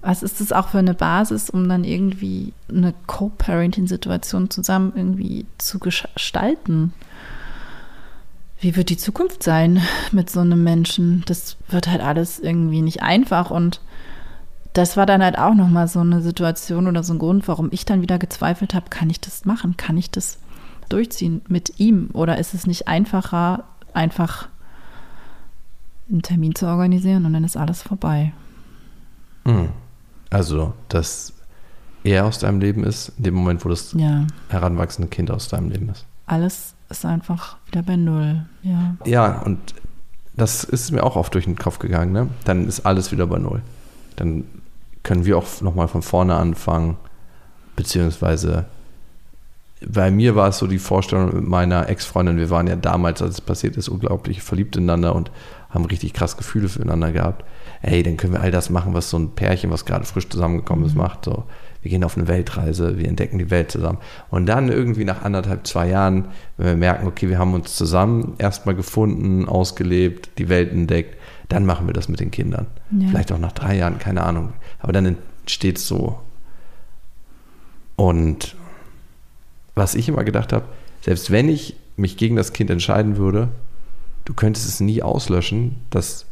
was 0.00 0.22
ist 0.22 0.40
das 0.40 0.52
auch 0.52 0.68
für 0.68 0.78
eine 0.78 0.94
Basis, 0.94 1.48
um 1.48 1.68
dann 1.68 1.84
irgendwie 1.84 2.52
eine 2.68 2.94
Co-Parenting-Situation 3.06 4.50
zusammen 4.50 4.92
irgendwie 4.96 5.46
zu 5.58 5.78
gestalten? 5.78 6.92
Wie 8.58 8.76
wird 8.76 8.90
die 8.90 8.96
Zukunft 8.96 9.42
sein 9.42 9.80
mit 10.10 10.30
so 10.30 10.40
einem 10.40 10.64
Menschen? 10.64 11.22
Das 11.26 11.56
wird 11.68 11.86
halt 11.86 12.00
alles 12.00 12.40
irgendwie 12.40 12.82
nicht 12.82 13.02
einfach 13.02 13.50
und 13.50 13.80
das 14.72 14.96
war 14.96 15.06
dann 15.06 15.22
halt 15.22 15.38
auch 15.38 15.54
nochmal 15.54 15.86
so 15.86 16.00
eine 16.00 16.22
Situation 16.22 16.88
oder 16.88 17.02
so 17.02 17.12
ein 17.12 17.18
Grund, 17.18 17.46
warum 17.46 17.68
ich 17.72 17.84
dann 17.84 18.02
wieder 18.02 18.18
gezweifelt 18.18 18.74
habe, 18.74 18.88
kann 18.88 19.10
ich 19.10 19.20
das 19.20 19.44
machen? 19.44 19.76
Kann 19.76 19.98
ich 19.98 20.10
das 20.10 20.38
durchziehen 20.88 21.42
mit 21.46 21.78
ihm? 21.78 22.08
Oder 22.14 22.38
ist 22.38 22.54
es 22.54 22.66
nicht 22.66 22.88
einfacher, 22.88 23.64
einfach 23.92 24.48
einen 26.10 26.22
Termin 26.22 26.54
zu 26.54 26.66
organisieren 26.66 27.26
und 27.26 27.34
dann 27.34 27.44
ist 27.44 27.56
alles 27.56 27.82
vorbei? 27.82 28.32
Hm. 29.44 29.68
Also, 30.30 30.72
dass 30.88 31.32
er 32.04 32.26
aus 32.26 32.38
deinem 32.38 32.60
Leben 32.60 32.84
ist, 32.84 33.12
in 33.18 33.24
dem 33.24 33.34
Moment, 33.34 33.64
wo 33.64 33.68
das 33.68 33.92
Ja, 33.92 34.26
heranwachsende 34.48 35.08
Kind 35.08 35.30
aus 35.30 35.48
deinem 35.48 35.70
Leben 35.70 35.88
ist. 35.88 36.04
alles 36.26 36.74
ist 36.88 37.04
einfach 37.06 37.56
wieder 37.66 37.82
bei 37.82 37.96
Null. 37.96 38.44
Ja, 38.62 38.96
Ja, 39.06 39.40
und 39.42 39.58
das 40.34 40.64
ist 40.64 40.90
mir 40.90 41.02
auch 41.04 41.16
oft 41.16 41.32
durch 41.34 41.44
den 41.44 41.56
Kopf 41.56 41.78
gegangen. 41.78 42.12
Ne? 42.12 42.28
Dann 42.44 42.66
ist 42.68 42.84
alles 42.84 43.12
wieder 43.12 43.26
bei 43.26 43.38
Null. 43.38 43.62
Dann 44.16 44.44
können 45.02 45.24
wir 45.24 45.38
auch 45.38 45.60
nochmal 45.62 45.88
von 45.88 46.02
vorne 46.02 46.36
anfangen, 46.36 46.96
beziehungsweise 47.76 48.66
bei 49.84 50.10
mir 50.10 50.36
war 50.36 50.48
es 50.48 50.58
so 50.58 50.66
die 50.66 50.78
Vorstellung 50.78 51.34
mit 51.34 51.48
meiner 51.48 51.88
Ex-Freundin, 51.88 52.36
wir 52.36 52.50
waren 52.50 52.68
ja 52.68 52.76
damals, 52.76 53.20
als 53.20 53.34
es 53.36 53.40
passiert 53.40 53.76
ist, 53.76 53.88
unglaublich 53.88 54.42
verliebt 54.42 54.76
ineinander 54.76 55.14
und 55.16 55.30
haben 55.70 55.84
richtig 55.86 56.12
krass 56.12 56.36
Gefühle 56.36 56.68
füreinander 56.68 57.10
gehabt. 57.10 57.44
Ey, 57.82 58.02
dann 58.02 58.16
können 58.16 58.32
wir 58.32 58.40
all 58.40 58.50
das 58.50 58.70
machen, 58.70 58.94
was 58.94 59.10
so 59.10 59.18
ein 59.18 59.30
Pärchen, 59.30 59.70
was 59.70 59.84
gerade 59.84 60.04
frisch 60.04 60.28
zusammengekommen 60.28 60.86
ist, 60.86 60.94
macht. 60.94 61.24
So, 61.24 61.44
wir 61.82 61.90
gehen 61.90 62.04
auf 62.04 62.16
eine 62.16 62.28
Weltreise, 62.28 62.96
wir 62.96 63.08
entdecken 63.08 63.38
die 63.38 63.50
Welt 63.50 63.72
zusammen. 63.72 63.98
Und 64.30 64.46
dann 64.46 64.68
irgendwie 64.68 65.04
nach 65.04 65.22
anderthalb, 65.22 65.66
zwei 65.66 65.88
Jahren, 65.88 66.28
wenn 66.56 66.66
wir 66.66 66.76
merken, 66.76 67.08
okay, 67.08 67.28
wir 67.28 67.38
haben 67.38 67.54
uns 67.54 67.74
zusammen 67.76 68.34
erstmal 68.38 68.76
gefunden, 68.76 69.48
ausgelebt, 69.48 70.30
die 70.38 70.48
Welt 70.48 70.70
entdeckt, 70.70 71.16
dann 71.48 71.66
machen 71.66 71.86
wir 71.86 71.92
das 71.92 72.08
mit 72.08 72.20
den 72.20 72.30
Kindern. 72.30 72.66
Ja. 72.92 73.08
Vielleicht 73.08 73.32
auch 73.32 73.38
nach 73.38 73.52
drei 73.52 73.76
Jahren, 73.76 73.98
keine 73.98 74.22
Ahnung. 74.22 74.52
Aber 74.78 74.92
dann 74.92 75.16
entsteht 75.42 75.78
so 75.78 76.20
Und 77.96 78.56
was 79.74 79.94
ich 79.94 80.08
immer 80.08 80.24
gedacht 80.24 80.52
habe, 80.52 80.64
selbst 81.00 81.30
wenn 81.30 81.48
ich 81.48 81.76
mich 81.96 82.16
gegen 82.16 82.36
das 82.36 82.52
Kind 82.52 82.70
entscheiden 82.70 83.16
würde, 83.16 83.48
du 84.24 84.34
könntest 84.34 84.66
es 84.66 84.80
nie 84.80 85.02
auslöschen, 85.02 85.76
dass, 85.90 86.26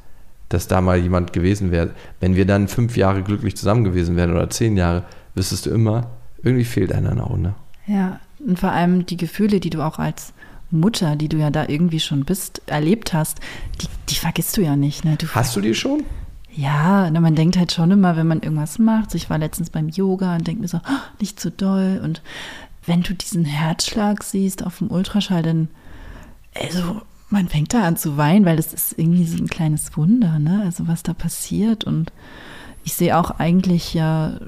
dass 0.51 0.69
da 0.69 0.83
mal 0.83 0.99
jemand 0.99 1.33
gewesen 1.33 1.71
wäre. 1.71 1.91
Wenn 2.21 2.37
wir 2.37 2.45
dann 2.45 2.69
fünf 2.69 2.97
Jahre 2.97 3.23
glücklich 3.23 3.57
zusammen 3.57 3.85
gewesen 3.85 4.17
wären 4.17 4.33
oder 4.33 4.51
zehn 4.51 4.77
Jahre, 4.77 5.05
wüsstest 5.35 5.67
du 5.67 5.71
immer, 5.71 6.11
irgendwie 6.43 6.65
fehlt 6.65 6.93
einer 6.93 7.13
eine 7.13 7.23
Runde. 7.23 7.55
Ja, 7.87 8.21
und 8.47 8.59
vor 8.59 8.73
allem 8.73 9.07
die 9.07 9.17
Gefühle, 9.17 9.61
die 9.61 9.71
du 9.71 9.81
auch 9.83 9.99
als 9.99 10.33
Mutter, 10.71 11.17
die 11.17 11.29
du 11.29 11.37
ja 11.39 11.51
da 11.51 11.67
irgendwie 11.69 12.01
schon 12.01 12.25
bist, 12.25 12.63
erlebt 12.67 13.13
hast, 13.13 13.41
die, 13.81 13.87
die 14.09 14.15
vergisst 14.17 14.57
du 14.57 14.63
ja 14.63 14.77
nicht. 14.77 15.05
Ne? 15.05 15.17
Du 15.17 15.27
Hast 15.29 15.57
du 15.57 15.61
die 15.61 15.75
schon? 15.75 16.05
Ja, 16.53 17.09
na, 17.11 17.21
man 17.21 17.37
denkt 17.37 17.57
halt 17.57 17.73
schon 17.73 17.91
immer, 17.93 18.17
wenn 18.17 18.27
man 18.27 18.41
irgendwas 18.41 18.79
macht. 18.79 19.15
Ich 19.15 19.31
war 19.31 19.39
letztens 19.39 19.71
beim 19.71 19.89
Yoga 19.89 20.35
und 20.35 20.47
denke 20.47 20.63
mir 20.63 20.69
so, 20.69 20.79
"Oh, 20.79 21.01
nicht 21.21 21.39
so 21.39 21.51
doll. 21.51 22.01
Und 22.03 22.23
wenn 22.87 23.03
du 23.03 23.15
diesen 23.15 23.45
Herzschlag 23.45 24.25
siehst 24.25 24.65
auf 24.65 24.79
dem 24.79 24.91
Ultraschall, 24.91 25.43
dann, 25.43 25.69
also, 26.55 27.03
man 27.31 27.49
fängt 27.49 27.73
da 27.73 27.85
an 27.85 27.97
zu 27.97 28.16
weinen, 28.16 28.45
weil 28.45 28.57
das 28.57 28.73
ist 28.75 28.99
irgendwie 28.99 29.25
so 29.25 29.38
ein 29.38 29.49
kleines 29.49 29.97
Wunder, 29.97 30.38
ne? 30.38 30.62
Also, 30.64 30.88
was 30.88 31.03
da 31.03 31.14
passiert. 31.14 31.85
Und 31.85 32.12
ich 32.85 32.95
sehe 32.95 33.16
auch 33.16 33.31
eigentlich 33.38 33.95
ja 33.95 34.38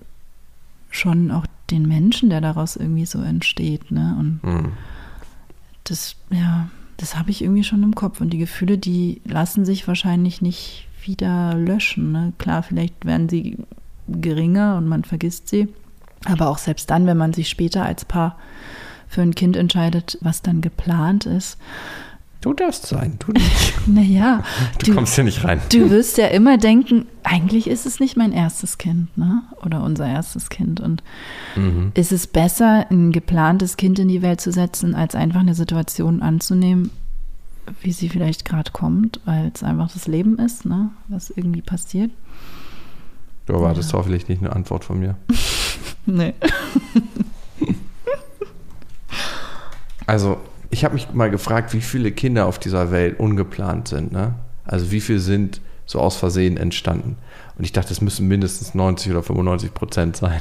schon 0.91 1.31
auch 1.31 1.47
den 1.71 1.87
Menschen, 1.89 2.29
der 2.29 2.41
daraus 2.41 2.77
irgendwie 2.77 3.07
so 3.07 3.23
entsteht, 3.23 3.91
ne? 3.91 4.17
Und 4.19 4.41
Hm. 4.43 4.73
das, 5.85 6.17
ja, 6.31 6.69
das 6.97 7.17
habe 7.17 7.31
ich 7.31 7.43
irgendwie 7.43 7.65
schon 7.65 7.83
im 7.83 7.95
Kopf. 7.95 8.21
Und 8.21 8.31
die 8.31 8.39
Gefühle, 8.39 8.79
die 8.79 9.21
lassen 9.25 9.65
sich 9.65 9.87
wahrscheinlich 9.89 10.43
nicht 10.43 10.87
wieder 11.05 11.55
löschen. 11.55 12.13
Ne? 12.13 12.33
Klar, 12.39 12.63
vielleicht 12.63 13.05
werden 13.05 13.29
sie 13.29 13.59
geringer 14.09 14.77
und 14.77 14.89
man 14.89 15.05
vergisst 15.05 15.49
sie. 15.49 15.69
Aber 16.25 16.49
auch 16.49 16.59
selbst 16.59 16.91
dann, 16.91 17.07
wenn 17.07 17.17
man 17.17 17.33
sich 17.33 17.49
später 17.49 17.85
als 17.85 18.05
Paar 18.05 18.39
für 19.09 19.23
ein 19.23 19.35
Kind 19.35 19.57
entscheidet, 19.57 20.19
was 20.21 20.43
dann 20.43 20.61
geplant 20.61 21.27
ist, 21.27 21.59
Du 22.43 22.53
darfst 22.53 22.87
sein, 22.87 23.17
du 23.21 23.33
nicht. 23.33 23.75
naja, 23.87 24.43
Du, 24.85 24.93
kommst 24.95 25.15
hier 25.15 25.25
nicht 25.25 25.45
rein. 25.45 25.61
du 25.71 25.91
wirst 25.91 26.19
ja 26.19 26.27
immer 26.27 26.59
denken, 26.59 27.07
eigentlich 27.23 27.69
ist 27.69 27.87
es 27.87 28.01
nicht 28.01 28.17
mein 28.17 28.33
erstes 28.33 28.79
Kind, 28.79 29.17
ne? 29.17 29.43
Oder 29.65 29.83
unser 29.83 30.07
erstes 30.09 30.49
Kind. 30.51 30.81
Und 30.81 31.03
Mhm. 31.57 31.93
ist 31.95 32.11
es 32.13 32.27
besser, 32.27 32.87
ein 32.91 33.13
geplantes 33.13 33.77
Kind 33.77 33.99
in 34.01 34.09
die 34.09 34.23
Welt 34.23 34.41
zu 34.41 34.51
setzen, 34.53 34.95
als 34.95 35.15
einfach 35.15 35.41
eine 35.41 35.55
Situation 35.55 36.21
anzunehmen, 36.21 36.91
wie 37.81 37.93
sie 37.93 38.09
vielleicht 38.09 38.45
gerade 38.45 38.73
kommt, 38.73 39.21
weil 39.25 39.53
es 39.55 39.63
einfach 39.63 39.93
das 39.93 40.09
Leben 40.09 40.39
ist, 40.39 40.65
ne? 40.67 40.91
Was 41.09 41.31
irgendwie 41.31 41.63
passiert. 41.63 42.11
Du 43.47 43.53
erwartest 43.55 43.93
hoffentlich 43.93 44.29
nicht 44.29 44.43
eine 44.43 44.53
Antwort 44.53 44.85
von 44.85 44.99
mir. 44.99 45.17
Nee. 46.05 46.35
Also, 50.07 50.39
ich 50.73 50.85
habe 50.85 50.95
mich 50.95 51.13
mal 51.13 51.31
gefragt, 51.31 51.75
wie 51.75 51.83
viele 51.83 52.11
Kinder 52.13 52.47
auf 52.47 52.59
dieser 52.59 52.91
Welt 52.91 53.21
ungeplant 53.21 53.89
sind. 53.89 54.11
Ne? 54.11 54.35
Also, 54.65 54.91
wie 54.91 55.01
viele 55.01 55.21
sind 55.21 55.61
so 55.85 56.01
aus 56.01 56.17
Versehen 56.17 56.57
entstanden? 56.57 57.17
Und 57.59 57.65
ich 57.65 57.73
dachte, 57.73 57.93
es 57.93 58.01
müssen 58.01 58.27
mindestens 58.27 58.75
90 58.75 59.13
oder 59.13 59.23
95 59.23 59.75
Prozent 59.75 60.17
sein. 60.17 60.41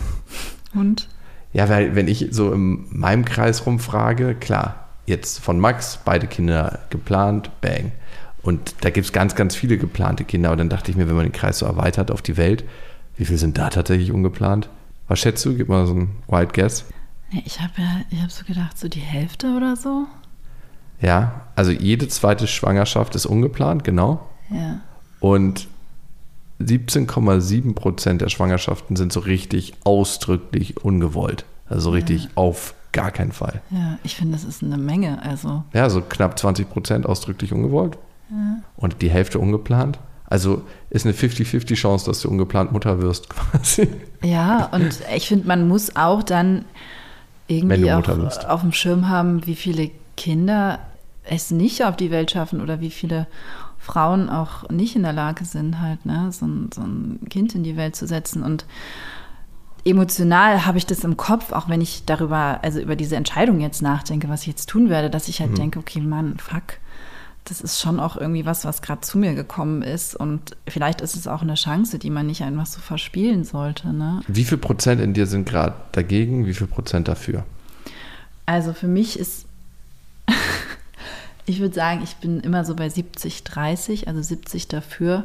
Und? 0.73 1.09
Ja, 1.51 1.67
weil, 1.67 1.95
wenn 1.95 2.07
ich 2.07 2.29
so 2.31 2.53
in 2.53 2.85
meinem 2.89 3.25
Kreis 3.25 3.65
rumfrage, 3.65 4.35
klar, 4.35 4.87
jetzt 5.05 5.39
von 5.39 5.59
Max, 5.59 5.99
beide 6.05 6.27
Kinder 6.27 6.79
geplant, 6.89 7.51
bang. 7.59 7.91
Und 8.41 8.75
da 8.81 8.89
gibt 8.89 9.05
es 9.05 9.11
ganz, 9.11 9.35
ganz 9.35 9.53
viele 9.53 9.77
geplante 9.77 10.23
Kinder. 10.23 10.49
Aber 10.49 10.57
dann 10.57 10.69
dachte 10.69 10.91
ich 10.91 10.97
mir, 10.97 11.09
wenn 11.09 11.15
man 11.15 11.25
den 11.25 11.33
Kreis 11.33 11.59
so 11.59 11.65
erweitert 11.65 12.09
auf 12.09 12.21
die 12.21 12.37
Welt, 12.37 12.63
wie 13.17 13.25
viele 13.25 13.37
sind 13.37 13.57
da 13.57 13.69
tatsächlich 13.69 14.13
ungeplant? 14.13 14.69
Was 15.09 15.19
schätzt 15.19 15.43
du? 15.45 15.55
Gib 15.57 15.67
mal 15.67 15.85
so 15.85 15.93
ein 15.93 16.11
Wild 16.29 16.53
Guess. 16.53 16.85
Ich 17.45 17.59
habe 17.59 17.73
ja, 17.77 18.01
ich 18.09 18.21
habe 18.21 18.31
so 18.31 18.45
gedacht, 18.45 18.77
so 18.77 18.87
die 18.87 18.99
Hälfte 18.99 19.55
oder 19.55 19.75
so. 19.75 20.07
Ja, 21.01 21.41
also 21.55 21.71
jede 21.71 22.07
zweite 22.07 22.47
Schwangerschaft 22.47 23.15
ist 23.15 23.25
ungeplant, 23.25 23.83
genau. 23.83 24.27
Ja. 24.49 24.79
Und 25.19 25.67
17,7 26.61 27.73
Prozent 27.73 28.21
der 28.21 28.29
Schwangerschaften 28.29 28.95
sind 28.95 29.11
so 29.11 29.21
richtig 29.21 29.73
ausdrücklich 29.83 30.83
ungewollt. 30.83 31.45
Also 31.67 31.83
so 31.83 31.89
richtig 31.91 32.29
auf 32.35 32.75
gar 32.91 33.11
keinen 33.11 33.31
Fall. 33.31 33.61
Ja, 33.69 33.97
ich 34.03 34.15
finde, 34.15 34.33
das 34.33 34.43
ist 34.43 34.63
eine 34.63 34.77
Menge. 34.77 35.21
Also, 35.23 35.63
Ja, 35.73 35.89
so 35.89 36.01
knapp 36.01 36.37
20 36.37 36.69
Prozent 36.69 37.05
ausdrücklich 37.05 37.53
ungewollt. 37.53 37.97
Und 38.77 39.01
die 39.01 39.09
Hälfte 39.09 39.39
ungeplant. 39.39 39.99
Also 40.25 40.61
ist 40.89 41.05
eine 41.05 41.13
50-50 41.13 41.75
Chance, 41.75 42.05
dass 42.05 42.21
du 42.21 42.29
ungeplant 42.29 42.71
Mutter 42.71 43.01
wirst, 43.01 43.29
quasi. 43.29 43.89
ja, 44.23 44.67
und 44.71 45.01
ich 45.13 45.27
finde, 45.27 45.47
man 45.47 45.67
muss 45.67 45.97
auch 45.97 46.23
dann 46.23 46.63
irgendwie 47.47 47.91
auch 47.91 48.07
auf 48.47 48.61
dem 48.61 48.71
Schirm 48.71 49.09
haben, 49.09 49.45
wie 49.45 49.55
viele 49.55 49.91
Kinder 50.15 50.79
es 51.23 51.51
nicht 51.51 51.83
auf 51.83 51.95
die 51.95 52.11
Welt 52.11 52.31
schaffen 52.31 52.61
oder 52.61 52.79
wie 52.79 52.89
viele 52.89 53.27
Frauen 53.77 54.29
auch 54.29 54.69
nicht 54.69 54.95
in 54.95 55.03
der 55.03 55.13
Lage 55.13 55.45
sind, 55.45 55.79
halt, 55.79 56.05
ne, 56.05 56.31
so 56.31 56.45
ein, 56.45 56.69
so 56.73 56.81
ein 56.81 57.19
Kind 57.29 57.55
in 57.55 57.63
die 57.63 57.77
Welt 57.77 57.95
zu 57.95 58.07
setzen. 58.07 58.43
Und 58.43 58.65
emotional 59.85 60.65
habe 60.65 60.77
ich 60.77 60.85
das 60.85 61.03
im 61.03 61.17
Kopf, 61.17 61.51
auch 61.51 61.69
wenn 61.69 61.81
ich 61.81 62.05
darüber, 62.05 62.59
also 62.61 62.79
über 62.79 62.95
diese 62.95 63.15
Entscheidung 63.15 63.59
jetzt 63.59 63.81
nachdenke, 63.81 64.29
was 64.29 64.41
ich 64.41 64.47
jetzt 64.47 64.69
tun 64.69 64.89
werde, 64.89 65.09
dass 65.09 65.27
ich 65.27 65.41
halt 65.41 65.57
denke, 65.57 65.79
okay, 65.79 65.99
Mann, 65.99 66.37
fuck, 66.37 66.77
das 67.45 67.61
ist 67.61 67.81
schon 67.81 67.99
auch 67.99 68.17
irgendwie 68.17 68.45
was, 68.45 68.65
was 68.65 68.81
gerade 68.81 69.01
zu 69.01 69.17
mir 69.17 69.33
gekommen 69.33 69.81
ist. 69.81 70.15
Und 70.15 70.55
vielleicht 70.67 71.01
ist 71.01 71.15
es 71.15 71.27
auch 71.27 71.41
eine 71.41 71.55
Chance, 71.55 71.97
die 71.97 72.09
man 72.09 72.27
nicht 72.27 72.43
einfach 72.43 72.67
so 72.67 72.79
verspielen 72.79 73.43
sollte. 73.43 73.91
Ne? 73.93 74.21
Wie 74.27 74.43
viel 74.43 74.59
Prozent 74.59 75.01
in 75.01 75.13
dir 75.13 75.25
sind 75.25 75.49
gerade 75.49 75.75
dagegen, 75.91 76.45
wie 76.45 76.53
viel 76.53 76.67
Prozent 76.67 77.07
dafür? 77.07 77.43
Also 78.45 78.73
für 78.73 78.87
mich 78.87 79.17
ist, 79.17 79.45
ich 81.45 81.59
würde 81.59 81.73
sagen, 81.73 82.01
ich 82.03 82.15
bin 82.17 82.39
immer 82.39 82.65
so 82.65 82.75
bei 82.75 82.89
70, 82.89 83.43
30, 83.43 84.07
also 84.07 84.21
70 84.21 84.67
dafür 84.67 85.23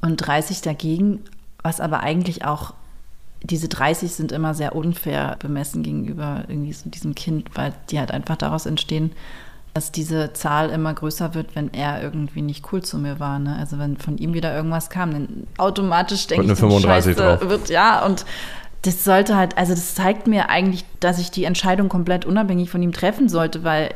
und 0.00 0.16
30 0.16 0.60
dagegen, 0.60 1.20
was 1.62 1.80
aber 1.80 2.00
eigentlich 2.00 2.44
auch, 2.44 2.74
diese 3.42 3.68
30 3.68 4.12
sind 4.12 4.32
immer 4.32 4.54
sehr 4.54 4.76
unfair 4.76 5.36
bemessen 5.40 5.82
gegenüber 5.82 6.44
irgendwie 6.48 6.72
so 6.72 6.88
diesem 6.88 7.14
Kind, 7.14 7.50
weil 7.54 7.72
die 7.90 7.98
halt 7.98 8.12
einfach 8.12 8.36
daraus 8.36 8.66
entstehen, 8.66 9.12
dass 9.74 9.90
diese 9.90 10.32
Zahl 10.32 10.70
immer 10.70 10.92
größer 10.92 11.34
wird, 11.34 11.56
wenn 11.56 11.72
er 11.72 12.02
irgendwie 12.02 12.42
nicht 12.42 12.72
cool 12.72 12.82
zu 12.82 12.98
mir 12.98 13.18
war. 13.20 13.38
Ne? 13.38 13.56
Also 13.56 13.78
wenn 13.78 13.96
von 13.96 14.18
ihm 14.18 14.34
wieder 14.34 14.54
irgendwas 14.54 14.90
kam, 14.90 15.12
dann 15.12 15.46
automatisch 15.56 16.26
denke 16.26 16.44
ich, 16.44 16.50
eine 16.50 16.60
dann 16.60 16.70
35 16.70 17.16
Scheiße, 17.16 17.38
drauf. 17.38 17.48
wird 17.48 17.70
ja 17.70 18.04
und 18.04 18.26
das 18.82 19.04
sollte 19.04 19.36
halt, 19.36 19.56
also 19.56 19.74
das 19.74 19.94
zeigt 19.94 20.26
mir 20.26 20.50
eigentlich, 20.50 20.84
dass 21.00 21.18
ich 21.18 21.30
die 21.30 21.44
Entscheidung 21.44 21.88
komplett 21.88 22.24
unabhängig 22.24 22.68
von 22.68 22.82
ihm 22.82 22.92
treffen 22.92 23.28
sollte, 23.28 23.64
weil 23.64 23.94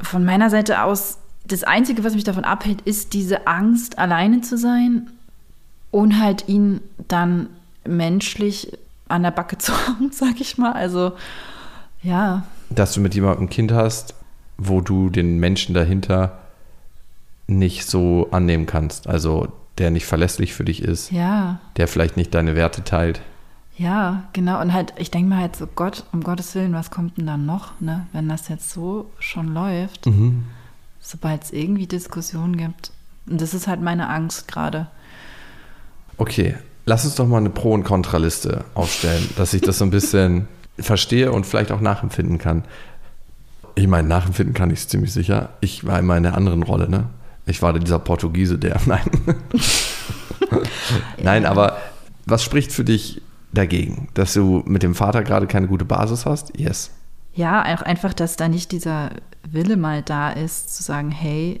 von 0.00 0.24
meiner 0.24 0.50
Seite 0.50 0.82
aus 0.82 1.18
das 1.44 1.64
Einzige, 1.64 2.04
was 2.04 2.14
mich 2.14 2.24
davon 2.24 2.44
abhält, 2.44 2.82
ist 2.82 3.12
diese 3.14 3.46
Angst, 3.46 3.98
alleine 3.98 4.40
zu 4.42 4.56
sein 4.56 5.10
und 5.90 6.20
halt 6.20 6.48
ihn 6.48 6.80
dann 7.08 7.48
menschlich 7.84 8.78
an 9.08 9.22
der 9.22 9.32
Backe 9.32 9.58
zu 9.58 9.72
haben, 9.72 10.10
sag 10.12 10.40
ich 10.40 10.58
mal. 10.58 10.72
Also 10.72 11.12
ja, 12.02 12.44
Dass 12.70 12.94
du 12.94 13.00
mit 13.00 13.14
jemandem 13.14 13.44
ein 13.44 13.50
Kind 13.50 13.72
hast, 13.72 14.14
wo 14.58 14.80
du 14.80 15.10
den 15.10 15.38
Menschen 15.38 15.74
dahinter 15.74 16.38
nicht 17.46 17.86
so 17.86 18.28
annehmen 18.30 18.66
kannst. 18.66 19.06
Also 19.06 19.48
der 19.78 19.90
nicht 19.90 20.06
verlässlich 20.06 20.54
für 20.54 20.64
dich 20.64 20.82
ist, 20.82 21.10
ja, 21.10 21.60
der 21.76 21.88
vielleicht 21.88 22.16
nicht 22.16 22.34
deine 22.34 22.56
Werte 22.56 22.84
teilt. 22.84 23.20
Ja, 23.76 24.24
genau. 24.32 24.60
Und 24.60 24.72
halt, 24.72 24.92
ich 24.98 25.10
denke 25.10 25.30
mir 25.30 25.38
halt 25.38 25.56
so, 25.56 25.66
Gott, 25.66 26.04
um 26.12 26.22
Gottes 26.22 26.54
Willen, 26.54 26.74
was 26.74 26.90
kommt 26.90 27.16
denn 27.16 27.26
dann 27.26 27.46
noch, 27.46 27.80
ne? 27.80 28.06
Wenn 28.12 28.28
das 28.28 28.48
jetzt 28.48 28.70
so 28.70 29.10
schon 29.18 29.54
läuft, 29.54 30.06
sobald 31.00 31.44
es 31.44 31.52
irgendwie 31.52 31.86
Diskussionen 31.86 32.56
gibt. 32.56 32.92
Und 33.26 33.40
das 33.40 33.54
ist 33.54 33.68
halt 33.68 33.80
meine 33.80 34.08
Angst 34.08 34.48
gerade. 34.48 34.88
Okay, 36.18 36.56
lass 36.84 37.04
uns 37.04 37.14
doch 37.14 37.26
mal 37.26 37.38
eine 37.38 37.50
Pro- 37.50 37.72
und 37.72 37.84
Kontraliste 37.84 38.64
aufstellen, 38.74 39.28
dass 39.36 39.54
ich 39.54 39.62
das 39.62 39.78
so 39.78 39.84
ein 39.84 39.90
bisschen 39.92 40.48
verstehe 40.78 41.32
und 41.32 41.46
vielleicht 41.46 41.72
auch 41.72 41.80
nachempfinden 41.80 42.38
kann. 42.38 42.64
Ich 43.74 43.88
meine, 43.88 44.06
nachempfinden 44.06 44.54
kann 44.54 44.70
ich 44.70 44.80
es 44.80 44.88
ziemlich 44.88 45.12
sicher. 45.12 45.50
Ich 45.60 45.86
war 45.86 45.98
immer 45.98 46.16
in 46.16 46.24
der 46.24 46.36
anderen 46.36 46.62
Rolle, 46.62 46.88
ne? 46.88 47.06
Ich 47.46 47.62
war 47.62 47.76
dieser 47.78 47.98
Portugiese, 47.98 48.58
der. 48.58 48.78
Nein. 48.86 49.10
Nein, 51.22 51.46
aber 51.46 51.78
was 52.26 52.44
spricht 52.44 52.70
für 52.72 52.84
dich 52.84 53.22
dagegen? 53.52 54.08
Dass 54.14 54.34
du 54.34 54.62
mit 54.66 54.82
dem 54.82 54.94
Vater 54.94 55.22
gerade 55.22 55.46
keine 55.46 55.68
gute 55.68 55.84
Basis 55.84 56.26
hast? 56.26 56.58
Yes. 56.58 56.90
Ja, 57.34 57.62
auch 57.74 57.82
einfach, 57.82 58.12
dass 58.12 58.36
da 58.36 58.48
nicht 58.48 58.72
dieser 58.72 59.10
Wille 59.50 59.76
mal 59.76 60.02
da 60.02 60.30
ist, 60.30 60.74
zu 60.76 60.82
sagen, 60.82 61.10
hey, 61.10 61.60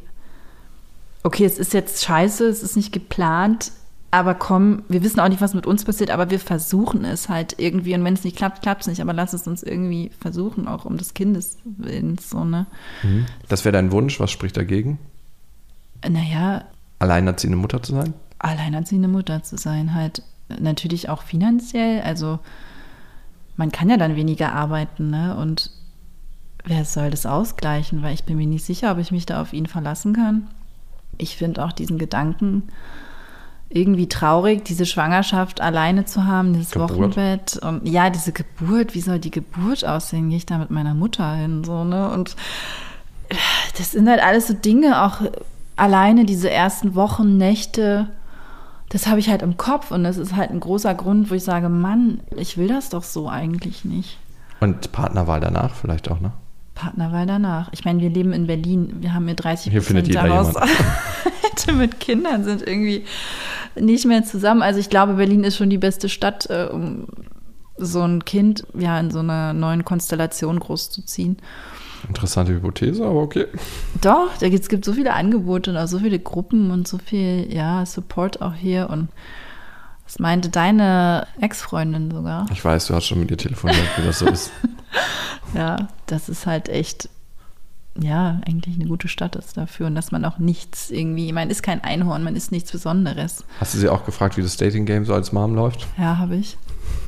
okay, 1.22 1.44
es 1.44 1.58
ist 1.58 1.72
jetzt 1.72 2.04
scheiße, 2.04 2.46
es 2.46 2.62
ist 2.62 2.76
nicht 2.76 2.92
geplant, 2.92 3.72
aber 4.10 4.34
komm, 4.34 4.82
wir 4.88 5.02
wissen 5.02 5.20
auch 5.20 5.28
nicht, 5.28 5.40
was 5.40 5.54
mit 5.54 5.66
uns 5.66 5.84
passiert, 5.84 6.10
aber 6.10 6.30
wir 6.30 6.38
versuchen 6.38 7.04
es 7.06 7.30
halt 7.30 7.54
irgendwie. 7.56 7.94
Und 7.94 8.04
wenn 8.04 8.12
es 8.12 8.24
nicht 8.24 8.36
klappt, 8.36 8.60
klappt 8.60 8.82
es 8.82 8.86
nicht, 8.86 9.00
aber 9.00 9.14
lass 9.14 9.32
es 9.32 9.46
uns 9.46 9.62
irgendwie 9.62 10.10
versuchen, 10.20 10.68
auch 10.68 10.84
um 10.84 10.98
des 10.98 11.14
Kindes 11.14 11.56
willen, 11.64 12.18
so, 12.18 12.44
ne? 12.44 12.66
Das 13.48 13.64
wäre 13.64 13.72
dein 13.72 13.90
Wunsch. 13.90 14.20
Was 14.20 14.30
spricht 14.30 14.58
dagegen? 14.58 14.98
Naja, 16.06 16.64
Alleinerziehende 16.98 17.56
Mutter 17.56 17.82
zu 17.82 17.94
sein? 17.94 18.14
alleinerziehende 18.38 19.08
Mutter 19.08 19.42
zu 19.42 19.56
sein, 19.56 19.94
halt 19.94 20.22
natürlich 20.48 21.08
auch 21.08 21.22
finanziell, 21.22 22.02
also 22.02 22.38
man 23.56 23.70
kann 23.70 23.90
ja 23.90 23.96
dann 23.96 24.16
weniger 24.16 24.52
arbeiten, 24.54 25.10
ne? 25.10 25.36
Und 25.36 25.70
wer 26.64 26.84
soll 26.84 27.10
das 27.10 27.26
ausgleichen? 27.26 28.02
Weil 28.02 28.14
ich 28.14 28.24
bin 28.24 28.36
mir 28.36 28.46
nicht 28.46 28.64
sicher, 28.64 28.92
ob 28.92 28.98
ich 28.98 29.12
mich 29.12 29.26
da 29.26 29.42
auf 29.42 29.52
ihn 29.52 29.66
verlassen 29.66 30.14
kann. 30.14 30.48
Ich 31.18 31.36
finde 31.36 31.64
auch 31.64 31.72
diesen 31.72 31.98
Gedanken 31.98 32.64
irgendwie 33.68 34.08
traurig, 34.08 34.64
diese 34.64 34.86
Schwangerschaft 34.86 35.60
alleine 35.60 36.04
zu 36.04 36.26
haben, 36.26 36.52
dieses 36.52 36.72
Geburt. 36.72 36.90
Wochenbett 36.90 37.56
und 37.56 37.88
ja, 37.88 38.10
diese 38.10 38.32
Geburt, 38.32 38.94
wie 38.94 39.00
soll 39.00 39.18
die 39.18 39.30
Geburt 39.30 39.84
aussehen? 39.84 40.28
Gehe 40.28 40.38
ich 40.38 40.46
da 40.46 40.58
mit 40.58 40.70
meiner 40.70 40.94
Mutter 40.94 41.34
hin, 41.34 41.64
so, 41.64 41.84
ne? 41.84 42.10
Und 42.10 42.36
das 43.78 43.92
sind 43.92 44.08
halt 44.08 44.22
alles 44.22 44.46
so 44.46 44.54
Dinge, 44.54 45.02
auch 45.02 45.22
alleine 45.76 46.26
diese 46.26 46.50
ersten 46.50 46.94
Wochen, 46.94 47.38
Nächte, 47.38 48.08
das 48.92 49.06
habe 49.06 49.20
ich 49.20 49.30
halt 49.30 49.40
im 49.40 49.56
Kopf 49.56 49.90
und 49.90 50.04
das 50.04 50.18
ist 50.18 50.36
halt 50.36 50.50
ein 50.50 50.60
großer 50.60 50.94
Grund, 50.94 51.30
wo 51.30 51.34
ich 51.34 51.44
sage, 51.44 51.70
Mann, 51.70 52.20
ich 52.36 52.58
will 52.58 52.68
das 52.68 52.90
doch 52.90 53.04
so 53.04 53.26
eigentlich 53.26 53.86
nicht. 53.86 54.18
Und 54.60 54.92
Partnerwahl 54.92 55.40
danach 55.40 55.74
vielleicht 55.74 56.10
auch, 56.10 56.20
ne? 56.20 56.32
Partnerwahl 56.74 57.26
danach. 57.26 57.70
Ich 57.72 57.86
meine, 57.86 58.00
wir 58.00 58.10
leben 58.10 58.34
in 58.34 58.46
Berlin, 58.46 58.96
wir 59.00 59.14
haben 59.14 59.24
hier 59.24 59.34
30 59.34 59.72
Hier 59.72 59.80
findet 59.80 60.08
jeder 60.08 60.24
der 60.24 60.36
Haushalte 60.36 61.72
mit 61.72 62.00
Kindern 62.00 62.44
sind 62.44 62.60
irgendwie 62.66 63.06
nicht 63.80 64.04
mehr 64.04 64.24
zusammen. 64.24 64.60
Also 64.60 64.78
ich 64.78 64.90
glaube, 64.90 65.14
Berlin 65.14 65.42
ist 65.44 65.56
schon 65.56 65.70
die 65.70 65.78
beste 65.78 66.10
Stadt, 66.10 66.50
äh, 66.50 66.68
um 66.70 67.06
so 67.78 68.02
ein 68.02 68.26
Kind 68.26 68.66
ja 68.74 69.00
in 69.00 69.10
so 69.10 69.20
einer 69.20 69.54
neuen 69.54 69.86
Konstellation 69.86 70.60
großzuziehen. 70.60 71.38
Interessante 72.08 72.52
Hypothese, 72.52 73.04
aber 73.04 73.20
okay. 73.20 73.46
Doch, 74.00 74.30
es 74.40 74.68
gibt 74.68 74.84
so 74.84 74.92
viele 74.92 75.14
Angebote 75.14 75.70
und 75.70 75.76
auch 75.76 75.86
so 75.86 75.98
viele 75.98 76.18
Gruppen 76.18 76.70
und 76.70 76.88
so 76.88 76.98
viel 76.98 77.52
ja, 77.52 77.86
Support 77.86 78.42
auch 78.42 78.54
hier. 78.54 78.90
Und 78.90 79.08
das 80.06 80.18
meinte 80.18 80.48
deine 80.48 81.26
Ex-Freundin 81.40 82.10
sogar. 82.10 82.46
Ich 82.52 82.64
weiß, 82.64 82.86
du 82.86 82.94
hast 82.94 83.06
schon 83.06 83.20
mit 83.20 83.30
ihr 83.30 83.38
telefoniert, 83.38 83.86
wie 83.96 84.04
das 84.04 84.18
so 84.18 84.26
ist. 84.26 84.50
Ja, 85.54 85.88
das 86.06 86.30
ist 86.30 86.46
halt 86.46 86.70
echt, 86.70 87.10
ja, 87.98 88.40
eigentlich 88.46 88.76
eine 88.76 88.86
gute 88.86 89.08
Stadt 89.08 89.36
ist 89.36 89.56
dafür. 89.56 89.86
Und 89.86 89.94
dass 89.94 90.12
man 90.12 90.24
auch 90.24 90.38
nichts 90.38 90.90
irgendwie, 90.90 91.30
man 91.32 91.50
ist 91.50 91.62
kein 91.62 91.82
Einhorn, 91.84 92.22
man 92.22 92.36
ist 92.36 92.52
nichts 92.52 92.72
Besonderes. 92.72 93.44
Hast 93.60 93.74
du 93.74 93.78
sie 93.78 93.88
auch 93.88 94.06
gefragt, 94.06 94.36
wie 94.36 94.42
das 94.42 94.56
Dating-Game 94.56 95.04
so 95.04 95.12
als 95.14 95.32
Mom 95.32 95.54
läuft? 95.54 95.86
Ja, 95.98 96.18
habe 96.18 96.36
ich. 96.36 96.56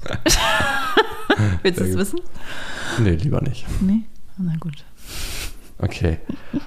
Willst 1.63 1.81
du 1.81 1.85
es 1.85 1.97
wissen? 1.97 2.21
Nee, 2.99 3.15
lieber 3.15 3.41
nicht. 3.41 3.65
Nee? 3.81 4.03
Na 4.39 4.55
gut. 4.59 4.85
Okay. 5.79 6.19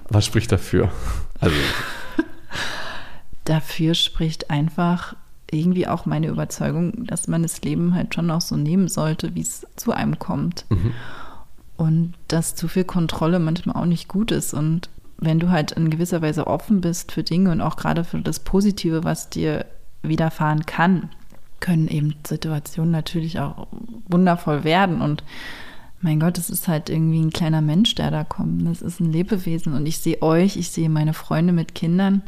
Was 0.09 0.25
spricht 0.25 0.51
dafür? 0.51 0.91
Also, 1.39 1.55
Dafür 3.45 3.93
spricht 3.93 4.49
einfach 4.49 5.15
irgendwie 5.49 5.87
auch 5.87 6.05
meine 6.05 6.27
Überzeugung, 6.27 7.05
dass 7.05 7.27
man 7.27 7.43
das 7.43 7.61
Leben 7.61 7.95
halt 7.95 8.13
schon 8.13 8.29
auch 8.31 8.41
so 8.41 8.57
nehmen 8.57 8.89
sollte, 8.89 9.35
wie 9.35 9.41
es 9.41 9.65
zu 9.77 9.93
einem 9.93 10.19
kommt. 10.19 10.65
Und 11.77 12.13
dass 12.27 12.55
zu 12.55 12.67
viel 12.67 12.83
Kontrolle 12.83 13.39
manchmal 13.39 13.77
auch 13.77 13.85
nicht 13.85 14.09
gut 14.09 14.31
ist. 14.31 14.53
Und 14.53 14.89
wenn 15.17 15.39
du 15.39 15.49
halt 15.49 15.71
in 15.71 15.89
gewisser 15.89 16.21
Weise 16.21 16.47
offen 16.47 16.81
bist 16.81 17.13
für 17.13 17.23
Dinge 17.23 17.51
und 17.51 17.61
auch 17.61 17.77
gerade 17.77 18.03
für 18.03 18.19
das 18.19 18.39
Positive, 18.39 19.05
was 19.05 19.29
dir 19.29 19.65
widerfahren 20.01 20.65
kann, 20.65 21.09
können 21.59 21.87
eben 21.87 22.15
Situationen 22.25 22.91
natürlich 22.91 23.39
auch 23.39 23.67
wundervoll 24.07 24.63
werden. 24.63 25.01
Und 25.01 25.23
mein 26.01 26.19
Gott, 26.19 26.37
es 26.37 26.49
ist 26.49 26.67
halt 26.67 26.89
irgendwie 26.89 27.21
ein 27.21 27.31
kleiner 27.31 27.61
Mensch, 27.61 27.95
der 27.95 28.11
da 28.11 28.23
kommt. 28.23 28.67
Das 28.67 28.81
ist 28.81 28.99
ein 28.99 29.11
Lebewesen. 29.11 29.73
Und 29.73 29.85
ich 29.85 29.97
sehe 29.97 30.21
euch, 30.21 30.55
ich 30.55 30.69
sehe 30.69 30.89
meine 30.89 31.13
Freunde 31.13 31.53
mit 31.53 31.73
Kindern, 31.73 32.21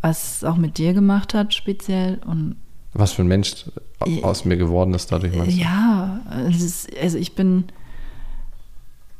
was 0.00 0.36
es 0.36 0.44
auch 0.44 0.56
mit 0.56 0.78
dir 0.78 0.92
gemacht 0.92 1.34
hat, 1.34 1.54
speziell. 1.54 2.20
Und 2.26 2.56
was 2.92 3.12
für 3.12 3.22
ein 3.22 3.28
Mensch 3.28 3.66
aus 4.22 4.44
mir 4.44 4.56
geworden 4.56 4.92
ist 4.94 5.12
dadurch, 5.12 5.36
meinst 5.36 5.56
du? 5.56 5.60
ja, 5.60 6.20
ist, 6.48 6.88
also 7.00 7.16
ich 7.16 7.34
bin, 7.34 7.64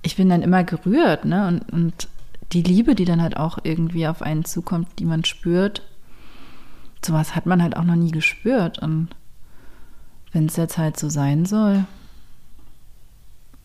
ich 0.02 0.16
bin 0.16 0.28
dann 0.28 0.42
immer 0.42 0.64
gerührt, 0.64 1.24
ne? 1.24 1.46
Und, 1.48 1.72
und 1.72 2.08
die 2.52 2.62
Liebe, 2.62 2.94
die 2.94 3.04
dann 3.04 3.22
halt 3.22 3.36
auch 3.36 3.58
irgendwie 3.62 4.06
auf 4.06 4.20
einen 4.20 4.44
zukommt, 4.44 4.88
die 4.98 5.04
man 5.04 5.24
spürt, 5.24 5.82
sowas 7.04 7.36
hat 7.36 7.46
man 7.46 7.62
halt 7.62 7.76
auch 7.76 7.84
noch 7.84 7.96
nie 7.96 8.10
gespürt. 8.10 8.80
Und 8.80 9.08
wenn 10.32 10.46
es 10.46 10.56
jetzt 10.56 10.76
halt 10.76 10.98
so 10.98 11.08
sein 11.08 11.46
soll, 11.46 11.84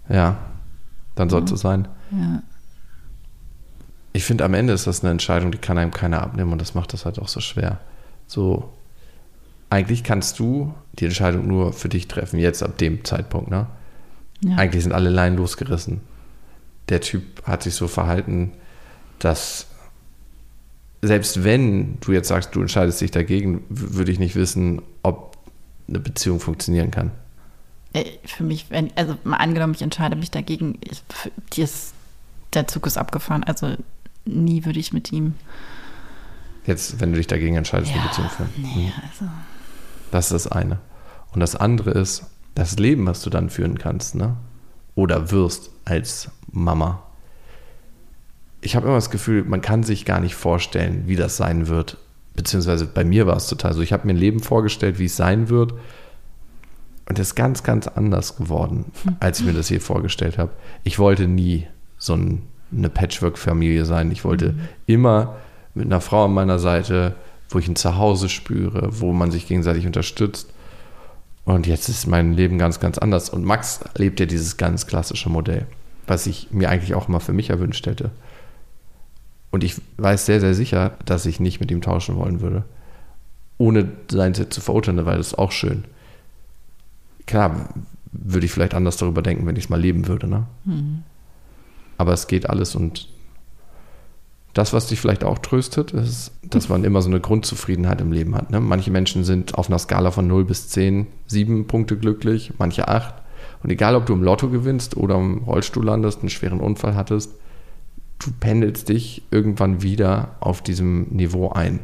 Ja, 0.09 0.37
dann 1.15 1.29
soll 1.29 1.43
es 1.43 1.49
so 1.49 1.55
sein. 1.55 1.87
ja. 2.11 2.41
Ich 4.11 4.25
finde, 4.25 4.43
am 4.43 4.55
Ende 4.55 4.73
ist 4.73 4.87
das 4.87 5.01
eine 5.01 5.11
Entscheidung, 5.11 5.51
die 5.51 5.59
kann 5.59 5.77
einem 5.77 5.91
keiner 5.91 6.23
abnehmen 6.23 6.51
und 6.51 6.59
das 6.59 6.73
macht 6.73 6.93
das 6.93 7.05
halt 7.05 7.19
auch 7.19 7.27
so 7.27 7.41
schwer. 7.41 7.79
So, 8.25 8.73
eigentlich 9.69 10.03
kannst 10.03 10.39
du 10.39 10.73
die 10.93 11.05
Entscheidung 11.05 11.47
nur 11.47 11.73
für 11.73 11.89
dich 11.89 12.07
treffen, 12.07 12.39
jetzt 12.39 12.63
ab 12.63 12.77
dem 12.79 13.05
Zeitpunkt, 13.05 13.51
ne? 13.51 13.67
ja. 14.43 14.55
Eigentlich 14.55 14.83
sind 14.83 14.93
alle 14.93 15.09
Leinen 15.09 15.37
losgerissen. 15.37 16.01
Der 16.89 17.01
Typ 17.01 17.45
hat 17.45 17.63
sich 17.63 17.75
so 17.75 17.87
verhalten, 17.87 18.53
dass 19.19 19.67
selbst 21.01 21.43
wenn 21.43 21.97
du 22.01 22.11
jetzt 22.11 22.27
sagst, 22.27 22.55
du 22.55 22.61
entscheidest 22.61 22.99
dich 22.99 23.11
dagegen, 23.11 23.63
würde 23.69 24.11
ich 24.11 24.19
nicht 24.19 24.35
wissen, 24.35 24.81
ob 25.03 25.37
eine 25.87 25.99
Beziehung 25.99 26.39
funktionieren 26.39 26.91
kann. 26.91 27.11
Äh, 27.93 28.05
Für 28.25 28.43
mich, 28.43 28.67
wenn, 28.69 28.91
also 28.95 29.15
mal 29.23 29.37
angenommen, 29.37 29.73
ich 29.73 29.81
entscheide 29.81 30.15
mich 30.15 30.31
dagegen, 30.31 30.77
ich, 30.81 31.01
ist, 31.59 31.93
der 32.53 32.67
Zug 32.67 32.85
ist 32.87 32.97
abgefahren. 32.97 33.43
Also 33.43 33.75
nie 34.25 34.65
würde 34.65 34.79
ich 34.79 34.93
mit 34.93 35.11
ihm. 35.11 35.33
Jetzt, 36.65 36.99
wenn 36.99 37.11
du 37.11 37.17
dich 37.17 37.27
dagegen 37.27 37.55
entscheidest, 37.55 37.91
eine 37.91 38.01
Ja, 38.01 38.07
Beziehung 38.07 38.29
führen. 38.29 38.49
nee, 38.57 38.91
also. 39.09 39.25
Das 40.11 40.25
ist 40.31 40.45
das 40.45 40.51
eine. 40.51 40.79
Und 41.31 41.39
das 41.39 41.55
andere 41.55 41.91
ist 41.91 42.23
das 42.55 42.77
Leben, 42.77 43.05
was 43.07 43.21
du 43.21 43.29
dann 43.29 43.49
führen 43.49 43.77
kannst, 43.77 44.15
ne? 44.15 44.35
Oder 44.95 45.31
wirst 45.31 45.69
als 45.85 46.29
Mama. 46.51 47.03
Ich 48.61 48.75
habe 48.75 48.87
immer 48.87 48.95
das 48.95 49.09
Gefühl, 49.11 49.43
man 49.45 49.61
kann 49.61 49.83
sich 49.83 50.03
gar 50.05 50.19
nicht 50.19 50.35
vorstellen, 50.35 51.03
wie 51.07 51.15
das 51.15 51.37
sein 51.37 51.67
wird. 51.67 51.97
Beziehungsweise 52.35 52.85
bei 52.85 53.03
mir 53.05 53.25
war 53.27 53.37
es 53.37 53.47
total 53.47 53.73
so. 53.73 53.81
Ich 53.81 53.93
habe 53.93 54.05
mir 54.07 54.13
ein 54.13 54.17
Leben 54.17 54.41
vorgestellt, 54.41 54.99
wie 54.99 55.05
es 55.05 55.15
sein 55.15 55.49
wird. 55.49 55.73
Und 57.09 57.17
das 57.17 57.29
ist 57.29 57.35
ganz, 57.35 57.63
ganz 57.63 57.87
anders 57.87 58.37
geworden, 58.37 58.85
als 59.19 59.39
ich 59.39 59.45
mir 59.45 59.53
das 59.53 59.67
hier 59.67 59.81
vorgestellt 59.81 60.37
habe. 60.37 60.51
Ich 60.83 60.99
wollte 60.99 61.27
nie 61.27 61.65
so 61.97 62.13
ein, 62.13 62.43
eine 62.71 62.89
Patchwork-Familie 62.89 63.83
sein. 63.85 64.11
Ich 64.11 64.23
wollte 64.23 64.53
immer 64.85 65.35
mit 65.73 65.87
einer 65.87 66.01
Frau 66.01 66.25
an 66.25 66.33
meiner 66.33 66.59
Seite, 66.59 67.15
wo 67.49 67.57
ich 67.57 67.67
ein 67.67 67.75
Zuhause 67.75 68.29
spüre, 68.29 68.89
wo 69.01 69.11
man 69.11 69.31
sich 69.31 69.47
gegenseitig 69.47 69.87
unterstützt. 69.87 70.53
Und 71.45 71.65
jetzt 71.65 71.89
ist 71.89 72.05
mein 72.05 72.33
Leben 72.33 72.59
ganz, 72.59 72.79
ganz 72.79 72.99
anders. 72.99 73.31
Und 73.31 73.43
Max 73.43 73.79
lebt 73.97 74.19
ja 74.19 74.27
dieses 74.27 74.57
ganz 74.57 74.85
klassische 74.85 75.29
Modell, 75.29 75.65
was 76.05 76.27
ich 76.27 76.49
mir 76.51 76.69
eigentlich 76.69 76.93
auch 76.93 77.09
immer 77.09 77.19
für 77.19 77.33
mich 77.33 77.49
erwünscht 77.49 77.87
hätte. 77.87 78.11
Und 79.49 79.63
ich 79.63 79.81
weiß 79.97 80.27
sehr, 80.27 80.39
sehr 80.39 80.53
sicher, 80.53 80.91
dass 81.05 81.25
ich 81.25 81.39
nicht 81.39 81.59
mit 81.59 81.71
ihm 81.71 81.81
tauschen 81.81 82.17
wollen 82.17 82.39
würde. 82.41 82.65
Ohne 83.57 83.89
sein 84.11 84.35
Set 84.35 84.53
zu 84.53 84.61
verurteilen, 84.61 85.03
weil 85.07 85.17
das 85.17 85.29
ist 85.29 85.39
auch 85.39 85.51
schön. 85.51 85.85
Klar, 87.29 87.69
würde 88.11 88.47
ich 88.47 88.51
vielleicht 88.51 88.73
anders 88.73 88.97
darüber 88.97 89.21
denken, 89.21 89.45
wenn 89.45 89.55
ich 89.55 89.65
es 89.65 89.69
mal 89.69 89.79
leben 89.79 90.07
würde, 90.07 90.27
ne? 90.27 90.47
Aber 91.95 92.11
es 92.11 92.25
geht 92.25 92.49
alles 92.49 92.73
und 92.73 93.07
das, 94.55 94.73
was 94.73 94.87
dich 94.87 94.99
vielleicht 94.99 95.23
auch 95.23 95.37
tröstet, 95.37 95.91
ist, 95.91 96.31
dass 96.41 96.69
man 96.69 96.83
immer 96.83 97.03
so 97.03 97.09
eine 97.09 97.19
Grundzufriedenheit 97.19 98.01
im 98.01 98.11
Leben 98.11 98.33
hat. 98.33 98.49
Ne? 98.49 98.59
Manche 98.59 98.89
Menschen 98.89 99.23
sind 99.23 99.53
auf 99.53 99.69
einer 99.69 99.77
Skala 99.77 100.09
von 100.09 100.25
0 100.25 100.43
bis 100.43 100.69
10, 100.69 101.05
7 101.27 101.67
Punkte 101.67 101.97
glücklich, 101.97 102.53
manche 102.57 102.87
8. 102.87 103.13
Und 103.61 103.69
egal, 103.69 103.93
ob 103.93 104.07
du 104.07 104.13
im 104.13 104.23
Lotto 104.23 104.49
gewinnst 104.49 104.97
oder 104.97 105.17
im 105.17 105.43
Rollstuhl 105.43 105.85
landest, 105.85 106.21
einen 106.21 106.31
schweren 106.31 106.61
Unfall 106.61 106.95
hattest, 106.95 107.31
du 108.17 108.31
pendelst 108.39 108.89
dich 108.89 109.21
irgendwann 109.29 109.83
wieder 109.83 110.35
auf 110.39 110.63
diesem 110.63 111.09
Niveau 111.09 111.49
ein. 111.49 111.79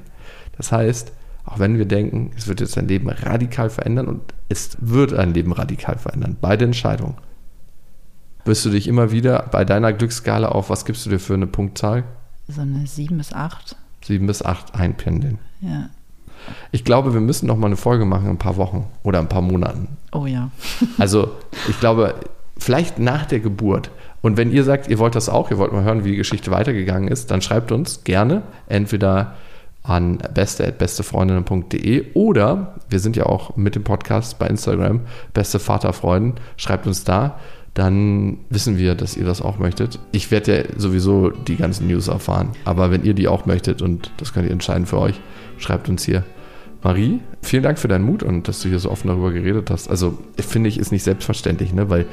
Das 0.58 0.72
heißt, 0.72 1.12
auch 1.46 1.60
wenn 1.60 1.78
wir 1.78 1.86
denken, 1.86 2.32
es 2.36 2.48
wird 2.48 2.60
jetzt 2.60 2.78
dein 2.78 2.88
Leben 2.88 3.10
radikal 3.10 3.70
verändern 3.70 4.08
und 4.08 4.22
es 4.50 4.78
wird 4.80 5.14
ein 5.14 5.34
Leben 5.34 5.52
radikal 5.52 5.98
verändern, 5.98 6.38
beide 6.40 6.66
Entscheidungen, 6.66 7.16
wirst 8.46 8.66
du 8.66 8.70
dich 8.70 8.88
immer 8.88 9.12
wieder 9.12 9.48
bei 9.52 9.66
deiner 9.66 9.94
Glücksskala 9.94 10.50
auf, 10.50 10.70
was 10.70 10.86
gibst 10.86 11.06
du 11.06 11.10
dir 11.10 11.20
für 11.20 11.34
eine 11.34 11.48
Punktzahl? 11.48 12.04
So 12.48 12.62
eine 12.62 12.86
7 12.86 13.18
bis 13.18 13.34
8. 13.34 13.76
7 14.04 14.26
bis 14.28 14.44
8 14.44 14.76
einpendeln. 14.76 15.40
Ja. 15.62 15.90
Ich 16.72 16.84
glaube, 16.84 17.14
wir 17.14 17.22
müssen 17.22 17.48
noch 17.48 17.58
mal 17.58 17.68
eine 17.68 17.78
Folge 17.78 18.06
machen 18.06 18.26
in 18.26 18.32
ein 18.32 18.38
paar 18.38 18.58
Wochen 18.58 18.86
oder 19.04 19.20
ein 19.20 19.30
paar 19.30 19.42
Monaten. 19.42 19.98
Oh 20.12 20.26
ja. 20.26 20.52
Also, 21.00 21.32
ich 21.68 21.80
glaube, 21.80 22.16
vielleicht 22.58 23.00
nach 23.00 23.26
der 23.26 23.40
Geburt. 23.40 23.90
Und 24.22 24.38
wenn 24.38 24.52
ihr 24.52 24.64
sagt, 24.64 24.88
ihr 24.88 25.00
wollt 25.00 25.16
das 25.16 25.30
auch, 25.30 25.50
ihr 25.52 25.58
wollt 25.58 25.72
mal 25.72 25.84
hören, 25.84 26.04
wie 26.04 26.12
die 26.12 26.18
Geschichte 26.18 26.52
weitergegangen 26.52 27.08
ist, 27.08 27.32
dann 27.32 27.42
schreibt 27.42 27.72
uns 27.72 28.04
gerne 28.04 28.44
entweder 28.68 29.36
an 29.88 30.18
beste.bestefreundinnen.de 30.34 32.14
oder 32.14 32.76
wir 32.90 33.00
sind 33.00 33.16
ja 33.16 33.26
auch 33.26 33.56
mit 33.56 33.76
dem 33.76 33.84
Podcast 33.84 34.40
bei 34.40 34.48
Instagram, 34.48 35.02
beste 35.34 35.60
Vaterfreuden, 35.60 36.34
schreibt 36.58 36.88
uns 36.88 37.04
da, 37.04 37.40
dann 37.74 38.38
wissen 38.50 38.78
wir, 38.78 38.96
dass 38.96 39.18
ihr 39.18 39.26
das 39.26 39.42
auch 39.42 39.60
möchtet. 39.60 40.00
Ich 40.14 40.32
werde 40.32 40.58
ja 40.58 40.64
sowieso 40.78 41.30
die 41.30 41.58
ganzen 41.58 41.88
News 41.88 42.08
erfahren, 42.08 42.52
aber 42.64 42.90
wenn 42.90 43.04
ihr 43.04 43.14
die 43.14 43.28
auch 43.28 43.46
möchtet 43.46 43.82
und 43.82 44.12
das 44.18 44.34
könnt 44.34 44.48
ihr 44.48 44.54
entscheiden 44.54 44.86
für 44.86 45.00
euch, 45.00 45.20
schreibt 45.58 45.90
uns 45.90 46.04
hier 46.04 46.24
Marie, 46.84 47.20
vielen 47.42 47.64
Dank 47.64 47.80
für 47.80 47.88
deinen 47.88 48.06
Mut 48.06 48.24
und 48.24 48.48
dass 48.48 48.62
du 48.62 48.70
hier 48.70 48.80
so 48.80 48.92
offen 48.92 49.08
darüber 49.08 49.32
geredet 49.32 49.72
hast. 49.72 49.90
Also 49.90 50.20
finde 50.38 50.70
ich, 50.70 50.78
ist 50.78 50.92
nicht 50.92 51.04
selbstverständlich, 51.04 51.74
ne? 51.74 51.90
weil 51.90 52.06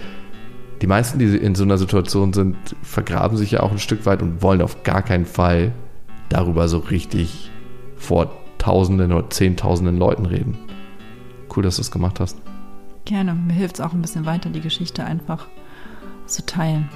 die 0.80 0.86
meisten, 0.86 1.18
die 1.18 1.36
in 1.36 1.54
so 1.54 1.62
einer 1.62 1.78
Situation 1.78 2.32
sind, 2.32 2.56
vergraben 2.82 3.36
sich 3.36 3.52
ja 3.52 3.60
auch 3.60 3.70
ein 3.70 3.78
Stück 3.78 4.04
weit 4.06 4.22
und 4.22 4.42
wollen 4.42 4.62
auf 4.62 4.82
gar 4.82 5.02
keinen 5.02 5.26
Fall 5.26 5.72
darüber 6.28 6.68
so 6.68 6.78
richtig 6.78 7.50
vor 8.02 8.30
Tausenden 8.58 9.12
oder 9.12 9.30
Zehntausenden 9.30 9.96
Leuten 9.96 10.26
reden. 10.26 10.58
Cool, 11.54 11.62
dass 11.62 11.76
du 11.76 11.82
es 11.82 11.90
gemacht 11.90 12.20
hast. 12.20 12.38
Gerne. 13.04 13.34
Mir 13.34 13.54
hilft 13.54 13.76
es 13.76 13.80
auch 13.80 13.92
ein 13.92 14.02
bisschen 14.02 14.26
weiter, 14.26 14.50
die 14.50 14.60
Geschichte 14.60 15.04
einfach 15.04 15.48
zu 16.26 16.44
teilen. 16.46 16.88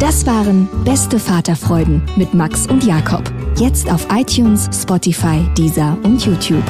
Das 0.00 0.26
waren 0.26 0.68
Beste 0.84 1.18
Vaterfreuden 1.18 2.02
mit 2.16 2.34
Max 2.34 2.66
und 2.66 2.84
Jakob. 2.84 3.32
Jetzt 3.56 3.90
auf 3.90 4.06
iTunes, 4.12 4.68
Spotify, 4.72 5.40
Deezer 5.56 5.96
und 6.02 6.24
YouTube. 6.24 6.64